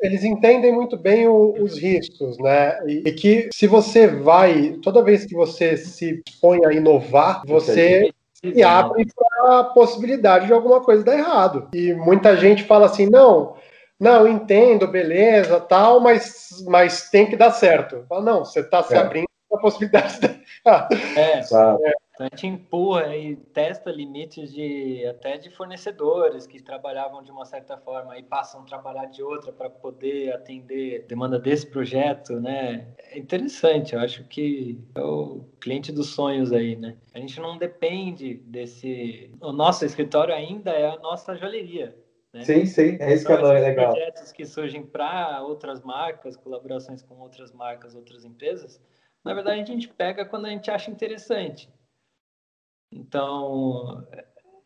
eles 0.00 0.22
entendem 0.22 0.72
muito 0.72 0.96
bem 0.96 1.26
o, 1.26 1.54
os 1.60 1.76
riscos, 1.76 2.38
né? 2.38 2.78
E, 2.86 3.02
e, 3.08 3.12
que 3.12 3.48
se 3.52 3.66
você 3.66 4.06
vai, 4.06 4.78
toda 4.82 5.02
vez 5.02 5.24
que 5.24 5.34
você 5.34 5.76
se 5.76 6.22
põe 6.40 6.64
a 6.64 6.72
inovar, 6.72 7.42
você 7.46 8.12
se 8.32 8.62
abre 8.62 9.06
para 9.12 9.58
a 9.58 9.64
possibilidade 9.64 10.46
de 10.46 10.52
alguma 10.52 10.80
coisa 10.80 11.04
dar 11.04 11.18
errado. 11.18 11.68
E 11.74 11.92
muita 11.94 12.36
gente 12.36 12.62
fala 12.62 12.86
assim: 12.86 13.06
não. 13.06 13.56
Não, 13.98 14.26
entendo, 14.26 14.88
beleza, 14.88 15.60
tal, 15.60 16.00
mas, 16.00 16.64
mas 16.66 17.10
tem 17.10 17.26
que 17.26 17.36
dar 17.36 17.50
certo. 17.50 18.06
Fala, 18.08 18.22
não, 18.22 18.44
você 18.46 18.60
está 18.60 18.82
se 18.82 18.94
é. 18.94 18.96
abrindo 18.96 19.28
para 19.46 19.58
a 19.58 19.60
possibilidade 19.60 20.14
de 20.14 20.20
dar 20.20 20.40
errado. 20.64 20.96
É, 21.16 21.40
é. 21.40 21.92
Então 22.20 22.28
a 22.30 22.36
gente 22.36 22.46
empurra 22.46 23.16
e 23.16 23.34
testa 23.34 23.90
limites 23.90 24.52
de 24.52 25.06
até 25.06 25.38
de 25.38 25.48
fornecedores 25.48 26.46
que 26.46 26.62
trabalhavam 26.62 27.22
de 27.22 27.30
uma 27.30 27.46
certa 27.46 27.78
forma 27.78 28.18
e 28.18 28.22
passam 28.22 28.60
a 28.60 28.64
trabalhar 28.64 29.06
de 29.06 29.22
outra 29.22 29.50
para 29.50 29.70
poder 29.70 30.30
atender 30.34 31.04
a 31.04 31.08
demanda 31.08 31.38
desse 31.38 31.66
projeto, 31.66 32.38
né? 32.38 32.88
É 32.98 33.18
interessante, 33.18 33.94
eu 33.94 34.00
acho 34.00 34.22
que 34.24 34.78
é 34.94 35.00
o 35.00 35.46
cliente 35.62 35.90
dos 35.90 36.10
sonhos 36.10 36.52
aí, 36.52 36.76
né? 36.76 36.98
A 37.14 37.18
gente 37.18 37.40
não 37.40 37.56
depende 37.56 38.34
desse. 38.34 39.30
O 39.40 39.50
nosso 39.50 39.86
escritório 39.86 40.34
ainda 40.34 40.72
é 40.72 40.90
a 40.90 40.98
nossa 40.98 41.34
joalheria. 41.34 41.96
Né? 42.34 42.44
Sim, 42.44 42.66
sim, 42.66 42.98
é 43.00 43.14
isso 43.14 43.24
que 43.24 43.32
é 43.32 43.36
legal. 43.40 43.92
projetos 43.92 44.30
que 44.30 44.44
surgem 44.44 44.82
para 44.82 45.42
outras 45.42 45.80
marcas, 45.80 46.36
colaborações 46.36 47.00
com 47.00 47.18
outras 47.18 47.50
marcas, 47.50 47.94
outras 47.94 48.26
empresas, 48.26 48.78
na 49.24 49.32
verdade 49.32 49.62
a 49.62 49.64
gente 49.64 49.88
pega 49.88 50.26
quando 50.26 50.44
a 50.44 50.50
gente 50.50 50.70
acha 50.70 50.90
interessante. 50.90 51.66
Então, 52.92 54.06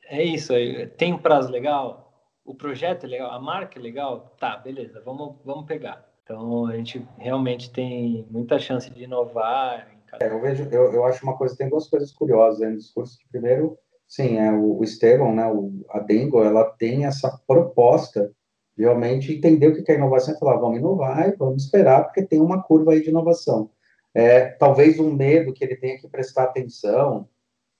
é 0.07 0.23
isso. 0.23 0.53
Tem 0.97 1.13
um 1.13 1.19
prazo 1.19 1.51
legal? 1.51 2.13
O 2.45 2.55
projeto 2.55 3.05
é 3.05 3.09
legal? 3.09 3.31
A 3.31 3.41
marca 3.41 3.79
é 3.79 3.83
legal? 3.83 4.35
Tá, 4.39 4.57
beleza, 4.57 5.01
vamos, 5.05 5.37
vamos 5.45 5.67
pegar. 5.67 6.07
Então, 6.23 6.67
a 6.67 6.77
gente 6.77 7.07
realmente 7.19 7.71
tem 7.71 8.27
muita 8.31 8.59
chance 8.59 8.91
de 8.91 9.05
inovar. 9.05 9.87
É, 10.21 10.31
eu, 10.31 10.41
vejo, 10.41 10.69
eu, 10.71 10.93
eu 10.93 11.05
acho 11.05 11.23
uma 11.23 11.37
coisa, 11.37 11.57
tem 11.57 11.69
duas 11.69 11.89
coisas 11.89 12.13
curiosas 12.13 12.63
aí 12.63 12.71
no 12.71 12.79
discurso. 12.79 13.19
Primeiro, 13.31 13.77
sim, 14.07 14.39
é 14.39 14.51
o, 14.51 14.79
o 14.79 14.85
Esteban, 14.85 15.33
né, 15.33 15.45
a 15.91 15.99
Dengo, 16.01 16.43
ela 16.43 16.65
tem 16.65 17.05
essa 17.05 17.39
proposta 17.47 18.33
de 18.77 18.85
realmente 18.85 19.33
entender 19.33 19.69
o 19.69 19.85
que 19.85 19.93
é 19.93 19.95
inovação 19.95 20.35
e 20.35 20.39
falar, 20.39 20.57
vamos 20.57 20.79
inovar 20.79 21.29
e 21.29 21.37
vamos 21.37 21.65
esperar, 21.65 22.05
porque 22.05 22.23
tem 22.23 22.41
uma 22.41 22.63
curva 22.63 22.93
aí 22.93 23.03
de 23.03 23.11
inovação. 23.11 23.71
É, 24.13 24.47
talvez 24.47 24.99
um 24.99 25.13
medo 25.13 25.53
que 25.53 25.65
ele 25.65 25.77
tenha 25.77 25.99
que 25.99 26.09
prestar 26.09 26.45
atenção, 26.45 27.29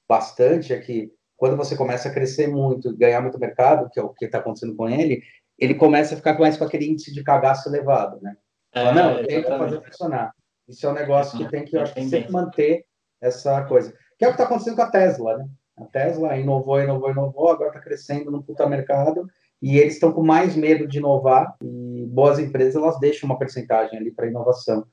bastante 0.09 0.73
é 0.73 0.79
que 0.79 1.13
quando 1.37 1.57
você 1.57 1.77
começa 1.77 2.09
a 2.09 2.13
crescer 2.13 2.47
muito, 2.49 2.97
ganhar 2.97 3.21
muito 3.21 3.39
mercado, 3.39 3.91
que 3.91 3.99
é 3.99 4.03
o 4.03 4.11
que 4.11 4.25
está 4.25 4.39
acontecendo 4.39 4.75
com 4.77 4.89
ele, 4.89 5.23
ele 5.59 5.75
começa 5.75 6.15
a 6.15 6.17
ficar 6.17 6.39
mais 6.39 6.57
com 6.57 6.65
aquele 6.65 6.87
índice 6.87 7.13
de 7.13 7.23
cagaço 7.23 7.69
elevado, 7.69 8.21
né? 8.23 8.37
É, 8.73 8.93
não, 8.93 9.25
tem 9.25 9.43
que 9.43 9.49
fazer 9.49 9.81
funcionar. 9.83 10.33
Isso 10.69 10.87
é 10.87 10.91
um 10.91 10.95
negócio 10.95 11.39
que 11.39 11.49
tem 11.49 11.65
que, 11.65 11.77
eu 11.77 11.83
acho, 11.83 11.95
que 11.95 12.05
sempre 12.09 12.33
manter 12.33 12.85
essa 13.21 13.63
coisa. 13.65 13.93
Que 14.19 14.25
é 14.25 14.29
o 14.29 14.31
que 14.31 14.35
está 14.35 14.45
acontecendo 14.45 14.77
com 14.77 14.83
a 14.83 14.91
Tesla, 14.91 15.39
né? 15.39 15.49
A 15.77 15.85
Tesla 15.87 16.37
inovou, 16.37 16.81
inovou, 16.81 17.11
inovou, 17.11 17.49
agora 17.51 17.69
está 17.69 17.81
crescendo 17.81 18.31
no 18.31 18.43
puta 18.43 18.67
mercado 18.67 19.27
e 19.61 19.79
eles 19.79 19.95
estão 19.95 20.13
com 20.13 20.23
mais 20.23 20.55
medo 20.55 20.87
de 20.87 20.99
inovar 20.99 21.57
e 21.63 22.07
boas 22.07 22.39
empresas 22.39 22.77
elas 22.77 22.99
deixam 23.01 23.29
uma 23.29 23.39
percentagem 23.39 23.99
ali 23.99 24.11
para 24.13 24.27
inovação. 24.27 24.87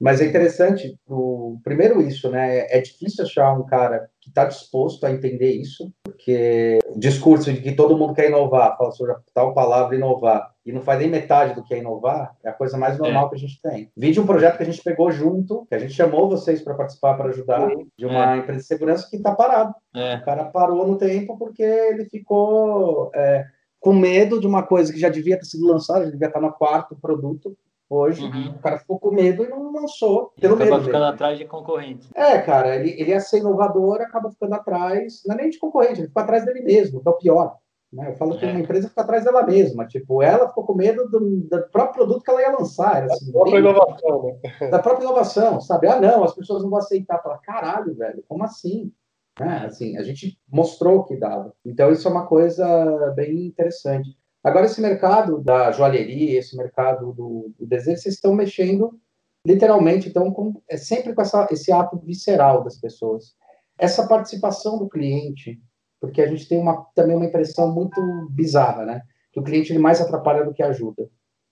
Mas 0.00 0.20
é 0.20 0.26
interessante, 0.26 0.98
o, 1.06 1.58
primeiro 1.62 2.00
isso, 2.00 2.30
né? 2.30 2.66
É 2.68 2.80
difícil 2.80 3.24
achar 3.24 3.52
um 3.52 3.64
cara 3.64 4.08
que 4.20 4.28
está 4.28 4.44
disposto 4.44 5.04
a 5.04 5.10
entender 5.10 5.52
isso, 5.52 5.92
porque 6.02 6.78
o 6.88 6.98
discurso 6.98 7.52
de 7.52 7.60
que 7.60 7.72
todo 7.72 7.96
mundo 7.96 8.14
quer 8.14 8.28
inovar, 8.28 8.76
fala 8.76 8.90
sobre 8.90 9.12
a 9.12 9.16
tal 9.32 9.54
palavra 9.54 9.94
inovar, 9.94 10.50
e 10.64 10.72
não 10.72 10.80
faz 10.80 10.98
nem 10.98 11.10
metade 11.10 11.54
do 11.54 11.62
que 11.62 11.74
é 11.74 11.78
inovar, 11.78 12.34
é 12.42 12.48
a 12.48 12.52
coisa 12.52 12.76
mais 12.76 12.98
normal 12.98 13.26
é. 13.26 13.28
que 13.30 13.34
a 13.36 13.38
gente 13.38 13.60
tem. 13.60 13.90
Vídeo 13.96 14.22
um 14.22 14.26
projeto 14.26 14.56
que 14.56 14.62
a 14.62 14.66
gente 14.66 14.82
pegou 14.82 15.10
junto, 15.12 15.66
que 15.66 15.74
a 15.74 15.78
gente 15.78 15.92
chamou 15.92 16.28
vocês 16.28 16.62
para 16.62 16.74
participar, 16.74 17.14
para 17.14 17.28
ajudar, 17.28 17.68
de 17.96 18.06
uma 18.06 18.34
é. 18.34 18.38
empresa 18.38 18.60
de 18.60 18.66
segurança 18.66 19.08
que 19.08 19.16
está 19.16 19.34
parado. 19.34 19.74
É. 19.94 20.16
O 20.16 20.24
cara 20.24 20.44
parou 20.46 20.86
no 20.86 20.96
tempo 20.96 21.38
porque 21.38 21.62
ele 21.62 22.06
ficou 22.06 23.10
é, 23.14 23.44
com 23.78 23.92
medo 23.92 24.40
de 24.40 24.46
uma 24.46 24.62
coisa 24.62 24.90
que 24.90 24.98
já 24.98 25.10
devia 25.10 25.36
ter 25.36 25.44
sido 25.44 25.66
lançada, 25.66 26.06
já 26.06 26.10
devia 26.10 26.28
estar 26.28 26.40
no 26.40 26.50
quarto 26.50 26.96
produto, 26.96 27.54
Hoje, 27.88 28.24
uhum. 28.24 28.50
o 28.50 28.58
cara 28.58 28.78
ficou 28.78 28.98
com 28.98 29.10
medo 29.10 29.44
e 29.44 29.48
não 29.48 29.72
lançou. 29.72 30.32
Pelo 30.40 30.54
acaba 30.54 30.70
medo 30.70 30.84
ficando 30.84 31.04
dele. 31.04 31.14
atrás 31.14 31.38
de 31.38 31.44
concorrente. 31.44 32.08
É, 32.14 32.38
cara, 32.40 32.76
ele, 32.76 32.90
ele 32.98 33.10
ia 33.10 33.20
ser 33.20 33.38
inovador, 33.38 34.00
acaba 34.00 34.30
ficando 34.30 34.54
atrás, 34.54 35.22
não 35.26 35.34
é 35.34 35.42
nem 35.42 35.50
de 35.50 35.58
concorrente, 35.58 36.00
ele 36.00 36.08
fica 36.08 36.20
atrás 36.20 36.44
dele 36.44 36.62
mesmo, 36.62 37.02
que 37.02 37.08
é 37.08 37.10
o 37.10 37.16
pior. 37.16 37.56
Né? 37.94 38.10
Eu 38.10 38.14
falo 38.16 38.36
que 38.36 38.44
é. 38.44 38.50
uma 38.50 38.60
empresa 38.60 38.88
fica 38.88 39.02
atrás 39.02 39.24
dela 39.24 39.46
mesma. 39.46 39.86
Tipo, 39.86 40.20
ela 40.20 40.48
ficou 40.48 40.64
com 40.64 40.74
medo 40.74 41.08
do, 41.08 41.20
do 41.20 41.68
próprio 41.70 42.04
produto 42.04 42.24
que 42.24 42.30
ela 42.30 42.42
ia 42.42 42.50
lançar. 42.50 42.96
Era, 42.96 43.06
assim, 43.06 43.26
da 43.26 43.32
própria 43.32 43.52
bem, 43.52 43.70
inovação, 43.70 44.22
né? 44.24 44.40
Da 44.70 44.78
própria 44.80 45.04
inovação, 45.04 45.60
sabe? 45.60 45.86
Ah, 45.86 46.00
não, 46.00 46.24
as 46.24 46.34
pessoas 46.34 46.62
não 46.62 46.70
vão 46.70 46.80
aceitar. 46.80 47.22
Fala, 47.22 47.38
caralho, 47.38 47.94
velho, 47.94 48.24
como 48.26 48.42
assim? 48.42 48.92
É, 49.38 49.66
assim, 49.66 49.96
a 49.96 50.02
gente 50.02 50.38
mostrou 50.50 51.04
que 51.04 51.16
dava. 51.16 51.52
Então, 51.64 51.90
isso 51.90 52.06
é 52.06 52.10
uma 52.10 52.26
coisa 52.26 53.12
bem 53.16 53.46
interessante. 53.46 54.16
Agora, 54.44 54.66
esse 54.66 54.78
mercado 54.78 55.40
da 55.40 55.72
joalheria, 55.72 56.38
esse 56.38 56.54
mercado 56.54 57.14
do, 57.14 57.50
do 57.58 57.66
desejo, 57.66 58.02
vocês 58.02 58.16
estão 58.16 58.34
mexendo 58.34 59.00
literalmente, 59.46 60.08
então, 60.08 60.30
com, 60.30 60.60
é 60.68 60.76
sempre 60.76 61.14
com 61.14 61.22
essa, 61.22 61.48
esse 61.50 61.72
ato 61.72 61.98
visceral 61.98 62.62
das 62.62 62.78
pessoas. 62.78 63.34
Essa 63.78 64.06
participação 64.06 64.78
do 64.78 64.88
cliente, 64.88 65.58
porque 65.98 66.20
a 66.20 66.26
gente 66.26 66.46
tem 66.46 66.58
uma, 66.58 66.86
também 66.94 67.16
uma 67.16 67.24
impressão 67.24 67.72
muito 67.72 68.00
bizarra, 68.30 68.84
né? 68.84 69.02
Que 69.32 69.40
o 69.40 69.42
cliente 69.42 69.72
ele 69.72 69.78
mais 69.78 70.00
atrapalha 70.00 70.44
do 70.44 70.52
que 70.52 70.62
ajuda. 70.62 71.08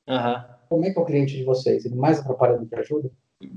Uhum. 0.07 0.44
Como 0.68 0.85
é 0.85 0.90
que 0.90 0.98
é 0.98 1.02
o 1.02 1.07
cliente 1.07 1.37
de 1.37 1.44
vocês? 1.44 1.85
Ele 1.85 1.96
mais 1.96 2.20
atrapalha 2.20 2.59
do 2.59 2.66
que 2.66 2.74
ajuda? 2.74 3.11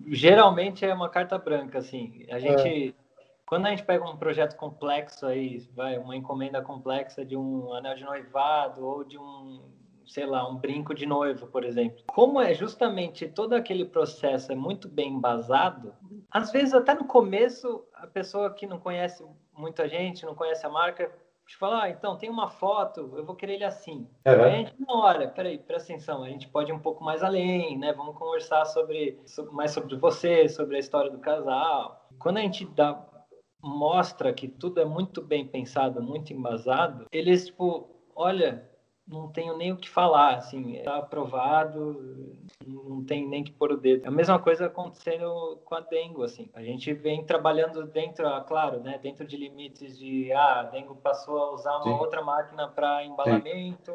Geralmente 0.07 0.85
é 0.85 0.93
uma 0.93 1.09
carta 1.09 1.37
branca, 1.37 1.79
assim. 1.79 2.25
A 2.29 2.39
gente... 2.39 2.95
É 2.99 3.04
quando 3.45 3.67
a 3.67 3.69
gente 3.69 3.83
pega 3.83 4.03
um 4.03 4.17
projeto 4.17 4.55
complexo 4.55 5.25
aí, 5.25 5.59
vai, 5.75 5.97
uma 5.97 6.15
encomenda 6.15 6.61
complexa 6.61 7.23
de 7.23 7.37
um 7.37 7.73
anel 7.73 7.95
de 7.95 8.03
noivado 8.03 8.85
ou 8.85 9.03
de 9.03 9.17
um, 9.17 9.61
sei 10.07 10.25
lá, 10.25 10.47
um 10.47 10.55
brinco 10.55 10.93
de 10.93 11.05
noivo, 11.05 11.47
por 11.47 11.63
exemplo. 11.63 12.03
Como 12.07 12.41
é 12.41 12.53
justamente 12.53 13.27
todo 13.27 13.53
aquele 13.53 13.85
processo 13.85 14.51
é 14.51 14.55
muito 14.55 14.87
bem 14.87 15.13
embasado, 15.13 15.93
às 16.31 16.51
vezes 16.51 16.73
até 16.73 16.93
no 16.93 17.05
começo 17.05 17.85
a 17.93 18.07
pessoa 18.07 18.49
que 18.49 18.65
não 18.65 18.79
conhece 18.79 19.23
muita 19.55 19.87
gente, 19.87 20.25
não 20.25 20.35
conhece 20.35 20.65
a 20.65 20.69
marca, 20.69 21.11
te 21.47 21.55
fala, 21.57 21.83
ah, 21.83 21.89
então 21.89 22.17
tem 22.17 22.29
uma 22.29 22.49
foto, 22.49 23.13
eu 23.15 23.23
vou 23.23 23.35
querer 23.35 23.53
ele 23.53 23.63
assim. 23.63 24.07
Uhum. 24.25 24.33
Aí 24.33 24.41
a 24.41 24.49
gente, 24.57 24.73
não, 24.79 25.01
olha, 25.01 25.27
peraí, 25.27 25.59
presta 25.59 25.93
atenção, 25.93 26.23
a 26.23 26.29
gente 26.29 26.47
pode 26.47 26.71
ir 26.71 26.73
um 26.73 26.79
pouco 26.79 27.03
mais 27.03 27.21
além, 27.21 27.77
né? 27.77 27.93
Vamos 27.93 28.17
conversar 28.17 28.65
sobre, 28.65 29.19
sobre 29.27 29.53
mais 29.53 29.71
sobre 29.71 29.95
você, 29.95 30.49
sobre 30.49 30.77
a 30.77 30.79
história 30.79 31.11
do 31.11 31.19
casal. 31.19 32.09
Quando 32.17 32.37
a 32.37 32.41
gente 32.41 32.65
dá 32.65 32.95
mostra 33.65 34.31
que 34.31 34.47
tudo 34.47 34.79
é 34.79 34.85
muito 34.85 35.21
bem 35.21 35.45
pensado, 35.47 36.01
muito 36.01 36.31
embasado, 36.31 37.05
eles, 37.11 37.47
tipo, 37.47 37.89
olha, 38.15 38.69
não 39.07 39.27
tenho 39.27 39.55
nem 39.57 39.71
o 39.71 39.77
que 39.77 39.89
falar, 39.89 40.35
assim, 40.35 40.77
está 40.77 40.97
aprovado, 40.97 42.35
não 42.65 43.03
tem 43.03 43.27
nem 43.27 43.43
que 43.43 43.51
pôr 43.51 43.71
o 43.71 43.77
dedo. 43.77 44.05
É 44.05 44.07
a 44.07 44.11
mesma 44.11 44.39
coisa 44.39 44.65
acontecendo 44.65 45.59
com 45.63 45.75
a 45.75 45.79
Dengo, 45.79 46.23
assim. 46.23 46.49
A 46.53 46.63
gente 46.63 46.91
vem 46.93 47.23
trabalhando 47.23 47.85
dentro, 47.85 48.27
ah, 48.27 48.41
claro, 48.41 48.79
né, 48.79 48.97
dentro 48.97 49.25
de 49.25 49.37
limites 49.37 49.97
de, 49.97 50.31
ah, 50.31 50.61
a 50.61 50.63
Dengo 50.63 50.95
passou 50.95 51.37
a 51.37 51.53
usar 51.53 51.75
uma 51.77 51.83
Sim. 51.83 51.99
outra 51.99 52.23
máquina 52.23 52.67
para 52.67 53.03
embalamento, 53.03 53.91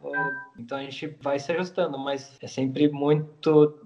ou... 0.00 0.14
então 0.58 0.78
a 0.78 0.82
gente 0.82 1.06
vai 1.20 1.38
se 1.38 1.52
ajustando, 1.52 1.96
mas 1.98 2.36
é 2.42 2.46
sempre 2.46 2.88
muito 2.88 3.80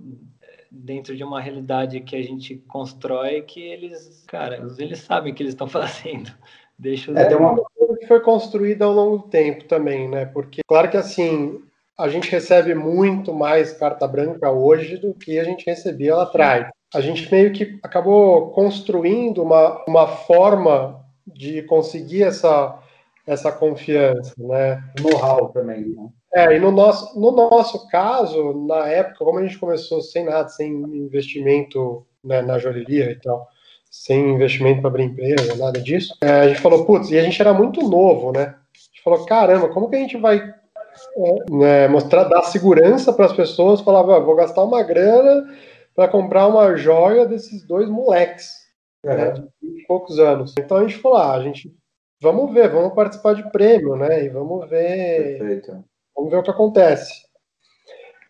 dentro 0.71 1.17
de 1.17 1.25
uma 1.25 1.41
realidade 1.41 2.01
que 2.01 2.17
a 2.17 2.23
gente 2.23 2.57
constrói 2.69 3.43
que 3.43 3.61
eles, 3.61 4.25
cara, 4.27 4.63
eles 4.79 5.01
sabem 5.01 5.33
o 5.33 5.35
que 5.35 5.43
eles 5.43 5.55
estão 5.55 5.69
fazendo. 5.69 6.31
Deixa 6.79 7.11
é, 7.19 7.25
tem 7.25 7.37
uma 7.37 7.57
coisa 7.57 7.97
que 7.99 8.07
foi 8.07 8.21
construída 8.21 8.85
ao 8.85 8.93
longo 8.93 9.19
do 9.19 9.29
tempo 9.29 9.65
também, 9.65 10.09
né? 10.09 10.27
Porque, 10.27 10.61
claro 10.67 10.91
que 10.91 10.97
assim, 10.97 11.63
a 11.99 12.09
gente 12.09 12.31
recebe 12.31 12.75
muito 12.75 13.33
mais 13.33 13.73
carta 13.73 14.07
branca 14.07 14.51
hoje 14.51 14.99
do 14.99 15.15
que 15.15 15.39
a 15.39 15.45
gente 15.45 15.65
recebia 15.65 16.15
lá 16.15 16.25
atrás. 16.25 16.69
A 16.95 17.01
gente 17.01 17.31
meio 17.33 17.53
que 17.53 17.79
acabou 17.83 18.51
construindo 18.51 19.43
uma, 19.43 19.83
uma 19.89 20.07
forma 20.07 21.03
de 21.27 21.63
conseguir 21.63 22.23
essa, 22.23 22.79
essa 23.27 23.51
confiança, 23.51 24.33
né? 24.39 24.83
Know-how 25.01 25.49
também, 25.49 25.89
né? 25.89 26.09
É, 26.35 26.55
e 26.55 26.61
no 26.61 26.71
nosso, 26.71 27.19
no 27.19 27.33
nosso 27.33 27.89
caso, 27.89 28.67
na 28.67 28.87
época, 28.87 29.25
como 29.25 29.39
a 29.39 29.43
gente 29.43 29.59
começou 29.59 30.03
sem 30.03 30.25
nada, 30.25 30.49
sem 30.49 30.71
investimento 30.71 32.07
né, 32.23 32.43
na 32.43 32.59
joalheria 32.59 33.11
e 33.11 33.17
tal, 33.17 33.49
sem 33.91 34.35
investimento 34.35 34.81
para 34.81 34.91
abrir 34.91 35.05
empresa, 35.05 35.57
nada 35.57 35.81
disso, 35.81 36.15
é, 36.21 36.31
a 36.31 36.49
gente 36.49 36.61
falou, 36.61 36.85
putz, 36.85 37.11
e 37.11 37.19
a 37.19 37.23
gente 37.23 37.41
era 37.41 37.55
muito 37.55 37.81
novo, 37.89 38.33
né? 38.33 38.55
A 38.75 38.79
gente 38.79 39.03
falou, 39.03 39.25
caramba, 39.25 39.69
como 39.69 39.89
que 39.89 39.97
a 39.97 40.01
gente 40.01 40.19
vai 40.19 40.37
é, 41.17 41.51
né, 41.51 41.89
mostrar, 41.89 42.25
dar 42.25 42.43
segurança 42.43 43.13
para 43.13 43.27
as 43.27 43.33
pessoas, 43.33 43.81
falar, 43.81 44.03
vou 44.21 44.37
gastar 44.37 44.63
uma 44.63 44.83
grana 44.83 45.47
para 45.95 46.09
comprar 46.09 46.47
uma 46.47 46.77
joia 46.77 47.27
desses 47.27 47.67
dois 47.67 47.89
moleques, 47.89 48.51
né, 49.03 49.31
de 49.31 49.87
poucos 49.87 50.19
anos. 50.19 50.55
Então 50.59 50.77
a 50.77 50.83
gente 50.83 50.99
falou, 50.99 51.19
ah, 51.19 51.35
a 51.35 51.43
gente, 51.43 51.75
vamos 52.21 52.53
ver, 52.53 52.71
vamos 52.71 52.95
participar 52.95 53.35
de 53.35 53.51
prêmio, 53.51 53.97
né? 53.97 54.25
E 54.25 54.29
vamos 54.29 54.69
ver. 54.69 55.39
Perfeito 55.39 55.85
Vamos 56.17 56.31
ver 56.31 56.39
o 56.39 56.43
que 56.43 56.51
acontece. 56.51 57.27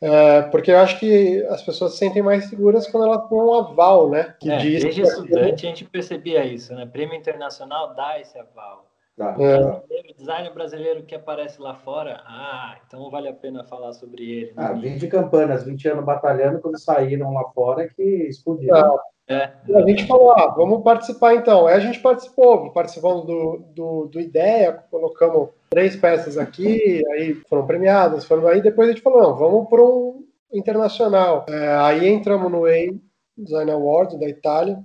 É, 0.00 0.42
porque 0.42 0.70
eu 0.70 0.78
acho 0.78 0.98
que 0.98 1.42
as 1.46 1.62
pessoas 1.62 1.92
se 1.92 1.98
sentem 1.98 2.22
mais 2.22 2.46
seguras 2.46 2.86
quando 2.86 3.06
elas 3.06 3.28
têm 3.28 3.38
um 3.38 3.54
aval, 3.54 4.10
né? 4.10 4.34
Que 4.38 4.50
é, 4.50 4.56
diz 4.58 4.82
desde 4.82 5.00
que 5.00 5.06
estudante 5.06 5.66
a 5.66 5.68
gente 5.68 5.84
percebia 5.84 6.44
isso, 6.44 6.74
né? 6.74 6.84
Prêmio 6.84 7.16
internacional 7.16 7.94
dá 7.94 8.20
esse 8.20 8.38
aval. 8.38 8.86
Dá. 9.16 9.34
É. 9.40 10.12
designer 10.12 10.52
brasileiro 10.52 11.02
que 11.04 11.14
aparece 11.14 11.62
lá 11.62 11.74
fora, 11.74 12.20
ah, 12.26 12.76
então 12.86 13.10
vale 13.10 13.28
a 13.28 13.32
pena 13.32 13.64
falar 13.64 13.94
sobre 13.94 14.22
ele. 14.30 14.52
Né? 14.52 14.54
Ah, 14.58 14.72
20 14.74 15.08
campanas, 15.08 15.64
20 15.64 15.88
anos 15.88 16.04
batalhando, 16.04 16.60
quando 16.60 16.78
saíram 16.78 17.32
lá 17.32 17.44
fora 17.54 17.88
que 17.88 18.02
explodiram. 18.02 18.98
É. 19.28 19.50
A 19.74 19.80
gente 19.82 20.06
falou, 20.06 20.30
ah, 20.30 20.54
vamos 20.56 20.84
participar 20.84 21.34
então. 21.34 21.66
Aí 21.66 21.74
a 21.74 21.80
gente 21.80 21.98
participou, 21.98 22.70
participamos 22.70 23.26
do, 23.26 23.64
do, 23.74 24.06
do 24.06 24.20
IDEA, 24.20 24.84
colocamos 24.90 25.48
três 25.68 25.96
peças 25.96 26.38
aqui, 26.38 27.02
aí 27.12 27.34
foram 27.48 27.66
premiadas, 27.66 28.24
foram 28.24 28.46
aí 28.46 28.62
depois 28.62 28.88
a 28.88 28.92
gente 28.92 29.02
falou, 29.02 29.22
não, 29.22 29.34
vamos 29.34 29.68
para 29.68 29.82
um 29.82 30.24
internacional. 30.52 31.44
É, 31.48 31.74
aí 31.76 32.08
entramos 32.08 32.50
no 32.50 32.68
EI 32.68 33.00
Design 33.36 33.70
Award 33.70 34.18
da 34.18 34.28
Itália, 34.28 34.78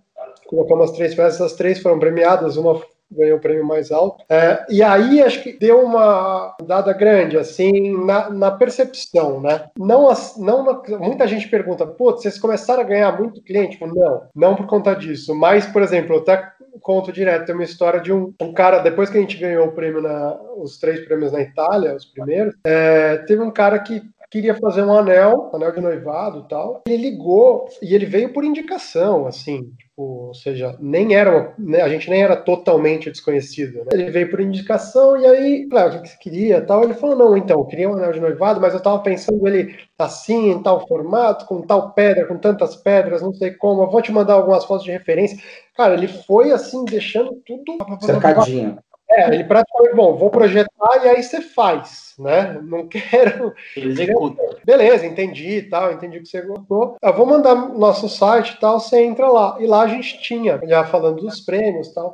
colocamos 0.48 0.90
as 0.90 0.98
três 0.98 1.14
peças, 1.14 1.42
as 1.42 1.54
três 1.54 1.80
foram 1.80 2.00
premiadas, 2.00 2.58
uma 2.58 2.82
ganhou 3.12 3.38
o 3.38 3.42
prêmio 3.42 3.66
mais 3.66 3.92
alto. 3.92 4.24
É, 4.30 4.66
e 4.70 4.82
aí 4.82 5.22
acho 5.22 5.44
que 5.44 5.54
deu 5.54 5.84
uma 5.84 6.56
dada 6.64 6.94
grande, 6.94 7.38
assim, 7.38 7.96
na, 8.06 8.30
na 8.30 8.52
percepção, 8.52 9.42
né? 9.42 9.66
Não, 9.78 10.10
não 10.38 10.82
muita 11.00 11.28
gente 11.28 11.48
pergunta, 11.48 11.86
pô, 11.86 12.12
vocês 12.12 12.40
começaram 12.40 12.82
a 12.82 12.86
ganhar 12.86 13.18
muito 13.20 13.42
cliente? 13.42 13.80
Não, 13.82 14.22
não 14.36 14.56
por 14.56 14.68
conta 14.68 14.96
disso. 14.96 15.36
Mas, 15.36 15.66
por 15.66 15.82
exemplo, 15.82 16.16
eu 16.16 16.20
até 16.20 16.52
conto 16.82 17.12
direto, 17.12 17.46
tem 17.46 17.56
uma 17.56 17.64
história 17.64 18.00
de 18.00 18.12
um, 18.12 18.34
um 18.42 18.54
cara, 18.54 18.80
depois 18.80 19.10
que 19.10 19.18
a 19.18 19.22
gente 19.22 19.38
ganhou 19.38 19.68
o 19.68 19.72
prêmio 19.72 20.02
na, 20.02 20.38
os 20.58 20.78
três 20.78 21.04
prêmios 21.06 21.32
na 21.32 21.42
Itália, 21.42 21.96
os 21.96 22.06
primeiros, 22.06 22.56
é, 22.66 23.18
teve 23.18 23.42
um 23.42 23.52
cara 23.52 23.78
que 23.80 24.02
queria 24.32 24.56
fazer 24.56 24.82
um 24.82 24.94
anel, 24.94 25.52
anel 25.54 25.74
de 25.74 25.82
noivado 25.82 26.48
tal. 26.48 26.82
Ele 26.88 27.10
ligou 27.10 27.68
e 27.82 27.94
ele 27.94 28.06
veio 28.06 28.32
por 28.32 28.46
indicação, 28.46 29.28
assim, 29.28 29.64
tipo, 29.78 30.02
ou 30.02 30.34
seja, 30.34 30.76
nem 30.80 31.14
era, 31.14 31.54
né, 31.60 31.82
a 31.82 31.90
gente 31.90 32.10
nem 32.10 32.24
era 32.24 32.38
totalmente 32.38 33.12
desconhecido, 33.12 33.80
né? 33.80 33.90
Ele 33.92 34.10
veio 34.10 34.30
por 34.32 34.40
indicação 34.40 35.18
e 35.18 35.26
aí, 35.26 35.68
claro, 35.70 35.98
o 35.98 36.02
que 36.02 36.08
você 36.08 36.18
queria 36.18 36.62
tal? 36.62 36.84
Ele 36.84 36.94
falou, 36.94 37.18
não, 37.18 37.36
então, 37.36 37.60
eu 37.60 37.66
queria 37.66 37.90
um 37.90 37.94
anel 37.94 38.14
de 38.14 38.22
noivado, 38.22 38.62
mas 38.62 38.74
eu 38.74 38.80
tava 38.80 39.00
pensando 39.00 39.46
ele 39.46 39.76
assim, 40.00 40.52
em 40.52 40.64
tal 40.64 40.88
formato, 40.88 41.46
com 41.46 41.62
tal 41.62 41.92
pedra, 41.92 42.26
com 42.26 42.38
tantas 42.38 42.78
pedras, 42.78 43.22
não 43.22 43.34
sei 43.34 43.52
como, 43.52 43.84
eu 43.84 43.92
vou 43.92 44.02
te 44.02 44.14
mandar 44.14 44.36
algumas 44.36 44.64
fotos 44.64 44.86
de 44.86 44.92
referência. 44.92 45.38
Cara, 45.76 45.94
ele 45.94 46.08
foi 46.08 46.52
assim, 46.52 46.86
deixando 46.86 47.36
tudo... 47.46 47.78
Cercadinho. 48.02 48.80
É, 49.12 49.34
ele 49.34 49.44
praticamente, 49.44 49.96
bom, 49.96 50.16
vou 50.16 50.30
projetar 50.30 51.04
e 51.04 51.10
aí 51.10 51.22
você 51.22 51.42
faz, 51.42 52.14
né? 52.18 52.58
Não 52.64 52.88
quero. 52.88 53.54
Executa. 53.76 54.42
Beleza, 54.64 55.06
entendi 55.06 55.64
tal, 55.64 55.92
entendi 55.92 56.20
que 56.20 56.28
você 56.28 56.42
gostou. 56.42 56.96
Eu 57.02 57.14
vou 57.14 57.26
mandar 57.26 57.56
nosso 57.56 58.08
site 58.08 58.52
e 58.52 58.60
tal, 58.60 58.80
você 58.80 59.04
entra 59.04 59.28
lá. 59.28 59.58
E 59.60 59.68
lá 59.68 59.82
a 59.82 59.88
gente 59.88 60.22
tinha, 60.22 60.60
já 60.66 60.86
falando 60.86 61.22
dos 61.22 61.42
prêmios 61.42 61.88
e 61.88 61.94
tal. 61.94 62.14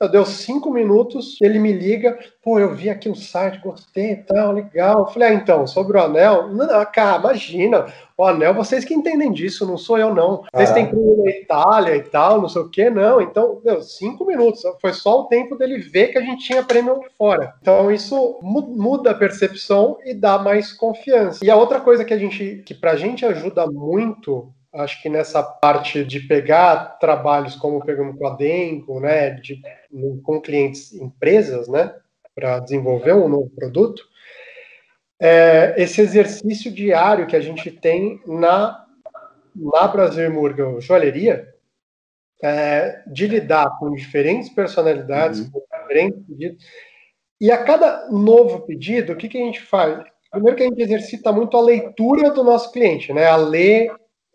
Eu 0.00 0.08
deu 0.08 0.24
cinco 0.24 0.70
minutos, 0.70 1.36
ele 1.40 1.58
me 1.58 1.72
liga, 1.72 2.16
pô, 2.40 2.58
eu 2.60 2.72
vi 2.72 2.88
aqui 2.88 3.08
o 3.08 3.16
site, 3.16 3.60
gostei 3.60 4.12
e 4.12 4.16
tal, 4.16 4.52
legal. 4.52 5.00
Eu 5.00 5.06
falei, 5.06 5.28
ah, 5.28 5.34
então, 5.34 5.66
sobre 5.66 5.98
o 5.98 6.00
anel, 6.00 6.48
não, 6.48 6.84
cara, 6.86 7.18
imagina, 7.18 7.86
o 8.16 8.24
anel, 8.24 8.54
vocês 8.54 8.84
que 8.84 8.94
entendem 8.94 9.32
disso, 9.32 9.66
não 9.66 9.76
sou 9.76 9.98
eu, 9.98 10.14
não. 10.14 10.44
Vocês 10.54 10.70
têm 10.70 10.86
prêmio 10.86 11.24
na 11.24 11.30
Itália 11.30 11.96
e 11.96 12.02
tal, 12.02 12.40
não 12.40 12.48
sei 12.48 12.62
o 12.62 12.68
que, 12.68 12.88
não. 12.88 13.20
Então, 13.20 13.60
deu 13.64 13.82
cinco 13.82 14.24
minutos, 14.24 14.62
foi 14.80 14.92
só 14.92 15.22
o 15.22 15.24
tempo 15.24 15.56
dele 15.56 15.78
ver 15.78 16.08
que 16.08 16.18
a 16.18 16.22
gente 16.22 16.44
tinha 16.44 16.62
prêmio 16.62 17.00
fora. 17.16 17.54
Então, 17.60 17.90
isso 17.90 18.38
muda 18.40 19.10
a 19.10 19.14
percepção 19.14 19.98
e 20.04 20.14
dá 20.14 20.38
mais 20.38 20.72
confiança. 20.72 21.44
E 21.44 21.50
a 21.50 21.56
outra 21.56 21.80
coisa 21.80 22.04
que 22.04 22.14
a 22.14 22.18
gente, 22.18 22.62
que 22.64 22.74
pra 22.74 22.94
gente 22.94 23.26
ajuda 23.26 23.66
muito 23.66 24.52
acho 24.72 25.00
que 25.02 25.08
nessa 25.08 25.42
parte 25.42 26.04
de 26.04 26.20
pegar 26.20 26.98
trabalhos 26.98 27.56
como 27.56 27.84
pegamos 27.84 28.18
com 28.18 28.26
a 28.26 28.36
Denko, 28.36 29.00
né, 29.00 29.30
de, 29.30 29.60
com 30.22 30.40
clientes 30.40 30.92
empresas, 30.92 31.68
né, 31.68 31.94
para 32.34 32.60
desenvolver 32.60 33.14
um 33.14 33.28
novo 33.28 33.50
produto, 33.50 34.02
é, 35.20 35.74
esse 35.76 36.00
exercício 36.00 36.70
diário 36.70 37.26
que 37.26 37.34
a 37.34 37.40
gente 37.40 37.70
tem 37.70 38.20
na, 38.26 38.86
na 39.54 39.88
Brasil 39.88 40.30
Murga 40.32 40.80
Joalheria, 40.80 41.48
é, 42.40 43.02
de 43.06 43.26
lidar 43.26 43.78
com 43.80 43.92
diferentes 43.92 44.48
personalidades, 44.50 45.40
uhum. 45.40 45.50
com 45.50 45.62
diferentes 45.80 46.22
pedidos, 46.24 46.64
e 47.40 47.50
a 47.50 47.64
cada 47.64 48.08
novo 48.10 48.60
pedido, 48.60 49.12
o 49.12 49.16
que, 49.16 49.28
que 49.28 49.38
a 49.38 49.44
gente 49.44 49.60
faz? 49.60 50.04
Primeiro 50.30 50.56
que 50.56 50.62
a 50.62 50.66
gente 50.66 50.82
exercita 50.82 51.32
muito 51.32 51.56
a 51.56 51.60
leitura 51.60 52.30
do 52.30 52.44
nosso 52.44 52.70
cliente, 52.70 53.12
né, 53.12 53.26
a 53.26 53.36
ler 53.36 53.90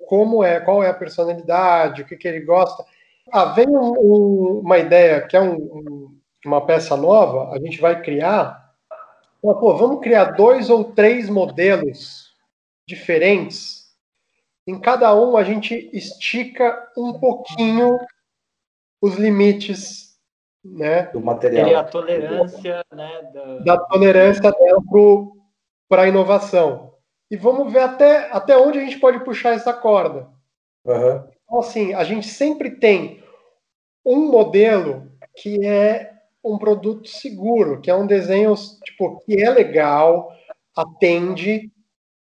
como 0.08 0.44
é, 0.44 0.60
qual 0.60 0.84
é 0.84 0.90
a 0.90 0.94
personalidade, 0.94 2.02
o 2.02 2.06
que, 2.06 2.16
que 2.16 2.28
ele 2.28 2.42
gosta. 2.42 2.84
Ah, 3.32 3.46
vem 3.46 3.68
um, 3.68 3.94
um, 3.94 4.60
uma 4.60 4.78
ideia 4.78 5.22
que 5.22 5.36
é 5.36 5.42
um, 5.42 6.18
uma 6.46 6.66
peça 6.66 6.96
nova, 6.96 7.54
a 7.56 7.60
gente 7.60 7.80
vai 7.80 8.02
criar. 8.02 8.72
Pô, 9.42 9.76
vamos 9.76 10.02
criar 10.02 10.32
dois 10.32 10.70
ou 10.70 10.86
três 10.86 11.30
modelos 11.30 12.34
diferentes. 12.88 13.84
Em 14.66 14.80
cada 14.80 15.14
um 15.16 15.36
a 15.36 15.44
gente 15.44 15.90
estica 15.94 16.90
um 16.98 17.14
pouquinho 17.14 17.98
os 19.02 19.16
limites 19.16 20.18
né, 20.64 21.04
do 21.08 21.20
material. 21.20 21.68
E 21.68 21.76
a 21.76 21.84
tolerância 21.84 22.86
né, 22.94 23.32
da, 23.34 23.58
da 23.60 23.78
tolerância 23.78 24.52
dela 24.52 24.82
para 25.90 26.04
a 26.04 26.08
inovação 26.08 26.93
e 27.30 27.38
vamos 27.38 27.72
ver 27.72 27.80
até, 27.80 28.32
até 28.32 28.58
onde 28.58 28.80
a 28.80 28.82
gente 28.84 29.00
pode 29.00 29.24
puxar 29.24 29.52
essa 29.52 29.74
corda. 29.74 30.30
Uhum. 30.86 31.24
Então, 31.44 31.60
assim, 31.60 31.94
a 31.94 32.04
gente 32.04 32.28
sempre 32.28 32.72
tem 32.72 33.24
um 34.06 34.30
modelo 34.30 35.12
que 35.36 35.66
é 35.66 36.14
um 36.44 36.58
produto 36.58 37.08
seguro, 37.08 37.80
que 37.80 37.90
é 37.90 37.96
um 37.96 38.06
desenho 38.06 38.54
tipo 38.84 39.20
que 39.26 39.42
é 39.42 39.50
legal, 39.50 40.32
atende 40.76 41.72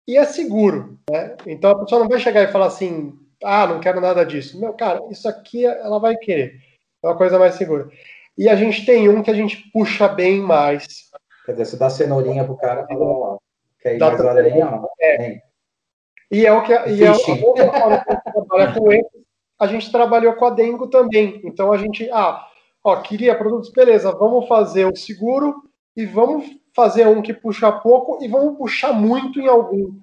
e 0.07 0.17
é 0.17 0.25
seguro. 0.25 0.99
Né? 1.11 1.37
Então 1.47 1.71
a 1.71 1.79
pessoa 1.81 2.01
não 2.01 2.09
vai 2.09 2.19
chegar 2.19 2.43
e 2.43 2.53
falar 2.53 2.67
assim, 2.67 3.13
ah, 3.45 3.67
não 3.67 3.81
quero 3.81 4.01
nada 4.01 4.25
disso. 4.25 4.59
Meu, 4.59 4.73
cara, 4.73 5.01
isso 5.11 5.29
aqui 5.29 5.67
ela 5.67 5.99
vai 5.99 6.17
querer. 6.17 6.61
É 7.03 7.07
uma 7.07 7.17
coisa 7.17 7.39
mais 7.39 7.57
segura. 7.57 7.89
E 8.39 8.49
a 8.49 8.57
gente 8.57 8.85
tem 8.85 9.09
um 9.09 9.23
que 9.23 9.31
a 9.31 9.35
gente 9.35 9.71
puxa 9.73 10.09
bem 10.09 10.41
mais. 10.41 11.11
Quer 11.45 11.53
dizer, 11.53 11.65
você 11.67 11.77
dá 11.77 11.91
cenourinha 11.91 12.45
pro 12.45 12.57
cara 12.57 12.87
e 12.91 12.95
lá. 12.95 13.37
Quer 13.87 13.99
mais 13.99 14.20
além, 14.20 14.62
ó. 14.62 14.87
É. 15.01 15.41
E 16.30 16.45
é 16.45 16.53
o 16.53 16.62
que 16.62 16.72
e 16.72 17.05
é 17.05 17.09
a, 17.09 18.72
com 18.74 18.93
ele, 18.93 19.07
a 19.59 19.66
gente 19.66 19.91
trabalhou 19.93 20.34
com 20.34 20.45
a 20.45 20.51
Dengo 20.51 20.89
também. 20.89 21.41
Então 21.45 21.72
a 21.72 21.78
gente, 21.78 22.11
ah, 22.11 22.45
ó, 22.82 22.97
queria 22.97 23.37
produtos, 23.37 23.70
beleza, 23.70 24.11
vamos 24.12 24.49
fazer 24.49 24.87
o 24.87 24.97
seguro 24.97 25.62
e 25.97 26.05
vamos 26.05 26.45
fazer 26.74 27.07
um 27.07 27.22
que 27.22 27.32
puxa 27.32 27.72
pouco 27.72 28.22
e 28.22 28.28
vamos 28.28 28.59
puxar 28.59 28.93
muito 28.93 29.41
em 29.41 29.47
algum. 29.47 29.99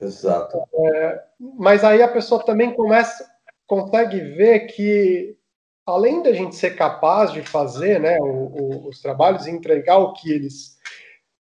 Exato. 0.00 0.58
É, 0.74 1.22
mas 1.58 1.82
aí 1.84 2.02
a 2.02 2.08
pessoa 2.08 2.44
também 2.44 2.74
começa, 2.74 3.24
consegue 3.66 4.20
ver 4.20 4.66
que, 4.66 5.36
além 5.86 6.22
da 6.22 6.32
gente 6.32 6.54
ser 6.54 6.76
capaz 6.76 7.32
de 7.32 7.42
fazer 7.42 7.98
né, 8.00 8.18
o, 8.20 8.24
o, 8.24 8.88
os 8.88 9.00
trabalhos 9.00 9.46
e 9.46 9.50
entregar 9.50 9.98
o 9.98 10.12
que 10.12 10.30
eles 10.30 10.76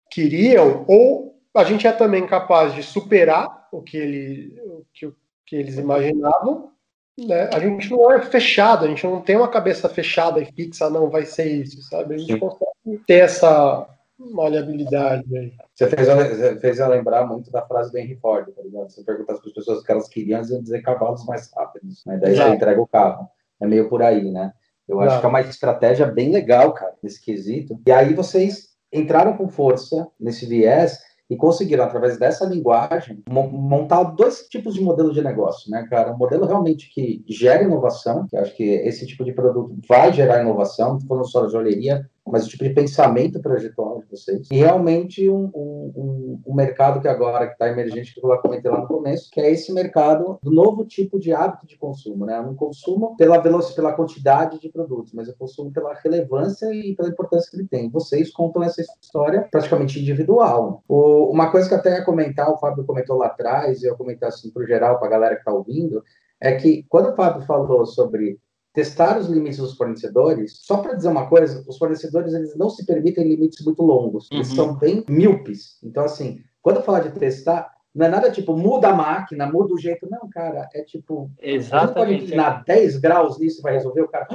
queriam, 0.09 0.83
ou 0.87 1.30
a 1.55 1.63
gente 1.63 1.85
é 1.85 1.91
também 1.91 2.25
capaz 2.25 2.73
de 2.73 2.83
superar 2.83 3.67
o 3.71 3.81
que, 3.81 3.97
ele, 3.97 4.59
o 4.65 4.85
que, 4.93 5.05
o 5.05 5.15
que 5.45 5.55
eles 5.55 5.77
imaginavam. 5.77 6.71
Né? 7.17 7.49
A 7.53 7.59
gente 7.59 7.91
não 7.91 8.11
é 8.11 8.21
fechado, 8.21 8.85
a 8.85 8.87
gente 8.87 9.05
não 9.05 9.21
tem 9.21 9.35
uma 9.35 9.49
cabeça 9.49 9.89
fechada 9.89 10.39
e 10.39 10.45
fixa, 10.45 10.89
não 10.89 11.09
vai 11.09 11.25
ser 11.25 11.45
isso, 11.45 11.81
sabe? 11.83 12.15
A 12.15 12.17
gente 12.17 12.33
Sim. 12.33 12.39
consegue 12.39 13.03
ter 13.05 13.19
essa 13.19 13.87
maleabilidade 14.17 15.37
aí. 15.37 15.53
Você 15.73 15.87
fez, 15.87 16.07
você 16.07 16.59
fez 16.59 16.79
eu 16.79 16.87
lembrar 16.87 17.25
muito 17.25 17.51
da 17.51 17.61
frase 17.63 17.91
do 17.91 17.97
Henry 17.97 18.15
Ford, 18.15 18.47
tá 18.53 18.61
ligado? 18.61 18.89
Você 18.89 19.03
perguntar 19.03 19.33
para 19.33 19.47
as 19.47 19.53
pessoas 19.53 19.79
o 19.79 19.83
que 19.83 19.91
elas 19.91 20.07
queriam, 20.07 20.37
elas 20.37 20.49
iam 20.49 20.61
dizer 20.61 20.81
cavalos 20.81 21.25
mais 21.25 21.51
rápidos, 21.53 22.03
né? 22.05 22.17
Daí 22.17 22.31
Exato. 22.31 22.49
você 22.49 22.55
entrega 22.55 22.81
o 22.81 22.87
carro. 22.87 23.27
É 23.59 23.67
meio 23.67 23.89
por 23.89 24.01
aí, 24.01 24.31
né? 24.31 24.53
Eu 24.87 24.97
Exato. 24.97 25.11
acho 25.11 25.19
que 25.19 25.25
é 25.25 25.29
uma 25.29 25.41
estratégia 25.41 26.05
bem 26.05 26.31
legal, 26.31 26.73
cara, 26.73 26.93
nesse 27.03 27.21
quesito. 27.21 27.79
E 27.85 27.91
aí 27.91 28.13
vocês 28.13 28.69
entraram 28.91 29.37
com 29.37 29.47
força 29.47 30.07
nesse 30.19 30.45
viés 30.45 30.99
e 31.31 31.37
conseguiram, 31.37 31.85
através 31.85 32.19
dessa 32.19 32.45
linguagem, 32.45 33.23
montar 33.29 34.03
dois 34.03 34.49
tipos 34.49 34.73
de 34.73 34.81
modelo 34.81 35.13
de 35.13 35.23
negócio, 35.23 35.71
né, 35.71 35.87
cara? 35.89 36.11
Um 36.13 36.17
modelo 36.17 36.45
realmente 36.45 36.93
que 36.93 37.23
gera 37.25 37.63
inovação, 37.63 38.27
que 38.27 38.35
acho 38.35 38.53
que 38.53 38.63
esse 38.63 39.07
tipo 39.07 39.23
de 39.23 39.31
produto 39.31 39.73
vai 39.87 40.11
gerar 40.11 40.41
inovação, 40.41 40.99
falando 41.07 41.25
só 41.25 41.45
de 41.45 41.53
joalheria, 41.53 42.05
mas 42.27 42.45
o 42.45 42.49
tipo 42.49 42.63
de 42.63 42.69
pensamento 42.71 43.41
trajetório 43.41 44.01
de 44.03 44.09
vocês. 44.09 44.47
E 44.51 44.57
realmente 44.57 45.29
um, 45.29 45.51
um, 45.55 46.41
um 46.45 46.53
mercado 46.53 47.01
que 47.01 47.07
agora 47.07 47.45
está 47.45 47.67
emergente, 47.67 48.13
que 48.13 48.25
eu 48.25 48.37
comentei 48.37 48.69
lá 48.69 48.81
no 48.81 48.87
começo, 48.87 49.29
que 49.31 49.41
é 49.41 49.49
esse 49.49 49.73
mercado 49.73 50.39
do 50.41 50.51
novo 50.51 50.85
tipo 50.85 51.19
de 51.19 51.33
hábito 51.33 51.65
de 51.65 51.77
consumo. 51.77 52.25
Né? 52.25 52.37
Eu 52.37 52.43
não 52.43 52.55
consumo 52.55 53.15
pela 53.17 53.39
velocidade, 53.39 53.75
pela 53.75 53.93
quantidade 53.93 54.59
de 54.59 54.69
produtos, 54.69 55.13
mas 55.13 55.27
eu 55.27 55.35
consumo 55.37 55.71
pela 55.71 55.93
relevância 55.93 56.71
e 56.73 56.95
pela 56.95 57.09
importância 57.09 57.49
que 57.49 57.57
ele 57.57 57.67
tem. 57.67 57.89
Vocês 57.89 58.31
contam 58.31 58.63
essa 58.63 58.81
história 58.81 59.47
praticamente 59.49 59.99
individual. 59.99 60.83
O, 60.87 61.31
uma 61.31 61.51
coisa 61.51 61.67
que 61.67 61.75
até 61.75 61.97
ia 61.97 62.05
comentar, 62.05 62.49
o 62.49 62.57
Fábio 62.57 62.85
comentou 62.85 63.17
lá 63.17 63.27
atrás, 63.27 63.81
e 63.81 63.87
eu 63.87 63.97
comentar 63.97 64.29
assim 64.29 64.51
para 64.51 64.63
o 64.63 64.67
geral, 64.67 64.99
para 64.99 65.07
a 65.07 65.11
galera 65.11 65.35
que 65.35 65.41
está 65.41 65.53
ouvindo, 65.53 66.03
é 66.39 66.55
que 66.55 66.85
quando 66.89 67.11
o 67.11 67.15
Fábio 67.15 67.45
falou 67.45 67.85
sobre 67.85 68.39
testar 68.73 69.17
os 69.17 69.27
limites 69.27 69.57
dos 69.57 69.75
fornecedores. 69.75 70.59
Só 70.61 70.77
para 70.77 70.93
dizer 70.93 71.09
uma 71.09 71.27
coisa, 71.27 71.63
os 71.67 71.77
fornecedores 71.77 72.33
eles 72.33 72.55
não 72.55 72.69
se 72.69 72.85
permitem 72.85 73.27
limites 73.27 73.63
muito 73.65 73.83
longos. 73.83 74.29
Eles 74.31 74.49
uhum. 74.51 74.55
são 74.55 74.75
bem 74.75 75.03
míopes. 75.09 75.77
Então, 75.83 76.03
assim, 76.03 76.39
quando 76.61 76.77
eu 76.77 76.83
falar 76.83 77.01
de 77.01 77.11
testar, 77.11 77.73
não 77.93 78.05
é 78.05 78.09
nada 78.09 78.31
tipo, 78.31 78.55
muda 78.55 78.89
a 78.89 78.95
máquina, 78.95 79.45
muda 79.45 79.73
o 79.73 79.77
jeito. 79.77 80.07
Não, 80.09 80.29
cara, 80.29 80.69
é 80.73 80.83
tipo... 80.83 81.29
Exatamente. 81.41 81.87
Você 81.87 81.93
pode 81.93 82.13
inclinar 82.15 82.63
10 82.65 82.97
graus 82.97 83.39
nisso 83.39 83.61
vai 83.61 83.73
resolver 83.73 84.01
o 84.01 84.07
cara... 84.07 84.27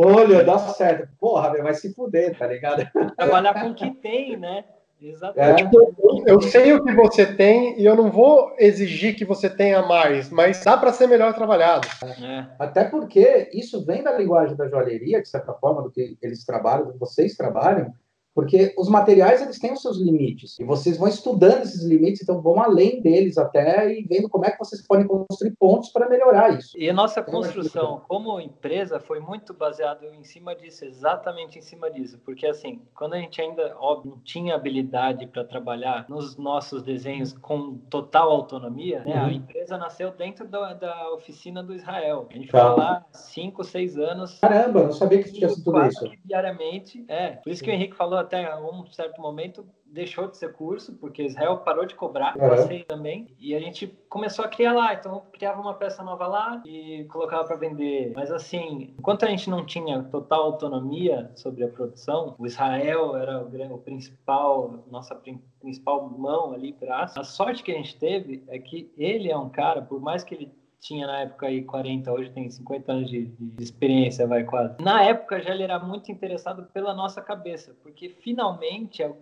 Olha, 0.00 0.44
dá 0.44 0.56
certo. 0.58 1.08
Porra, 1.18 1.60
vai 1.60 1.74
se 1.74 1.92
fuder, 1.92 2.38
tá 2.38 2.46
ligado? 2.46 2.88
Trabalhar 3.16 3.60
com 3.60 3.70
o 3.70 3.74
que 3.74 3.90
tem, 3.96 4.36
né? 4.36 4.64
Exatamente. 5.00 5.76
É, 5.76 6.32
eu 6.32 6.40
sei 6.40 6.72
o 6.72 6.84
que 6.84 6.92
você 6.92 7.24
tem 7.24 7.80
e 7.80 7.84
eu 7.84 7.94
não 7.94 8.10
vou 8.10 8.54
exigir 8.58 9.14
que 9.14 9.24
você 9.24 9.48
tenha 9.48 9.82
mais, 9.82 10.28
mas 10.30 10.62
dá 10.64 10.76
para 10.76 10.92
ser 10.92 11.06
melhor 11.06 11.32
trabalhado. 11.34 11.86
É. 12.22 12.46
Até 12.58 12.84
porque 12.84 13.48
isso 13.52 13.84
vem 13.84 14.02
da 14.02 14.12
linguagem 14.12 14.56
da 14.56 14.68
joalheria, 14.68 15.22
de 15.22 15.28
certa 15.28 15.52
forma, 15.52 15.82
do 15.82 15.90
que 15.90 16.18
eles 16.20 16.44
trabalham, 16.44 16.86
do 16.86 16.92
que 16.92 16.98
vocês 16.98 17.36
trabalham, 17.36 17.94
porque 18.38 18.72
os 18.78 18.88
materiais 18.88 19.42
eles 19.42 19.58
têm 19.58 19.72
os 19.72 19.82
seus 19.82 19.98
limites 19.98 20.60
e 20.60 20.64
vocês 20.64 20.96
vão 20.96 21.08
estudando 21.08 21.64
esses 21.64 21.82
limites, 21.82 22.22
então 22.22 22.40
vão 22.40 22.62
além 22.62 23.02
deles 23.02 23.36
até 23.36 23.92
e 23.92 24.04
vendo 24.04 24.28
como 24.28 24.46
é 24.46 24.52
que 24.52 24.58
vocês 24.60 24.86
podem 24.86 25.08
construir 25.08 25.56
pontos 25.58 25.88
para 25.88 26.08
melhorar 26.08 26.56
isso. 26.56 26.78
E 26.78 26.88
a 26.88 26.92
nossa 26.92 27.18
então, 27.18 27.34
construção 27.34 28.00
como 28.06 28.40
empresa 28.40 29.00
foi 29.00 29.18
muito 29.18 29.52
baseado 29.52 30.04
em 30.04 30.22
cima 30.22 30.54
disso, 30.54 30.84
exatamente 30.84 31.58
em 31.58 31.62
cima 31.62 31.90
disso, 31.90 32.20
porque 32.24 32.46
assim, 32.46 32.80
quando 32.94 33.14
a 33.14 33.18
gente 33.18 33.42
ainda 33.42 33.76
óbvio, 33.80 34.12
não 34.12 34.20
tinha 34.20 34.54
habilidade 34.54 35.26
para 35.26 35.42
trabalhar 35.42 36.06
nos 36.08 36.36
nossos 36.36 36.80
desenhos 36.84 37.32
com 37.32 37.76
total 37.90 38.30
autonomia, 38.30 39.00
né, 39.00 39.16
uhum. 39.16 39.26
a 39.26 39.32
empresa 39.32 39.76
nasceu 39.76 40.12
dentro 40.12 40.46
da, 40.46 40.74
da, 40.74 41.12
oficina 41.12 41.60
do 41.60 41.74
Israel. 41.74 42.28
A 42.30 42.34
gente 42.34 42.52
tá. 42.52 42.68
foi 42.68 42.78
lá 42.78 43.04
cinco, 43.10 43.64
seis 43.64 43.98
anos. 43.98 44.38
Caramba, 44.38 44.84
não 44.84 44.92
sabia 44.92 45.24
que 45.24 45.32
tinha 45.32 45.48
tudo 45.48 45.84
isso. 45.86 46.08
Diariamente, 46.24 47.04
é. 47.08 47.30
Por 47.30 47.50
isso 47.50 47.58
Sim. 47.58 47.64
que 47.64 47.70
o 47.72 47.74
Henrique 47.74 47.96
falou 47.96 48.27
até 48.28 48.54
um 48.56 48.86
certo 48.86 49.20
momento 49.20 49.66
deixou 49.86 50.28
de 50.28 50.36
ser 50.36 50.52
curso, 50.52 50.92
porque 50.94 51.22
Israel 51.22 51.58
parou 51.58 51.86
de 51.86 51.94
cobrar, 51.94 52.36
uhum. 52.36 52.48
passei 52.48 52.84
também, 52.84 53.26
e 53.38 53.54
a 53.54 53.60
gente 53.60 53.86
começou 54.08 54.44
a 54.44 54.48
criar 54.48 54.74
lá, 54.74 54.92
então 54.92 55.22
criava 55.32 55.60
uma 55.60 55.74
peça 55.74 56.02
nova 56.02 56.26
lá 56.26 56.62
e 56.66 57.04
colocava 57.10 57.44
para 57.44 57.56
vender. 57.56 58.12
Mas 58.14 58.30
assim, 58.30 58.94
enquanto 58.98 59.24
a 59.24 59.28
gente 59.28 59.48
não 59.48 59.64
tinha 59.64 60.02
total 60.04 60.44
autonomia 60.44 61.30
sobre 61.34 61.64
a 61.64 61.68
produção, 61.68 62.34
o 62.38 62.46
Israel 62.46 63.16
era 63.16 63.42
o, 63.42 63.74
o 63.74 63.78
principal, 63.78 64.84
nossa 64.90 65.18
principal 65.60 66.08
mão 66.10 66.52
ali, 66.52 66.72
braço. 66.72 67.18
A 67.18 67.24
sorte 67.24 67.62
que 67.62 67.72
a 67.72 67.76
gente 67.76 67.98
teve 67.98 68.44
é 68.48 68.58
que 68.58 68.92
ele 68.96 69.30
é 69.30 69.36
um 69.36 69.48
cara, 69.48 69.80
por 69.82 70.00
mais 70.00 70.22
que 70.22 70.34
ele 70.34 70.52
tinha 70.80 71.06
na 71.06 71.20
época 71.20 71.46
aí 71.46 71.64
40, 71.64 72.12
hoje 72.12 72.30
tem 72.30 72.50
50 72.50 72.92
anos 72.92 73.10
de, 73.10 73.26
de, 73.26 73.62
experiência, 73.62 74.26
vai 74.26 74.44
quase. 74.44 74.80
Na 74.80 75.02
época 75.02 75.40
já 75.40 75.50
ele 75.54 75.62
era 75.62 75.78
muito 75.78 76.10
interessado 76.10 76.64
pela 76.72 76.94
nossa 76.94 77.20
cabeça, 77.20 77.76
porque 77.82 78.08
finalmente 78.08 79.02
é, 79.02 79.12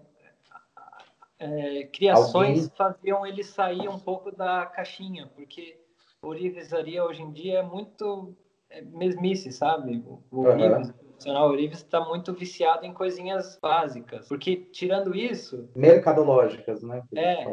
é, 1.38 1.84
criações 1.84 2.64
Alguém... 2.64 2.76
faziam 2.76 3.26
ele 3.26 3.42
sair 3.42 3.88
um 3.88 3.98
pouco 3.98 4.34
da 4.34 4.66
caixinha, 4.66 5.30
porque 5.34 5.78
ourivesaria 6.22 7.04
hoje 7.04 7.22
em 7.22 7.32
dia 7.32 7.60
é 7.60 7.62
muito 7.62 8.34
é 8.68 8.82
mesmice, 8.82 9.52
sabe? 9.52 10.04
O, 10.06 10.22
o 10.30 10.40
uhum. 10.42 10.90
profissional 11.16 11.48
ourives 11.48 11.78
está 11.78 12.00
muito 12.00 12.32
viciado 12.34 12.84
em 12.84 12.92
coisinhas 12.92 13.58
básicas, 13.62 14.28
porque 14.28 14.56
tirando 14.56 15.14
isso... 15.14 15.68
Mercadológicas, 15.74 16.82
né? 16.82 17.02
É, 17.14 17.46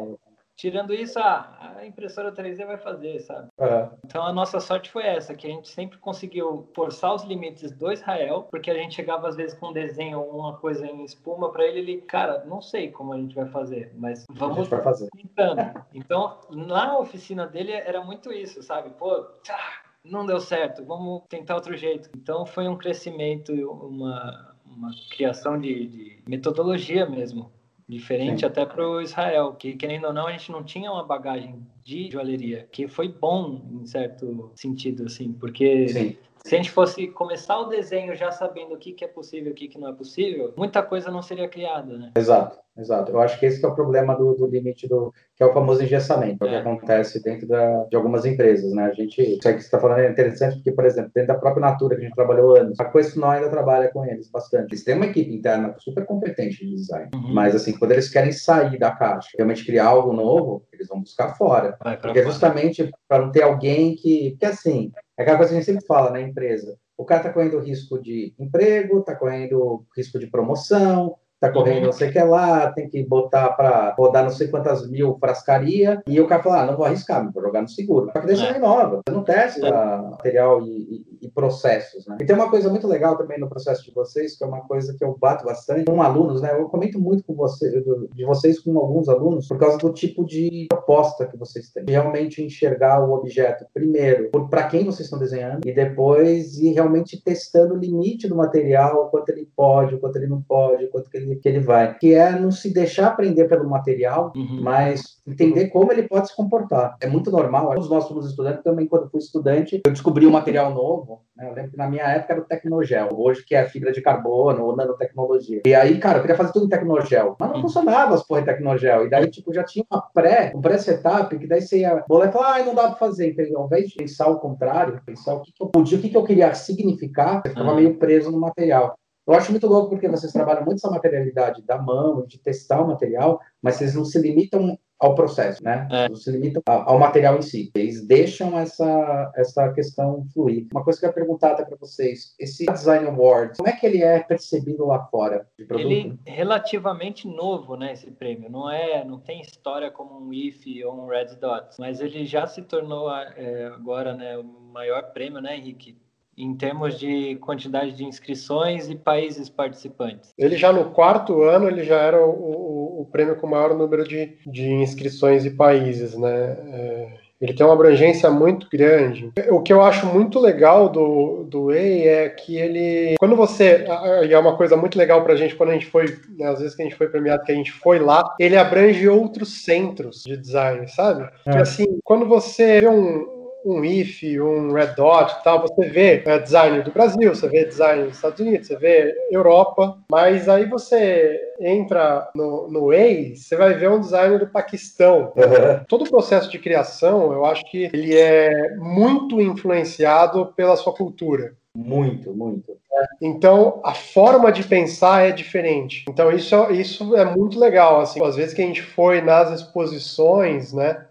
Tirando 0.56 0.94
isso, 0.94 1.18
a, 1.18 1.74
a 1.76 1.86
impressora 1.86 2.32
3D 2.32 2.64
vai 2.64 2.78
fazer, 2.78 3.18
sabe? 3.20 3.48
Uhum. 3.58 3.90
Então 4.04 4.24
a 4.24 4.32
nossa 4.32 4.60
sorte 4.60 4.90
foi 4.90 5.04
essa, 5.04 5.34
que 5.34 5.46
a 5.46 5.50
gente 5.50 5.68
sempre 5.68 5.98
conseguiu 5.98 6.68
forçar 6.74 7.14
os 7.14 7.24
limites 7.24 7.72
do 7.72 7.92
Israel, 7.92 8.46
porque 8.50 8.70
a 8.70 8.74
gente 8.74 8.94
chegava 8.94 9.28
às 9.28 9.36
vezes 9.36 9.58
com 9.58 9.68
um 9.68 9.72
desenho 9.72 10.20
ou 10.20 10.38
uma 10.38 10.56
coisa 10.58 10.86
em 10.86 11.04
espuma 11.04 11.50
para 11.50 11.64
ele, 11.66 11.80
ele, 11.80 12.00
cara, 12.02 12.44
não 12.44 12.60
sei 12.60 12.90
como 12.90 13.12
a 13.12 13.18
gente 13.18 13.34
vai 13.34 13.46
fazer, 13.46 13.92
mas 13.96 14.24
vamos 14.30 14.68
fazer. 14.68 15.08
tentando. 15.10 15.84
Então, 15.92 16.38
na 16.50 16.98
oficina 16.98 17.46
dele 17.46 17.72
era 17.72 18.02
muito 18.02 18.32
isso, 18.32 18.62
sabe? 18.62 18.90
Pô, 18.90 19.22
tá, 19.44 19.82
não 20.04 20.24
deu 20.24 20.38
certo, 20.38 20.84
vamos 20.84 21.22
tentar 21.28 21.56
outro 21.56 21.76
jeito. 21.76 22.10
Então 22.16 22.46
foi 22.46 22.68
um 22.68 22.76
crescimento, 22.76 23.52
uma, 23.52 24.54
uma 24.64 24.90
criação 25.10 25.58
de, 25.58 25.86
de 25.86 26.22
metodologia 26.26 27.06
mesmo 27.08 27.50
Diferente 27.86 28.40
Sim. 28.40 28.46
até 28.46 28.64
para 28.64 28.88
o 28.88 29.00
Israel, 29.00 29.52
que 29.52 29.74
querendo 29.74 30.06
ou 30.06 30.12
não, 30.12 30.26
a 30.26 30.32
gente 30.32 30.50
não 30.50 30.64
tinha 30.64 30.90
uma 30.90 31.04
bagagem 31.04 31.66
de 31.84 32.10
joalheria, 32.10 32.66
que 32.72 32.88
foi 32.88 33.08
bom 33.08 33.60
em 33.70 33.86
certo 33.86 34.50
sentido, 34.54 35.04
assim, 35.04 35.32
porque 35.32 35.88
Sim. 35.88 36.16
Se 36.44 36.54
a 36.54 36.58
gente 36.58 36.70
fosse 36.70 37.08
começar 37.08 37.58
o 37.58 37.68
desenho 37.68 38.14
já 38.14 38.30
sabendo 38.30 38.74
o 38.74 38.78
que, 38.78 38.92
que 38.92 39.04
é 39.04 39.08
possível 39.08 39.48
e 39.48 39.52
o 39.52 39.54
que, 39.54 39.68
que 39.68 39.78
não 39.78 39.88
é 39.88 39.92
possível, 39.94 40.52
muita 40.56 40.82
coisa 40.82 41.10
não 41.10 41.22
seria 41.22 41.48
criada, 41.48 41.96
né? 41.96 42.12
Exato. 42.16 42.62
Exato. 42.76 43.12
Eu 43.12 43.20
acho 43.20 43.38
que 43.38 43.46
esse 43.46 43.60
que 43.60 43.64
é 43.64 43.68
o 43.68 43.74
problema 43.74 44.16
do, 44.16 44.34
do 44.34 44.46
limite 44.46 44.88
do 44.88 45.14
que 45.36 45.42
é 45.42 45.46
o 45.46 45.52
famoso 45.52 45.82
engessamento, 45.82 46.44
é. 46.44 46.46
o 46.46 46.50
que 46.50 46.56
é. 46.56 46.58
acontece 46.58 47.22
dentro 47.22 47.46
da, 47.46 47.84
de 47.84 47.96
algumas 47.96 48.24
empresas, 48.24 48.72
né? 48.72 48.84
A 48.86 48.92
gente, 48.92 49.22
isso 49.22 49.46
aí 49.46 49.54
que 49.54 49.60
você 49.60 49.66
está 49.66 49.78
falando 49.78 50.00
é 50.00 50.10
interessante 50.10 50.56
porque, 50.56 50.72
por 50.72 50.84
exemplo, 50.84 51.10
dentro 51.14 51.28
da 51.28 51.38
própria 51.38 51.60
Natura 51.60 51.94
que 51.94 52.02
a 52.02 52.04
gente 52.04 52.16
trabalhou 52.16 52.56
anos, 52.56 52.78
a 52.80 52.84
Questionó 52.84 53.30
ainda 53.30 53.48
trabalha 53.48 53.88
com 53.92 54.04
eles 54.04 54.28
bastante. 54.28 54.72
Eles 54.72 54.82
têm 54.82 54.96
uma 54.96 55.06
equipe 55.06 55.32
interna 55.32 55.74
super 55.78 56.04
competente 56.04 56.66
de 56.66 56.74
design, 56.74 57.10
uhum. 57.14 57.32
mas 57.32 57.54
assim, 57.54 57.78
quando 57.78 57.92
eles 57.92 58.08
querem 58.08 58.32
sair 58.32 58.76
da 58.76 58.90
caixa, 58.90 59.28
realmente 59.36 59.64
criar 59.64 59.86
algo 59.86 60.12
novo, 60.12 60.66
eles 60.72 60.88
vão 60.88 61.00
buscar 61.00 61.36
fora, 61.36 61.78
porque 62.02 62.18
é 62.18 62.24
justamente 62.24 62.90
para 63.08 63.24
não 63.24 63.30
ter 63.30 63.42
alguém 63.42 63.94
que, 63.94 64.30
porque 64.30 64.46
assim, 64.46 64.90
é 65.16 65.22
aquela 65.22 65.36
coisa 65.36 65.50
que 65.50 65.56
a 65.56 65.60
gente 65.60 65.66
sempre 65.66 65.86
fala 65.86 66.10
na 66.10 66.20
empresa. 66.20 66.76
O 66.96 67.04
cara 67.04 67.20
está 67.20 67.32
correndo 67.32 67.58
risco 67.58 68.00
de 68.00 68.34
emprego, 68.38 69.00
está 69.00 69.14
correndo 69.14 69.84
risco 69.96 70.18
de 70.18 70.28
promoção, 70.28 71.16
tá 71.40 71.50
correndo 71.50 71.86
não 71.86 71.92
sei 71.92 72.08
o 72.08 72.12
que 72.12 72.22
lá, 72.22 72.72
tem 72.72 72.88
que 72.88 73.02
botar 73.04 73.50
para 73.50 73.94
rodar 73.98 74.22
não 74.22 74.30
sei 74.30 74.48
quantas 74.48 74.88
mil 74.88 75.16
frascaria, 75.18 76.02
e 76.06 76.20
o 76.20 76.26
cara 76.26 76.42
fala, 76.42 76.62
ah, 76.62 76.66
não 76.66 76.76
vou 76.76 76.86
arriscar, 76.86 77.30
vou 77.32 77.42
jogar 77.42 77.62
no 77.62 77.68
seguro. 77.68 78.10
Só 78.12 78.20
que 78.20 78.26
você 78.26 78.44
é. 78.44 78.52
renova, 78.52 79.00
você 79.06 79.14
não 79.14 79.24
testa 79.24 79.66
é. 79.66 80.10
material 80.10 80.62
e, 80.62 80.68
e, 80.70 81.13
e 81.24 81.30
processos, 81.30 82.06
né? 82.06 82.16
E 82.20 82.24
tem 82.24 82.34
uma 82.34 82.50
coisa 82.50 82.68
muito 82.68 82.86
legal 82.86 83.16
também 83.16 83.38
no 83.38 83.48
processo 83.48 83.84
de 83.84 83.92
vocês, 83.92 84.36
que 84.36 84.44
é 84.44 84.46
uma 84.46 84.60
coisa 84.62 84.94
que 84.96 85.04
eu 85.04 85.16
bato 85.18 85.44
bastante 85.44 85.84
com 85.84 86.02
alunos, 86.02 86.40
né? 86.40 86.52
Eu 86.52 86.68
comento 86.68 87.00
muito 87.00 87.24
com 87.24 87.34
você, 87.34 87.82
de 88.12 88.24
vocês 88.24 88.58
com 88.60 88.78
alguns 88.78 89.08
alunos, 89.08 89.48
por 89.48 89.58
causa 89.58 89.78
do 89.78 89.92
tipo 89.92 90.24
de 90.24 90.66
proposta 90.68 91.26
que 91.26 91.36
vocês 91.36 91.70
têm. 91.70 91.84
Realmente 91.88 92.42
enxergar 92.42 93.04
o 93.04 93.12
objeto, 93.12 93.66
primeiro, 93.72 94.30
para 94.48 94.64
quem 94.64 94.84
vocês 94.84 95.06
estão 95.06 95.18
desenhando, 95.18 95.60
e 95.66 95.72
depois 95.72 96.58
ir 96.58 96.72
realmente 96.72 97.22
testando 97.22 97.74
o 97.74 97.78
limite 97.78 98.28
do 98.28 98.36
material, 98.36 99.06
o 99.06 99.10
quanto 99.10 99.30
ele 99.30 99.48
pode, 99.56 99.94
o 99.94 100.00
quanto 100.00 100.16
ele 100.16 100.26
não 100.26 100.42
pode, 100.42 100.84
o 100.84 100.90
quanto 100.90 101.10
que 101.10 101.16
ele, 101.16 101.36
que 101.36 101.48
ele 101.48 101.60
vai. 101.60 101.96
Que 101.98 102.14
é 102.14 102.38
não 102.38 102.50
se 102.50 102.72
deixar 102.72 103.08
aprender 103.08 103.48
pelo 103.48 103.68
material, 103.68 104.32
uhum. 104.36 104.60
mas 104.62 105.18
entender 105.26 105.68
como 105.68 105.90
ele 105.92 106.02
pode 106.02 106.28
se 106.28 106.36
comportar. 106.36 106.96
É 107.00 107.06
muito 107.06 107.30
normal. 107.30 107.74
Os 107.78 107.88
nossos 107.88 108.26
estudantes 108.26 108.62
também, 108.62 108.86
quando 108.86 109.04
eu 109.04 109.10
fui 109.10 109.20
estudante, 109.20 109.80
eu 109.84 109.92
descobri 109.92 110.26
um 110.26 110.30
material 110.30 110.72
novo. 110.72 111.13
Né? 111.36 111.48
Eu 111.48 111.54
lembro 111.54 111.70
que 111.70 111.76
na 111.76 111.88
minha 111.88 112.04
época 112.04 112.32
era 112.32 112.42
o 112.42 112.44
Tecnogel, 112.44 113.08
hoje 113.12 113.44
que 113.44 113.54
é 113.54 113.66
fibra 113.66 113.92
de 113.92 114.00
carbono 114.00 114.64
ou 114.64 114.76
nanotecnologia. 114.76 115.62
E 115.66 115.74
aí, 115.74 115.98
cara, 115.98 116.18
eu 116.18 116.22
queria 116.22 116.36
fazer 116.36 116.52
tudo 116.52 116.66
em 116.66 116.68
Tecnogel, 116.68 117.36
mas 117.38 117.48
não 117.48 117.56
uhum. 117.56 117.62
funcionava 117.62 118.14
as 118.14 118.26
porra 118.26 118.40
em 118.40 118.44
Tecnogel. 118.44 119.06
E 119.06 119.10
daí, 119.10 119.30
tipo, 119.30 119.52
já 119.52 119.64
tinha 119.64 119.84
uma 119.90 120.02
pré, 120.02 120.52
um 120.54 120.60
pré-setup, 120.60 121.38
que 121.38 121.46
daí 121.46 121.62
você 121.62 121.80
ia 121.80 122.04
bolar 122.08 122.28
e 122.28 122.32
falar, 122.32 122.56
ah, 122.56 122.64
não 122.64 122.74
dá 122.74 122.88
pra 122.88 122.96
fazer. 122.96 123.30
Então, 123.30 123.60
ao 123.60 123.66
invés 123.66 123.88
de 123.88 123.96
pensar 123.96 124.28
o 124.28 124.38
contrário, 124.38 125.00
pensar 125.04 125.34
o 125.34 125.40
que, 125.40 125.52
que 125.52 125.62
eu 125.62 125.68
podia, 125.68 125.98
o 125.98 126.00
que, 126.00 126.08
que 126.08 126.16
eu 126.16 126.24
queria 126.24 126.54
significar, 126.54 127.42
você 127.42 127.50
ficava 127.50 127.70
uhum. 127.70 127.76
meio 127.76 127.98
preso 127.98 128.30
no 128.30 128.38
material. 128.38 128.96
Eu 129.26 129.32
acho 129.32 129.50
muito 129.50 129.66
louco 129.66 129.90
porque 129.90 130.06
vocês 130.06 130.32
trabalham 130.32 130.64
muito 130.64 130.78
essa 130.78 130.90
materialidade 130.90 131.62
da 131.62 131.80
mão, 131.80 132.26
de 132.26 132.38
testar 132.38 132.82
o 132.82 132.88
material, 132.88 133.40
mas 133.62 133.76
vocês 133.76 133.94
não 133.94 134.04
se 134.04 134.18
limitam 134.18 134.78
ao 135.04 135.14
processo, 135.14 135.62
né? 135.62 135.86
É. 135.90 136.08
Não 136.08 136.16
se 136.16 136.30
limitam 136.30 136.62
ao 136.66 136.98
material 136.98 137.38
em 137.38 137.42
si. 137.42 137.70
Eles 137.74 138.06
deixam 138.06 138.58
essa, 138.58 139.32
essa 139.36 139.72
questão 139.72 140.24
fluir. 140.32 140.66
Uma 140.72 140.82
coisa 140.82 140.98
que 140.98 141.06
eu 141.06 141.10
ia 141.10 141.14
perguntar 141.14 141.52
até 141.52 141.64
para 141.64 141.76
vocês, 141.76 142.34
esse 142.38 142.64
Design 142.66 143.06
Award, 143.06 143.56
como 143.56 143.68
é 143.68 143.72
que 143.72 143.86
ele 143.86 144.02
é 144.02 144.20
percebido 144.20 144.86
lá 144.86 145.04
fora? 145.06 145.46
Ele 145.58 146.18
é 146.26 146.30
relativamente 146.30 147.28
novo, 147.28 147.76
né, 147.76 147.92
esse 147.92 148.10
prêmio. 148.10 148.50
Não 148.50 148.70
é, 148.70 149.04
não 149.04 149.18
tem 149.18 149.40
história 149.40 149.90
como 149.90 150.18
um 150.18 150.32
IF 150.32 150.84
ou 150.84 150.94
um 150.94 151.06
Red 151.06 151.36
Dot, 151.40 151.76
mas 151.78 152.00
ele 152.00 152.24
já 152.24 152.46
se 152.46 152.62
tornou 152.62 153.10
é, 153.10 153.66
agora, 153.66 154.14
né, 154.14 154.38
o 154.38 154.44
maior 154.44 155.12
prêmio, 155.12 155.40
né, 155.40 155.56
Henrique? 155.56 155.96
em 156.36 156.54
termos 156.56 156.98
de 156.98 157.36
quantidade 157.36 157.92
de 157.92 158.04
inscrições 158.04 158.88
e 158.90 158.96
países 158.96 159.48
participantes? 159.48 160.32
Ele 160.36 160.56
já 160.56 160.72
no 160.72 160.90
quarto 160.90 161.42
ano, 161.42 161.68
ele 161.68 161.84
já 161.84 161.96
era 161.96 162.24
o, 162.24 162.30
o, 162.30 162.83
o 163.04 163.10
prêmio 163.10 163.36
com 163.36 163.46
maior 163.46 163.74
número 163.74 164.06
de, 164.06 164.32
de 164.46 164.72
inscrições 164.72 165.44
e 165.44 165.50
países, 165.50 166.16
né? 166.16 166.56
É... 166.72 167.24
Ele 167.40 167.52
tem 167.52 167.66
uma 167.66 167.74
abrangência 167.74 168.30
muito 168.30 168.66
grande. 168.72 169.30
O 169.50 169.60
que 169.60 169.70
eu 169.70 169.82
acho 169.82 170.06
muito 170.06 170.38
legal 170.38 170.88
do, 170.88 171.44
do 171.44 171.72
EI 171.72 172.08
é 172.08 172.28
que 172.30 172.56
ele. 172.56 173.16
Quando 173.18 173.36
você. 173.36 173.84
E 174.26 174.32
é 174.32 174.38
uma 174.38 174.56
coisa 174.56 174.78
muito 174.78 174.96
legal 174.96 175.22
pra 175.22 175.36
gente, 175.36 175.54
quando 175.54 175.70
a 175.70 175.72
gente 175.74 175.86
foi. 175.86 176.16
Né, 176.38 176.46
às 176.46 176.60
vezes 176.60 176.74
que 176.74 176.80
a 176.80 176.84
gente 176.86 176.96
foi 176.96 177.08
premiado, 177.08 177.44
que 177.44 177.52
a 177.52 177.54
gente 177.54 177.70
foi 177.70 177.98
lá, 177.98 178.34
ele 178.38 178.56
abrange 178.56 179.06
outros 179.08 179.62
centros 179.62 180.22
de 180.24 180.36
design, 180.38 180.88
sabe? 180.88 181.28
É. 181.44 181.58
assim, 181.58 181.98
quando 182.02 182.24
você 182.24 182.80
vê 182.80 182.88
um, 182.88 183.33
um 183.64 183.84
if, 183.84 184.22
um 184.40 184.72
red 184.72 184.94
dot 184.96 185.42
tal, 185.42 185.62
você 185.62 185.88
vê 185.88 186.22
é, 186.24 186.38
design 186.38 186.82
do 186.82 186.90
Brasil, 186.90 187.34
você 187.34 187.48
vê 187.48 187.64
design 187.64 188.04
dos 188.04 188.16
Estados 188.16 188.40
Unidos, 188.40 188.66
você 188.66 188.76
vê 188.76 189.14
Europa, 189.30 189.98
mas 190.10 190.48
aí 190.48 190.66
você 190.66 191.40
entra 191.60 192.28
no, 192.34 192.68
no 192.70 192.86
Waze, 192.88 193.36
você 193.36 193.56
vai 193.56 193.74
ver 193.74 193.90
um 193.90 194.00
design 194.00 194.38
do 194.38 194.46
Paquistão. 194.46 195.32
Uhum. 195.36 195.84
Todo 195.88 196.04
o 196.04 196.10
processo 196.10 196.50
de 196.50 196.58
criação, 196.58 197.32
eu 197.32 197.44
acho 197.44 197.64
que 197.70 197.90
ele 197.92 198.16
é 198.16 198.76
muito 198.76 199.40
influenciado 199.40 200.52
pela 200.56 200.76
sua 200.76 200.92
cultura. 200.92 201.54
Muito, 201.76 202.32
muito. 202.32 202.76
Então, 203.20 203.80
a 203.84 203.92
forma 203.92 204.52
de 204.52 204.62
pensar 204.62 205.26
é 205.26 205.32
diferente. 205.32 206.04
Então, 206.08 206.30
isso, 206.30 206.54
isso 206.70 207.16
é 207.16 207.24
muito 207.24 207.58
legal. 207.58 208.00
Assim, 208.00 208.24
às 208.24 208.36
vezes 208.36 208.54
que 208.54 208.62
a 208.62 208.66
gente 208.66 208.82
foi 208.82 209.20
nas 209.20 209.50
exposições, 209.50 210.72
né? 210.72 211.04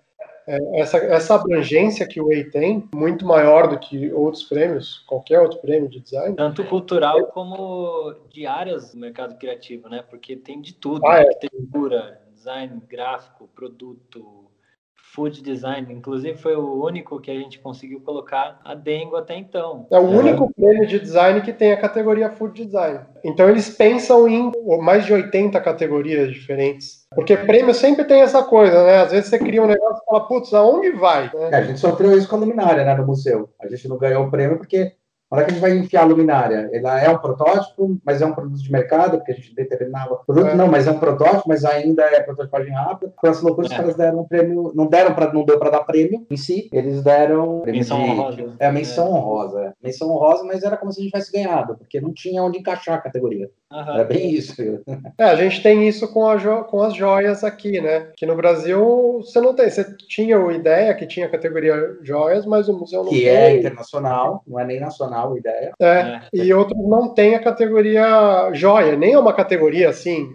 É, 0.48 0.82
essa, 0.82 0.98
essa 0.98 1.36
abrangência 1.36 2.08
que 2.08 2.22
o 2.22 2.32
EI 2.32 2.44
tem, 2.46 2.90
muito 2.94 3.26
maior 3.26 3.68
do 3.68 3.80
que 3.80 4.12
outros 4.12 4.44
prêmios, 4.44 5.00
qualquer 5.08 5.40
outro 5.40 5.60
prêmio 5.60 5.90
de 5.90 6.00
design. 6.00 6.36
Tanto 6.36 6.64
cultural 6.66 7.28
como 7.28 8.14
de 8.30 8.46
áreas 8.46 8.94
do 8.94 9.00
mercado 9.00 9.38
criativo, 9.38 9.88
né? 9.88 10.04
Porque 10.10 10.36
tem 10.36 10.62
de 10.62 10.74
tudo, 10.74 11.06
ah, 11.06 11.18
é. 11.18 11.28
arquitetura, 11.28 12.22
design 12.34 12.82
gráfico, 12.88 13.48
produto, 13.56 14.43
food 15.14 15.42
design. 15.42 15.94
Inclusive, 15.94 16.38
foi 16.38 16.56
o 16.56 16.84
único 16.84 17.20
que 17.20 17.30
a 17.30 17.36
gente 17.36 17.60
conseguiu 17.60 18.02
colocar 18.02 18.60
a 18.66 18.74
Dengo 18.74 19.16
até 19.16 19.38
então. 19.38 19.88
É 19.92 20.00
o 20.00 20.10
único 20.10 20.52
prêmio 20.54 20.88
de 20.88 21.00
design 21.00 21.42
que 21.42 21.54
tem 21.54 21.72
a 21.72 21.80
categoria 21.80 22.32
food 22.32 22.66
design. 22.66 23.00
Então, 23.24 23.48
eles 23.48 23.70
pensam 23.70 24.28
em 24.28 24.52
mais 24.82 25.06
de 25.06 25.14
80 25.14 25.60
categorias 25.62 26.32
diferentes. 26.32 27.04
Porque 27.14 27.38
prêmio 27.38 27.74
sempre 27.74 28.06
tem 28.06 28.22
essa 28.22 28.42
coisa, 28.44 28.84
né? 28.84 28.98
Às 28.98 29.12
vezes 29.12 29.30
você 29.30 29.38
cria 29.38 29.62
um 29.62 29.68
negócio 29.68 30.02
e 30.02 30.06
fala, 30.06 30.28
putz, 30.28 30.54
aonde 30.54 30.92
vai? 30.92 31.32
É, 31.36 31.56
a 31.58 31.62
gente 31.62 31.80
sofreu 31.80 32.18
isso 32.18 32.28
com 32.28 32.36
a 32.36 32.40
luminária, 32.40 32.84
né, 32.84 32.96
no 32.96 33.06
museu. 33.06 33.50
A 33.62 33.68
gente 33.68 33.88
não 33.88 33.98
ganhou 33.98 34.26
o 34.26 34.32
prêmio 34.32 34.58
porque 34.58 34.94
na 35.34 35.40
hora 35.40 35.46
que 35.46 35.52
a 35.52 35.54
gente 35.56 35.62
vai 35.62 35.76
enfiar 35.76 36.04
a 36.04 36.06
luminária, 36.06 36.70
ela 36.72 37.02
é 37.02 37.10
um 37.10 37.18
protótipo, 37.18 37.98
mas 38.06 38.22
é 38.22 38.26
um 38.26 38.34
produto 38.34 38.62
de 38.62 38.72
mercado, 38.72 39.18
porque 39.18 39.32
a 39.32 39.36
gente 39.36 39.56
determinava 39.56 40.18
produto, 40.18 40.50
é. 40.50 40.56
não, 40.56 40.68
mas 40.68 40.86
é 40.86 40.92
um 40.92 41.00
protótipo, 41.00 41.46
mas 41.48 41.66
ainda 41.66 42.04
é 42.04 42.22
prototipagem 42.22 42.72
rápida. 42.72 43.12
Com 43.16 43.28
essa 43.28 43.44
loucura, 43.44 43.66
é. 43.66 43.72
os 43.72 43.76
caras 43.76 43.96
deram 43.96 44.20
um 44.20 44.28
prêmio, 44.28 44.72
não 44.76 44.86
deram 44.86 45.16
para 45.16 45.34
não 45.34 45.44
deu 45.44 45.58
para 45.58 45.72
dar 45.72 45.84
prêmio 45.86 46.28
em 46.30 46.38
si, 46.38 46.70
eles 46.72 47.02
deram 47.02 47.64
menção 47.66 48.04
de, 48.04 48.12
honrosa. 48.12 48.54
É, 48.60 48.72
menção 48.72 49.08
é. 49.08 49.10
honrosa, 49.10 49.60
é. 49.62 49.74
menção 49.84 50.12
honrosa, 50.12 50.44
mas 50.44 50.62
era 50.62 50.78
como 50.78 50.92
se 50.92 51.00
a 51.00 51.04
gente 51.04 51.12
tivesse 51.12 51.32
ganhado, 51.32 51.76
porque 51.78 52.00
não 52.00 52.14
tinha 52.14 52.44
onde 52.44 52.60
encaixar 52.60 52.96
a 52.96 53.02
categoria. 53.02 53.50
Uhum. 53.72 53.94
Era 53.94 54.04
bem 54.04 54.30
isso. 54.30 54.54
É, 55.18 55.26
a 55.26 55.36
gente 55.36 55.62
tem 55.62 55.88
isso 55.88 56.12
com, 56.12 56.28
a 56.28 56.64
com 56.64 56.82
as 56.82 56.96
joias 56.96 57.44
aqui, 57.44 57.80
né? 57.80 58.12
Que 58.16 58.26
no 58.26 58.36
Brasil 58.36 59.22
você 59.22 59.40
não 59.40 59.54
tem. 59.54 59.70
Você 59.70 59.86
tinha 60.08 60.38
a 60.38 60.54
ideia 60.54 60.94
que 60.94 61.06
tinha 61.06 61.26
a 61.26 61.30
categoria 61.30 61.98
joias, 62.02 62.46
mas 62.46 62.68
o 62.68 62.78
museu 62.78 63.04
não 63.04 63.10
que 63.10 63.16
tem. 63.16 63.24
Que 63.24 63.30
é 63.30 63.58
internacional, 63.58 64.44
não 64.48 64.60
é 64.60 64.66
nem 64.66 64.80
nacional 64.80 65.23
a 65.32 65.38
ideia. 65.38 65.74
É, 65.80 65.86
é. 65.86 66.22
e 66.34 66.54
outros 66.54 66.78
não 66.88 67.14
tem 67.14 67.36
a 67.36 67.44
categoria 67.44 68.52
joia, 68.54 68.96
nem 68.96 69.14
é 69.14 69.20
uma 69.20 69.34
categoria 69.34 69.90
assim 69.90 70.30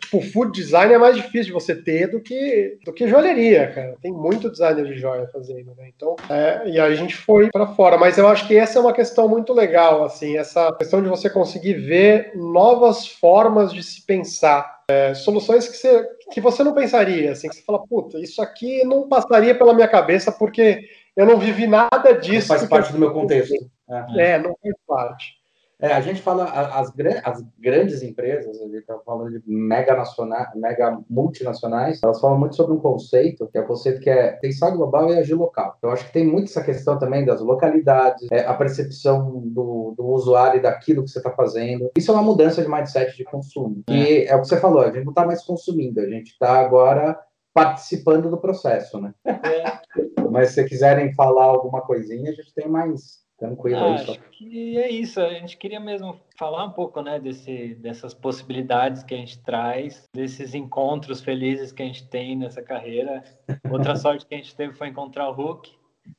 tipo, 0.00 0.20
food 0.20 0.52
design 0.52 0.92
é 0.92 0.98
mais 0.98 1.16
difícil 1.16 1.46
de 1.46 1.52
você 1.52 1.74
ter 1.74 2.08
do 2.08 2.20
que, 2.20 2.78
do 2.84 2.92
que 2.92 3.06
joalheria, 3.06 3.70
cara. 3.72 3.96
Tem 4.02 4.12
muito 4.12 4.50
designer 4.50 4.84
de 4.84 4.98
joia 4.98 5.28
fazendo, 5.32 5.74
né? 5.76 5.90
Então, 5.94 6.16
é, 6.28 6.68
e 6.68 6.80
a 6.80 6.94
gente 6.94 7.14
foi 7.14 7.48
para 7.50 7.66
fora. 7.68 7.96
Mas 7.96 8.18
eu 8.18 8.26
acho 8.26 8.46
que 8.46 8.56
essa 8.56 8.78
é 8.78 8.82
uma 8.82 8.92
questão 8.92 9.28
muito 9.28 9.52
legal, 9.52 10.04
assim, 10.04 10.36
essa 10.36 10.72
questão 10.72 11.02
de 11.02 11.08
você 11.08 11.30
conseguir 11.30 11.74
ver 11.74 12.32
novas 12.34 13.06
formas 13.06 13.72
de 13.72 13.82
se 13.82 14.04
pensar. 14.04 14.76
É, 14.88 15.14
soluções 15.14 15.68
que 15.68 15.76
você, 15.76 16.08
que 16.32 16.40
você 16.40 16.62
não 16.62 16.72
pensaria, 16.72 17.32
assim, 17.32 17.48
que 17.48 17.56
você 17.56 17.62
fala, 17.62 17.84
puta, 17.86 18.18
isso 18.20 18.40
aqui 18.40 18.84
não 18.84 19.08
passaria 19.08 19.54
pela 19.54 19.74
minha 19.74 19.88
cabeça 19.88 20.30
porque 20.30 20.80
eu 21.16 21.26
não 21.26 21.38
vivi 21.38 21.66
nada 21.66 22.12
disso. 22.12 22.52
Não 22.52 22.58
faz 22.58 22.68
parte 22.68 22.92
do 22.92 22.98
meu 22.98 23.12
contexto. 23.12 23.54
É, 23.88 24.32
é 24.32 24.38
não 24.38 24.56
faz 24.62 24.74
parte. 24.86 25.36
É, 25.78 25.92
a 25.92 26.00
gente 26.00 26.22
fala, 26.22 26.44
as, 26.44 26.90
as 27.22 27.44
grandes 27.58 28.02
empresas, 28.02 28.58
a 28.60 28.64
gente 28.64 28.78
está 28.78 28.98
falando 29.00 29.38
de 29.38 29.42
mega, 29.46 29.94
nacionais, 29.94 30.48
mega 30.54 30.98
multinacionais, 31.08 32.00
elas 32.02 32.18
falam 32.18 32.38
muito 32.38 32.56
sobre 32.56 32.72
um 32.72 32.80
conceito, 32.80 33.46
que 33.48 33.58
é 33.58 33.60
o 33.60 33.66
conceito 33.66 34.00
que 34.00 34.08
é 34.08 34.32
pensar 34.32 34.70
global 34.70 35.10
e 35.10 35.18
agir 35.18 35.34
local. 35.34 35.76
Eu 35.82 35.90
acho 35.90 36.06
que 36.06 36.14
tem 36.14 36.26
muito 36.26 36.48
essa 36.48 36.64
questão 36.64 36.98
também 36.98 37.26
das 37.26 37.42
localidades, 37.42 38.26
é, 38.30 38.46
a 38.46 38.54
percepção 38.54 39.42
do, 39.44 39.92
do 39.94 40.06
usuário 40.06 40.58
e 40.58 40.62
daquilo 40.62 41.04
que 41.04 41.10
você 41.10 41.18
está 41.18 41.30
fazendo. 41.30 41.90
Isso 41.94 42.10
é 42.10 42.14
uma 42.14 42.22
mudança 42.22 42.62
de 42.62 42.70
mindset 42.70 43.14
de 43.14 43.24
consumo. 43.24 43.82
E 43.90 44.02
é, 44.02 44.28
é 44.28 44.36
o 44.36 44.40
que 44.40 44.48
você 44.48 44.58
falou, 44.58 44.80
a 44.80 44.90
gente 44.90 45.04
não 45.04 45.12
está 45.12 45.26
mais 45.26 45.44
consumindo, 45.44 46.00
a 46.00 46.08
gente 46.08 46.30
está 46.30 46.58
agora 46.58 47.18
participando 47.52 48.30
do 48.30 48.38
processo, 48.38 48.98
né? 48.98 49.12
É. 49.26 50.20
Mas 50.30 50.50
se 50.50 50.64
quiserem 50.64 51.14
falar 51.14 51.44
alguma 51.44 51.82
coisinha, 51.82 52.30
a 52.30 52.34
gente 52.34 52.52
tem 52.54 52.68
mais 52.68 53.25
Tranquilo 53.38 53.78
ah, 53.78 53.94
Acho 53.94 54.18
que 54.30 54.78
é 54.78 54.90
isso. 54.90 55.20
A 55.20 55.28
gente 55.34 55.58
queria 55.58 55.78
mesmo 55.78 56.18
falar 56.38 56.64
um 56.64 56.70
pouco, 56.70 57.02
né, 57.02 57.20
desse, 57.20 57.74
dessas 57.74 58.14
possibilidades 58.14 59.02
que 59.02 59.14
a 59.14 59.18
gente 59.18 59.38
traz, 59.42 60.08
desses 60.14 60.54
encontros 60.54 61.20
felizes 61.20 61.70
que 61.70 61.82
a 61.82 61.86
gente 61.86 62.08
tem 62.08 62.34
nessa 62.34 62.62
carreira. 62.62 63.22
Outra 63.70 63.94
sorte 63.96 64.26
que 64.26 64.34
a 64.34 64.38
gente 64.38 64.56
teve 64.56 64.72
foi 64.72 64.88
encontrar 64.88 65.28
o 65.28 65.32
Hulk. 65.32 65.70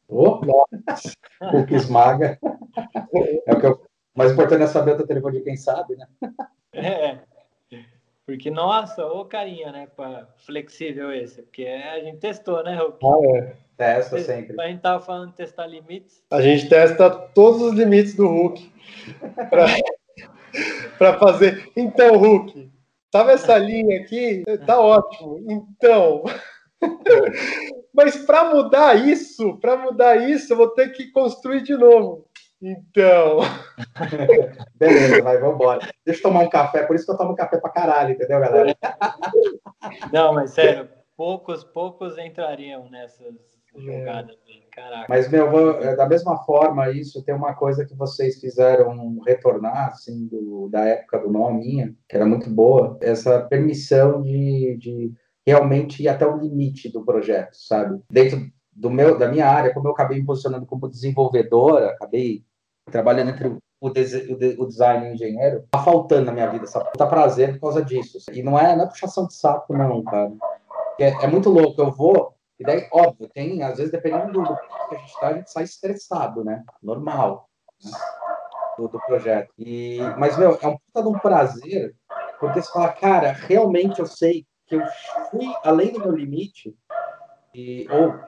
Oh, 0.07 0.41
Hulk 1.41 1.74
esmaga. 1.74 2.38
É 3.47 3.53
o 3.53 3.59
que 3.59 3.65
eu... 3.65 3.82
mais 4.15 4.32
importante 4.32 4.63
é 4.63 4.68
saber 4.68 4.99
o 4.99 5.07
telefone 5.07 5.39
de 5.39 5.43
quem 5.43 5.57
sabe, 5.57 5.95
né? 5.95 6.07
É. 6.74 7.18
Porque, 8.24 8.51
nossa, 8.51 9.03
ô 9.03 9.26
carinha, 9.26 9.72
né? 9.72 9.88
Flexível 10.45 11.11
esse. 11.11 11.41
Porque 11.41 11.65
a 11.65 11.99
gente 12.01 12.20
testou, 12.20 12.61
né, 12.61 12.76
Hulk? 12.76 12.99
Ah, 13.03 13.38
é. 13.38 13.55
Testa 13.78 14.18
sempre. 14.20 14.60
A 14.60 14.68
gente 14.68 14.82
tava 14.82 15.00
falando 15.00 15.30
de 15.30 15.36
testar 15.36 15.68
limites. 15.68 16.24
A 16.32 16.42
gente 16.42 16.68
testa 16.68 17.12
todos 17.12 17.62
os 17.62 17.74
limites 17.74 18.16
do 18.16 18.28
Hulk 18.28 18.74
para 20.98 21.14
fazer. 21.20 21.72
Então, 21.76 22.18
Hulk, 22.18 22.72
tava 23.12 23.34
essa 23.34 23.56
linha 23.56 24.02
aqui? 24.02 24.44
Tá 24.66 24.80
ótimo. 24.80 25.40
Então. 25.48 26.24
Mas 27.94 28.18
para 28.18 28.52
mudar 28.54 28.96
isso, 28.96 29.58
para 29.58 29.78
mudar 29.78 30.16
isso, 30.28 30.54
eu 30.54 30.58
vou 30.58 30.70
ter 30.70 30.90
que 30.90 31.12
construir 31.12 31.62
de 31.62 31.76
novo. 31.76 32.28
Então. 32.60 33.40
Beleza, 34.74 35.22
vai, 35.22 35.38
vamos 35.38 35.56
embora. 35.56 35.88
Deixa 36.04 36.20
eu 36.20 36.24
tomar 36.24 36.40
um 36.40 36.50
café, 36.50 36.84
por 36.84 36.96
isso 36.96 37.06
que 37.06 37.12
eu 37.12 37.18
tomo 37.18 37.36
café 37.36 37.60
pra 37.60 37.70
caralho, 37.70 38.14
entendeu, 38.14 38.40
galera? 38.40 38.76
Não, 40.12 40.34
mas 40.34 40.52
sério, 40.52 40.90
poucos, 41.16 41.64
poucos 41.64 42.18
entrariam 42.18 42.90
nessas 42.90 43.57
jogadas. 43.84 44.36
Caraca. 44.78 45.08
Mas, 45.10 45.28
meu, 45.28 45.82
é, 45.82 45.96
da 45.96 46.08
mesma 46.08 46.38
forma, 46.44 46.92
isso 46.92 47.24
tem 47.24 47.34
uma 47.34 47.56
coisa 47.56 47.84
que 47.84 47.96
vocês 47.96 48.40
fizeram 48.40 49.18
retornar, 49.26 49.88
assim, 49.88 50.28
do, 50.28 50.70
da 50.70 50.86
época 50.86 51.18
do 51.18 51.32
minha, 51.32 51.96
que 52.08 52.16
era 52.16 52.28
muito 52.28 52.48
boa, 52.48 52.96
essa 53.02 53.42
permissão 53.42 54.22
de, 54.22 54.78
de 54.78 55.12
realmente 55.46 56.04
ir 56.04 56.08
até 56.08 56.28
o 56.28 56.38
limite 56.38 56.92
do 56.92 57.04
projeto, 57.04 57.56
sabe? 57.56 58.00
Dentro 58.12 58.40
do 58.72 58.92
meu, 58.92 59.18
da 59.18 59.28
minha 59.28 59.48
área, 59.48 59.74
como 59.74 59.88
eu 59.88 59.94
acabei 59.94 60.20
me 60.20 60.26
posicionando 60.26 60.68
como 60.68 60.88
desenvolvedora, 60.88 61.88
acabei 61.88 62.44
trabalhando 62.92 63.32
entre 63.32 63.48
o, 63.48 63.58
o, 63.82 63.88
o 63.88 64.68
design 64.68 65.08
e 65.08 65.10
o 65.10 65.14
engenheiro, 65.14 65.64
tá 65.72 65.80
faltando 65.80 66.28
na 66.28 66.32
minha 66.32 66.52
vida 66.52 66.66
essa 66.66 66.86
puta 66.86 67.08
prazer 67.08 67.54
por 67.54 67.62
causa 67.62 67.84
disso. 67.84 68.20
E 68.32 68.44
não 68.44 68.60
é, 68.60 68.76
não 68.76 68.84
é 68.84 68.88
puxação 68.88 69.26
de 69.26 69.34
saco, 69.34 69.76
não, 69.76 70.04
cara. 70.04 70.32
É, 71.00 71.26
é 71.26 71.28
muito 71.28 71.50
louco. 71.50 71.82
Eu 71.82 71.92
vou, 71.92 72.37
e 72.60 72.64
daí, 72.64 72.88
óbvio, 72.91 73.30
tem, 73.30 73.62
às 73.64 73.78
vezes, 73.78 73.91
dependendo 73.91 74.32
do, 74.32 74.41
do 74.41 74.55
que 74.55 74.95
a 74.95 74.97
gente 74.97 75.20
tá, 75.20 75.28
a 75.28 75.34
gente 75.34 75.51
sai 75.51 75.64
estressado, 75.64 76.43
né? 76.43 76.64
Normal. 76.82 77.47
Né? 77.84 77.91
Do, 78.78 78.88
do, 78.88 78.99
projeto. 78.99 79.53
E, 79.58 79.99
mas, 80.18 80.38
meu, 80.38 80.58
é 80.62 80.68
um 80.68 80.78
puta 80.78 81.01
de 81.01 81.08
um 81.08 81.20
prazer, 81.20 81.95
porque 82.39 82.62
você 82.62 82.72
fala, 82.72 82.89
cara, 82.93 83.32
realmente 83.32 83.99
eu 83.99 84.05
sei 84.05 84.45
que 84.66 84.76
eu 84.76 84.84
fui 85.32 85.47
além 85.64 85.91
do 85.93 85.99
meu 85.99 86.12
limite, 86.12 86.76
e, 87.53 87.88
ou 87.89 88.20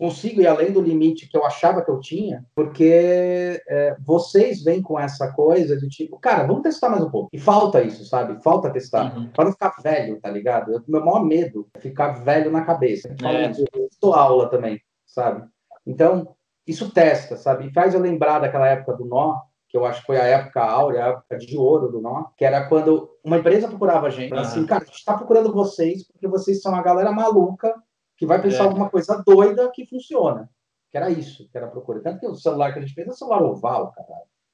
consigo 0.00 0.40
ir 0.40 0.46
além 0.46 0.72
do 0.72 0.80
limite 0.80 1.28
que 1.28 1.36
eu 1.36 1.44
achava 1.44 1.84
que 1.84 1.90
eu 1.90 2.00
tinha, 2.00 2.42
porque 2.54 3.62
é, 3.68 3.94
vocês 4.00 4.64
vêm 4.64 4.80
com 4.80 4.98
essa 4.98 5.30
coisa 5.30 5.76
de 5.76 5.90
tipo, 5.90 6.18
cara, 6.18 6.46
vamos 6.46 6.62
testar 6.62 6.88
mais 6.88 7.04
um 7.04 7.10
pouco. 7.10 7.28
E 7.30 7.38
falta 7.38 7.82
isso, 7.82 8.06
sabe? 8.06 8.42
Falta 8.42 8.70
testar. 8.70 9.14
Uhum. 9.14 9.28
Para 9.28 9.44
não 9.44 9.52
ficar 9.52 9.74
velho, 9.82 10.18
tá 10.18 10.30
ligado? 10.30 10.72
Eu, 10.72 10.82
meu 10.88 11.04
maior 11.04 11.22
medo 11.22 11.68
é 11.74 11.80
ficar 11.80 12.24
velho 12.24 12.50
na 12.50 12.64
cabeça. 12.64 13.14
Eu, 13.20 13.28
é. 13.28 13.50
eu 13.50 13.88
dou 14.00 14.14
aula 14.14 14.48
também, 14.48 14.80
sabe? 15.04 15.46
Então, 15.86 16.34
isso 16.66 16.90
testa, 16.90 17.36
sabe? 17.36 17.66
E 17.66 17.72
faz 17.72 17.92
eu 17.92 18.00
lembrar 18.00 18.38
daquela 18.38 18.68
época 18.68 18.94
do 18.94 19.04
nó, 19.04 19.38
que 19.68 19.76
eu 19.76 19.84
acho 19.84 20.00
que 20.00 20.06
foi 20.06 20.18
a 20.18 20.24
época 20.24 20.62
áurea, 20.62 21.04
a 21.04 21.08
época 21.08 21.36
de 21.36 21.58
ouro 21.58 21.92
do 21.92 22.00
nó, 22.00 22.24
que 22.38 22.44
era 22.46 22.66
quando 22.66 23.10
uma 23.22 23.36
empresa 23.36 23.68
procurava 23.68 24.06
a 24.06 24.10
gente, 24.10 24.32
uhum. 24.32 24.40
assim, 24.40 24.64
cara, 24.64 24.82
a 24.82 24.86
gente 24.86 24.96
está 24.96 25.12
procurando 25.12 25.52
vocês 25.52 26.06
porque 26.06 26.26
vocês 26.26 26.62
são 26.62 26.72
uma 26.72 26.82
galera 26.82 27.12
maluca 27.12 27.74
que 28.20 28.26
vai 28.26 28.40
pensar 28.40 28.64
é. 28.64 28.66
alguma 28.66 28.90
coisa 28.90 29.22
doida 29.26 29.70
que 29.72 29.86
funciona. 29.86 30.50
Que 30.90 30.98
era 30.98 31.08
isso, 31.08 31.48
que 31.50 31.56
era 31.56 31.66
a 31.66 31.70
procura. 31.70 32.02
Tanto 32.02 32.20
que 32.20 32.26
o 32.26 32.34
celular 32.34 32.70
que 32.70 32.78
a 32.78 32.82
gente 32.82 32.92
fez 32.92 33.08
é 33.08 33.10
um 33.10 33.14
celular 33.14 33.42
oval, 33.42 33.92
cara. 33.92 34.08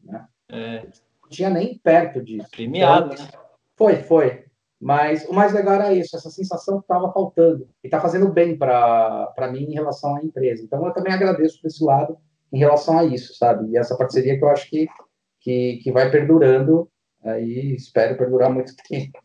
Né? 0.05 0.27
É. 0.49 0.83
Não 1.21 1.29
tinha 1.29 1.51
nem 1.51 1.77
perto 1.77 2.23
disso. 2.23 2.49
Premiado, 2.49 3.12
então, 3.12 3.25
né? 3.25 3.33
Foi, 3.75 3.97
foi. 3.97 4.45
Mas 4.81 5.29
o 5.29 5.33
mais 5.33 5.53
legal 5.53 5.75
era 5.75 5.93
isso, 5.93 6.17
essa 6.17 6.31
sensação 6.31 6.79
que 6.79 6.85
estava 6.85 7.12
faltando. 7.12 7.69
E 7.83 7.89
está 7.89 8.01
fazendo 8.01 8.29
bem 8.29 8.57
para 8.57 9.51
mim 9.51 9.64
em 9.64 9.75
relação 9.75 10.14
à 10.14 10.23
empresa. 10.23 10.62
Então 10.62 10.87
eu 10.87 10.93
também 10.93 11.12
agradeço 11.12 11.61
por 11.61 11.67
esse 11.67 11.83
lado 11.83 12.17
em 12.53 12.59
relação 12.59 12.97
a 12.97 13.05
isso, 13.05 13.35
sabe? 13.35 13.69
E 13.73 13.77
essa 13.77 13.99
parceria 13.99 14.39
que 14.39 14.45
eu 14.45 14.49
acho 14.49 14.71
que, 14.71 14.87
que, 15.41 15.81
que 15.83 15.91
vai 15.91 16.09
perdurando 16.09 16.89
aí, 17.25 17.75
espero 17.75 18.17
perdurar 18.17 18.49
muito 18.49 18.73
tempo. 18.89 19.19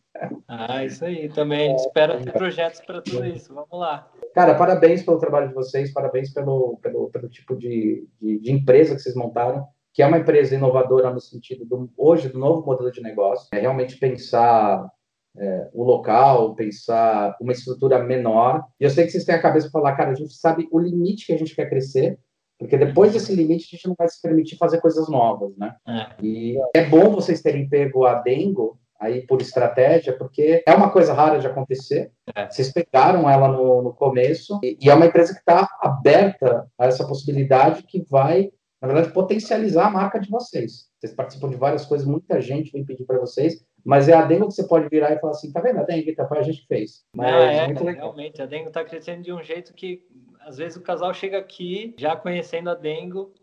Ah, 0.48 0.84
isso 0.84 1.04
aí. 1.04 1.28
Também 1.28 1.74
espero 1.76 2.22
ter 2.22 2.32
projetos 2.32 2.80
para 2.80 3.00
tudo 3.02 3.24
isso. 3.26 3.54
Vamos 3.54 3.68
lá. 3.72 4.10
Cara, 4.34 4.54
parabéns 4.54 5.02
pelo 5.02 5.18
trabalho 5.18 5.48
de 5.48 5.54
vocês, 5.54 5.92
parabéns 5.92 6.32
pelo, 6.32 6.78
pelo, 6.82 7.10
pelo 7.10 7.28
tipo 7.28 7.56
de, 7.56 8.08
de, 8.20 8.38
de, 8.38 8.52
empresa 8.52 8.94
que 8.94 9.02
vocês 9.02 9.14
montaram, 9.14 9.66
que 9.92 10.02
é 10.02 10.06
uma 10.06 10.18
empresa 10.18 10.54
inovadora 10.54 11.10
no 11.10 11.20
sentido 11.20 11.66
do 11.66 11.90
hoje 11.96 12.28
do 12.28 12.38
novo 12.38 12.64
modelo 12.64 12.90
de 12.90 13.02
negócio. 13.02 13.48
É 13.52 13.60
realmente 13.60 13.98
pensar 13.98 14.88
é, 15.36 15.70
o 15.72 15.84
local, 15.84 16.54
pensar 16.54 17.36
uma 17.40 17.52
estrutura 17.52 18.02
menor. 18.02 18.64
E 18.80 18.84
eu 18.84 18.90
sei 18.90 19.04
que 19.04 19.10
vocês 19.10 19.24
têm 19.24 19.34
a 19.34 19.42
cabeça 19.42 19.70
para 19.70 19.80
falar, 19.80 19.96
cara, 19.96 20.10
a 20.12 20.14
gente 20.14 20.34
sabe 20.34 20.68
o 20.70 20.78
limite 20.78 21.26
que 21.26 21.32
a 21.32 21.38
gente 21.38 21.54
quer 21.54 21.68
crescer, 21.68 22.18
porque 22.58 22.76
depois 22.76 23.12
desse 23.12 23.34
limite 23.34 23.66
a 23.66 23.76
gente 23.76 23.88
não 23.88 23.94
vai 23.98 24.08
se 24.08 24.20
permitir 24.22 24.56
fazer 24.56 24.80
coisas 24.80 25.08
novas, 25.08 25.56
né? 25.56 25.74
É. 25.86 26.06
E 26.22 26.56
é 26.74 26.84
bom 26.86 27.10
vocês 27.10 27.42
terem 27.42 27.68
pego 27.68 28.04
a 28.04 28.14
Dengo 28.14 28.78
aí 29.02 29.26
por 29.26 29.42
estratégia, 29.42 30.16
porque 30.16 30.62
é 30.64 30.74
uma 30.74 30.90
coisa 30.90 31.12
rara 31.12 31.38
de 31.38 31.46
acontecer. 31.46 32.12
É. 32.34 32.48
Vocês 32.48 32.72
pegaram 32.72 33.28
ela 33.28 33.48
no, 33.48 33.82
no 33.82 33.92
começo 33.92 34.60
e, 34.62 34.78
e, 34.80 34.88
é 34.88 34.94
uma 34.94 35.06
empresa 35.06 35.34
que 35.34 35.40
está 35.40 35.68
aberta 35.80 36.66
a 36.78 36.86
essa 36.86 37.06
possibilidade 37.06 37.82
que 37.82 38.04
vai, 38.08 38.50
na 38.80 38.86
verdade, 38.86 39.12
potencializar 39.12 39.88
a 39.88 39.90
marca 39.90 40.20
de 40.20 40.30
vocês. 40.30 40.88
Vocês 40.98 41.12
participam 41.12 41.50
de 41.50 41.56
várias 41.56 41.84
coisas, 41.84 42.06
muita 42.06 42.40
gente 42.40 42.70
vem 42.70 42.84
pedir 42.84 43.04
para 43.04 43.18
vocês, 43.18 43.64
mas 43.84 44.08
é 44.08 44.12
a 44.12 44.22
Dengo 44.22 44.46
que 44.46 44.54
você 44.54 44.68
pode 44.68 44.88
virar 44.88 45.12
e 45.12 45.18
falar 45.18 45.32
assim, 45.32 45.52
tá 45.52 45.60
vendo? 45.60 45.80
A 45.80 45.82
Dengo, 45.82 46.14
tá, 46.14 46.26
foi 46.28 46.38
a 46.38 46.42
gente 46.42 46.60
que 46.60 46.68
fez. 46.68 47.02
Mas 47.16 47.34
ah, 47.34 47.52
é, 47.52 47.66
muito 47.66 47.84
legal. 47.84 48.04
realmente, 48.04 48.40
a 48.40 48.46
Dengo 48.46 48.68
está 48.68 48.84
crescendo 48.84 49.22
de 49.22 49.32
um 49.32 49.42
jeito 49.42 49.74
que, 49.74 50.06
às 50.40 50.58
vezes, 50.58 50.76
o 50.76 50.82
casal 50.82 51.12
chega 51.12 51.38
aqui, 51.38 51.92
já 51.98 52.14
conhecendo 52.14 52.70
a 52.70 52.74
Dengo, 52.74 53.34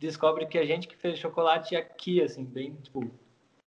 descobre 0.00 0.46
que 0.46 0.58
a 0.58 0.64
gente 0.64 0.86
que 0.86 0.96
fez 0.96 1.18
chocolate 1.18 1.74
aqui, 1.74 2.22
assim, 2.22 2.44
bem, 2.44 2.76
tipo, 2.76 3.00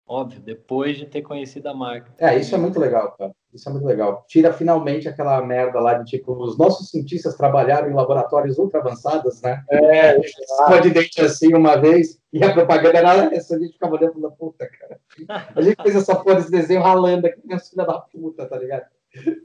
Óbvio, 0.08 0.40
depois 0.40 0.96
de 0.96 1.04
ter 1.04 1.22
conhecido 1.22 1.68
a 1.68 1.74
marca. 1.74 2.12
É, 2.18 2.36
isso 2.38 2.54
é 2.54 2.58
muito 2.58 2.78
legal, 2.78 3.16
cara. 3.18 3.32
Isso 3.52 3.68
é 3.68 3.72
muito 3.72 3.86
legal. 3.86 4.24
Tira 4.28 4.52
finalmente 4.52 5.08
aquela 5.08 5.40
merda 5.44 5.80
lá 5.80 5.94
de 5.94 6.04
tipo, 6.04 6.32
os 6.32 6.56
nossos 6.56 6.90
cientistas 6.90 7.36
trabalharam 7.36 7.90
em 7.90 7.94
laboratórios 7.94 8.56
ultra 8.56 8.78
avançados, 8.78 9.40
né? 9.42 9.64
É, 9.68 10.10
a 10.68 10.76
gente 10.76 10.82
de 10.82 10.90
dente 10.90 11.20
assim 11.20 11.54
uma 11.54 11.76
vez 11.76 12.20
e 12.32 12.44
a 12.44 12.52
propaganda 12.52 12.98
era 12.98 13.34
essa, 13.34 13.56
a 13.56 13.58
gente 13.58 13.72
ficava 13.72 13.96
olhando 13.96 14.20
da 14.20 14.30
puta, 14.30 14.68
cara. 14.68 15.00
A 15.54 15.60
gente 15.60 15.82
fez 15.82 15.96
essa 15.96 16.14
porra 16.14 16.36
desse 16.36 16.50
desenho 16.50 16.82
ralando 16.82 17.26
aqui, 17.26 17.40
minha 17.44 17.58
filha 17.58 17.84
da 17.84 17.98
puta, 17.98 18.46
tá 18.46 18.58
ligado? 18.58 18.84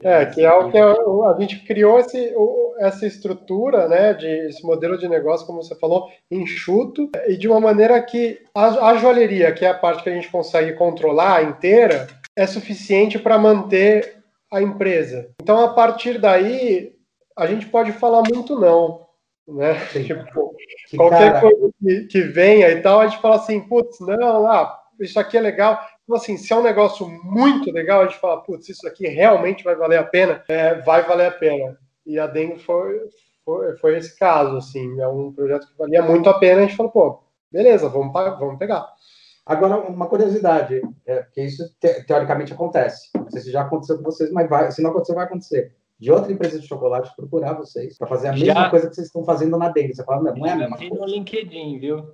É, 0.02 0.26
que 0.26 0.44
é 0.44 0.52
o 0.52 0.70
que 0.70 0.78
a 0.78 1.36
gente 1.38 1.64
criou 1.64 1.98
esse, 1.98 2.34
essa 2.78 3.06
estrutura, 3.06 3.88
né, 3.88 4.14
de 4.14 4.26
esse 4.48 4.64
modelo 4.64 4.98
de 4.98 5.08
negócio, 5.08 5.46
como 5.46 5.62
você 5.62 5.74
falou, 5.76 6.08
enxuto, 6.30 7.10
e 7.26 7.36
de 7.36 7.48
uma 7.48 7.60
maneira 7.60 8.00
que 8.02 8.40
a, 8.54 8.90
a 8.90 8.96
joalheria, 8.96 9.52
que 9.52 9.64
é 9.64 9.68
a 9.68 9.74
parte 9.74 10.02
que 10.02 10.10
a 10.10 10.14
gente 10.14 10.30
consegue 10.30 10.72
controlar 10.74 11.44
inteira, 11.44 12.06
é 12.36 12.46
suficiente 12.46 13.18
para 13.18 13.38
manter 13.38 14.22
a 14.50 14.60
empresa. 14.60 15.30
Então, 15.40 15.64
a 15.64 15.72
partir 15.72 16.18
daí, 16.18 16.92
a 17.36 17.46
gente 17.46 17.66
pode 17.66 17.92
falar 17.92 18.22
muito 18.32 18.58
não, 18.58 19.06
né? 19.48 19.74
Tipo, 20.04 20.54
qualquer 20.96 21.40
coisa 21.40 21.70
que, 21.80 22.00
que 22.04 22.20
venha 22.20 22.68
e 22.70 22.80
tal, 22.80 23.00
a 23.00 23.06
gente 23.06 23.20
fala 23.20 23.36
assim, 23.36 23.60
putz, 23.60 23.98
não, 24.00 24.46
ah, 24.46 24.78
isso 25.00 25.18
aqui 25.18 25.36
é 25.36 25.40
legal. 25.40 25.80
Então, 26.04 26.16
assim, 26.16 26.36
se 26.36 26.52
é 26.52 26.56
um 26.56 26.62
negócio 26.62 27.08
muito 27.08 27.70
legal, 27.70 28.02
a 28.02 28.06
gente 28.06 28.18
fala, 28.18 28.42
putz, 28.42 28.68
isso 28.68 28.86
aqui 28.86 29.06
realmente 29.06 29.62
vai 29.62 29.76
valer 29.76 29.98
a 29.98 30.04
pena, 30.04 30.42
é, 30.48 30.74
vai 30.74 31.02
valer 31.04 31.26
a 31.26 31.30
pena. 31.30 31.78
E 32.04 32.18
a 32.18 32.26
Dengue 32.26 32.58
foi, 32.58 33.00
foi, 33.44 33.76
foi, 33.76 33.96
esse 33.96 34.18
caso, 34.18 34.56
assim, 34.56 35.00
é 35.00 35.06
um 35.06 35.32
projeto 35.32 35.68
que 35.68 35.78
valia 35.78 36.02
muito 36.02 36.28
a 36.28 36.38
pena, 36.38 36.62
a 36.62 36.66
gente 36.66 36.76
falou, 36.76 36.90
pô, 36.92 37.22
beleza, 37.50 37.88
vamos, 37.88 38.12
vamos 38.12 38.58
pegar. 38.58 38.86
Agora, 39.44 39.76
uma 39.78 40.06
curiosidade, 40.06 40.80
é, 41.06 41.22
porque 41.22 41.42
isso 41.42 41.64
te, 41.80 42.04
teoricamente 42.04 42.52
acontece. 42.52 43.10
Não 43.14 43.30
sei 43.30 43.40
se 43.40 43.50
já 43.50 43.62
aconteceu 43.62 43.96
com 43.96 44.04
vocês, 44.04 44.30
mas 44.32 44.48
vai, 44.48 44.70
se 44.70 44.82
não 44.82 44.90
acontecer, 44.90 45.14
vai 45.14 45.24
acontecer. 45.24 45.74
De 45.98 46.10
outra 46.10 46.32
empresa 46.32 46.58
de 46.58 46.66
chocolate 46.66 47.14
procurar 47.14 47.54
vocês 47.54 47.96
para 47.96 48.08
fazer 48.08 48.28
a 48.28 48.32
mesma 48.32 48.54
já... 48.54 48.70
coisa 48.70 48.88
que 48.88 48.94
vocês 48.94 49.06
estão 49.06 49.24
fazendo 49.24 49.56
na 49.56 49.68
Dengue. 49.68 49.94
Você 49.94 50.04
fala, 50.04 50.22
não, 50.22 50.34
não 50.34 50.46
é 50.46 50.50
a 50.50 50.56
mesma 50.56 50.76
coisa. 50.76 50.94
no 50.94 51.06
LinkedIn, 51.06 51.78
viu? 51.78 52.04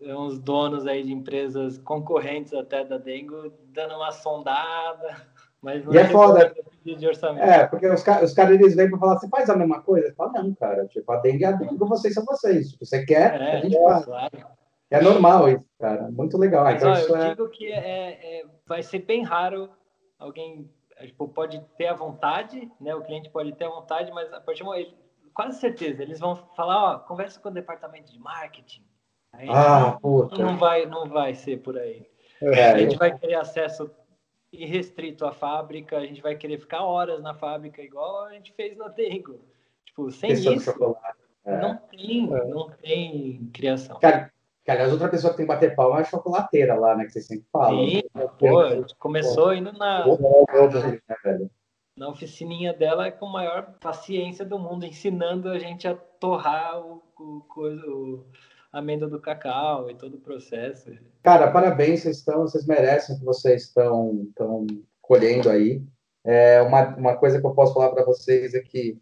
Uns 0.00 0.38
donos 0.38 0.86
aí 0.86 1.02
de 1.02 1.12
empresas 1.12 1.78
concorrentes 1.78 2.54
até 2.54 2.84
da 2.84 2.98
Dengo 2.98 3.52
dando 3.72 3.94
uma 3.94 4.12
sondada. 4.12 5.16
Mas 5.60 5.84
não 5.84 5.92
e 5.92 5.98
é, 5.98 6.02
é 6.02 6.08
foda. 6.08 6.54
De 6.84 7.06
orçamento. 7.06 7.44
É, 7.44 7.66
porque 7.66 7.86
os, 7.86 8.00
os 8.00 8.32
caras 8.32 8.54
eles 8.54 8.76
vêm 8.76 8.88
para 8.88 8.98
falar, 8.98 9.18
você 9.18 9.28
faz 9.28 9.50
a 9.50 9.56
mesma 9.56 9.82
coisa? 9.82 10.14
Fala, 10.14 10.32
não, 10.40 10.54
cara, 10.54 10.86
tipo, 10.86 11.10
a 11.10 11.16
Dengue 11.16 11.44
é 11.44 11.48
a 11.48 11.52
Dengue, 11.52 11.76
vocês 11.76 12.14
são 12.14 12.24
vocês. 12.24 12.70
Se 12.70 12.78
você 12.78 13.04
quer, 13.04 13.40
é, 13.40 13.56
a 13.56 13.60
gente 13.60 13.76
faz. 13.82 14.04
Claro. 14.04 14.46
É 14.90 15.02
normal 15.02 15.48
isso, 15.48 15.64
cara. 15.78 16.08
Muito 16.10 16.38
legal. 16.38 16.64
Mas, 16.64 16.76
então, 16.76 16.92
ó, 16.92 16.96
eu 16.96 17.16
é... 17.16 17.28
digo 17.30 17.48
que 17.48 17.66
é, 17.66 18.40
é, 18.40 18.44
vai 18.66 18.82
ser 18.82 19.00
bem 19.00 19.22
raro 19.22 19.68
alguém 20.18 20.70
tipo, 21.06 21.28
pode 21.28 21.60
ter 21.76 21.86
a 21.86 21.94
vontade, 21.94 22.70
né? 22.80 22.94
O 22.94 23.02
cliente 23.02 23.30
pode 23.30 23.52
ter 23.52 23.64
a 23.64 23.70
vontade, 23.70 24.10
mas 24.12 24.32
a 24.32 24.40
partir 24.40 24.62
do 24.62 24.66
momento, 24.66 24.94
quase 25.32 25.60
certeza, 25.60 26.02
eles 26.02 26.18
vão 26.18 26.36
falar, 26.56 26.94
ó, 26.94 26.98
conversa 26.98 27.38
com 27.40 27.48
o 27.48 27.52
departamento 27.52 28.10
de 28.12 28.18
marketing, 28.18 28.84
ah, 29.48 29.98
puta. 30.00 30.36
Não 30.36 30.56
vai, 30.56 30.86
não 30.86 31.06
vai 31.06 31.34
ser 31.34 31.58
por 31.58 31.78
aí. 31.78 32.06
É, 32.40 32.70
a 32.70 32.78
gente 32.78 32.96
vai 32.96 33.16
querer 33.16 33.34
acesso 33.34 33.90
irrestrito 34.52 35.26
à 35.26 35.32
fábrica, 35.32 35.98
a 35.98 36.06
gente 36.06 36.22
vai 36.22 36.34
querer 36.34 36.58
ficar 36.58 36.82
horas 36.82 37.22
na 37.22 37.34
fábrica, 37.34 37.82
igual 37.82 38.24
a 38.24 38.32
gente 38.32 38.52
fez 38.52 38.76
na 38.76 38.88
Dengo. 38.88 39.38
Tipo, 39.84 40.10
sem 40.10 40.32
isso, 40.32 40.50
é. 41.44 41.60
não 41.60 41.76
tem, 41.76 42.34
é. 42.34 42.44
não 42.46 42.70
tem 42.70 43.50
criação. 43.52 43.98
Cara, 43.98 44.32
cara, 44.64 44.84
as 44.84 44.92
outras 44.92 45.10
pessoas 45.10 45.32
que 45.32 45.38
tem 45.38 45.46
que 45.46 45.52
bater 45.52 45.74
palma 45.74 45.98
é 45.98 46.02
a 46.02 46.04
chocolateira 46.04 46.74
lá, 46.74 46.94
né? 46.94 47.04
Que 47.04 47.12
você 47.12 47.20
sempre 47.20 47.46
fala. 47.52 47.70
Sim, 47.70 48.02
pô, 48.38 48.60
a 48.60 48.76
gente 48.76 48.94
começou 48.96 49.52
indo 49.52 49.72
na, 49.72 50.04
na 51.96 52.08
oficininha 52.08 52.72
dela 52.72 53.10
com 53.10 53.26
a 53.26 53.32
maior 53.32 53.74
paciência 53.80 54.44
do 54.44 54.58
mundo, 54.58 54.86
ensinando 54.86 55.50
a 55.50 55.58
gente 55.58 55.86
a 55.86 55.94
torrar 55.94 56.80
o, 56.80 57.02
o, 57.18 57.42
o 57.56 58.24
amêndoa 58.72 59.08
do 59.08 59.20
cacau 59.20 59.90
e 59.90 59.94
todo 59.94 60.16
o 60.16 60.20
processo. 60.20 60.90
Cara, 61.22 61.50
parabéns, 61.50 62.00
vocês 62.00 62.18
estão, 62.18 62.42
vocês 62.42 62.66
merecem 62.66 63.16
o 63.16 63.18
que 63.18 63.24
vocês 63.24 63.64
estão, 63.64 64.24
estão 64.28 64.66
colhendo 65.00 65.48
aí. 65.48 65.82
É, 66.24 66.60
uma, 66.62 66.96
uma 66.96 67.16
coisa 67.16 67.40
que 67.40 67.46
eu 67.46 67.54
posso 67.54 67.74
falar 67.74 67.90
para 67.90 68.04
vocês 68.04 68.54
é 68.54 68.60
que 68.60 69.00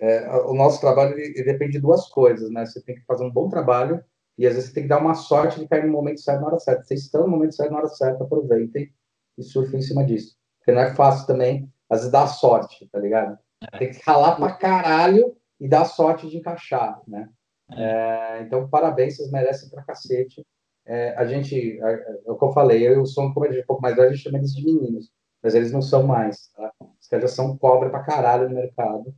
é, 0.00 0.30
o 0.46 0.54
nosso 0.54 0.80
trabalho 0.80 1.18
ele, 1.18 1.32
ele 1.34 1.44
depende 1.44 1.72
de 1.72 1.80
duas 1.80 2.08
coisas, 2.08 2.50
né? 2.50 2.64
Você 2.64 2.80
tem 2.80 2.94
que 2.94 3.04
fazer 3.04 3.24
um 3.24 3.30
bom 3.30 3.48
trabalho 3.48 4.02
e 4.36 4.46
às 4.46 4.54
vezes 4.54 4.68
você 4.68 4.74
tem 4.74 4.84
que 4.84 4.88
dar 4.88 5.00
uma 5.00 5.14
sorte 5.14 5.58
de 5.58 5.66
cair 5.66 5.84
no 5.84 5.92
momento 5.92 6.20
certo, 6.20 6.40
na 6.40 6.46
hora 6.46 6.58
certa. 6.60 6.84
Vocês 6.84 7.00
estão 7.00 7.22
no 7.22 7.28
momento 7.28 7.56
certo, 7.56 7.72
na 7.72 7.78
hora 7.78 7.88
certa, 7.88 8.22
aproveitem 8.22 8.92
e 9.36 9.42
surfem 9.42 9.80
em 9.80 9.82
cima 9.82 10.04
disso. 10.04 10.36
Porque 10.60 10.72
não 10.72 10.82
é 10.82 10.94
fácil 10.94 11.26
também, 11.26 11.68
às 11.90 11.98
vezes, 11.98 12.12
dar 12.12 12.28
sorte, 12.28 12.88
tá 12.92 13.00
ligado? 13.00 13.36
Tem 13.78 13.90
que 13.90 14.00
ralar 14.06 14.36
pra 14.36 14.52
caralho 14.52 15.36
e 15.58 15.68
dar 15.68 15.84
sorte 15.84 16.28
de 16.28 16.36
encaixar, 16.36 17.02
né? 17.08 17.28
É, 17.72 18.42
então, 18.42 18.68
parabéns, 18.68 19.16
vocês 19.16 19.30
merecem 19.30 19.68
pra 19.70 19.82
cacete. 19.82 20.44
É, 20.86 21.14
a 21.16 21.26
gente, 21.26 21.78
é, 21.80 21.92
é, 21.92 22.30
o 22.30 22.36
que 22.36 22.44
eu 22.44 22.52
falei, 22.52 22.86
eu 22.86 22.94
e 22.94 22.98
o 22.98 23.06
Som, 23.06 23.32
como 23.32 23.46
é 23.46 23.50
um 23.50 23.66
pouco 23.66 23.82
mais 23.82 23.94
velho, 23.94 24.08
a 24.08 24.12
gente 24.12 24.22
chama 24.22 24.38
eles 24.38 24.54
de 24.54 24.64
meninos, 24.64 25.10
mas 25.42 25.54
eles 25.54 25.70
não 25.70 25.82
são 25.82 26.06
mais, 26.06 26.48
tá? 26.56 26.72
Os 27.00 27.06
caras 27.08 27.30
já 27.30 27.36
são 27.36 27.58
cobra 27.58 27.90
pra 27.90 28.02
caralho 28.02 28.48
no 28.48 28.54
mercado, 28.54 29.14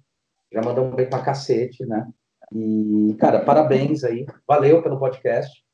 já 0.53 0.61
mandam 0.63 0.91
bem 0.91 1.09
pra 1.09 1.23
cacete, 1.23 1.87
né? 1.87 2.09
E, 2.53 3.17
cara, 3.21 3.45
parabéns 3.45 4.03
aí. 4.03 4.27
Valeu 4.47 4.83
pelo 4.83 4.99
podcast. 4.99 5.65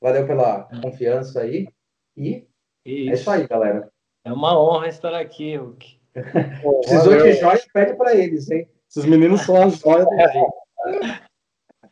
Valeu 0.00 0.26
pela 0.26 0.68
confiança 0.82 1.40
aí. 1.40 1.68
E 2.16 2.46
isso. 2.84 3.10
é 3.10 3.14
isso 3.14 3.30
aí, 3.30 3.46
galera. 3.46 3.88
É 4.24 4.32
uma 4.32 4.60
honra 4.60 4.88
estar 4.88 5.14
aqui, 5.14 5.56
Hulk. 5.56 5.98
Precisou 6.12 7.12
valeu. 7.12 7.26
de 7.26 7.32
joia, 7.34 7.60
pede 7.72 7.94
para 7.94 8.14
eles, 8.14 8.50
hein? 8.50 8.68
Esses 8.90 9.04
meninos 9.04 9.42
são 9.42 9.62
as 9.62 9.78
joias 9.78 10.04
do. 10.04 10.10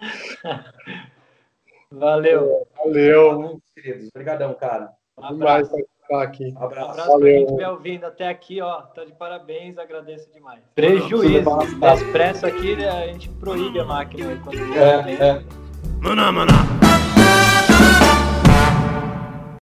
Valeu. 1.90 2.66
Valeu. 2.76 3.60
Queridos, 3.74 4.08
obrigadão, 4.08 4.54
cara. 4.54 4.90
Um 5.18 5.24
abraço. 5.24 5.74
Aqui. 6.12 6.54
Um 6.54 6.62
abraço. 6.62 6.88
Um 6.88 6.90
abraço 6.90 7.18
pra 7.18 7.20
quem 7.20 7.44
estiver 7.44 7.68
ouvindo 7.70 8.04
até 8.04 8.28
aqui, 8.28 8.60
ó. 8.60 8.82
Tá 8.82 9.04
de 9.04 9.12
parabéns, 9.12 9.78
agradeço 9.78 10.30
demais. 10.32 10.60
Prejuízo. 10.74 11.48
Expresso 11.82 12.46
aqui, 12.46 12.84
a 12.84 13.06
gente 13.06 13.30
proíbe 13.30 13.80
a 13.80 13.84
máquina 13.84 14.38
quando. 14.44 14.58
É, 14.76 15.12
é. 15.12 15.42
Maná, 16.02 16.30
maná. 16.30 16.83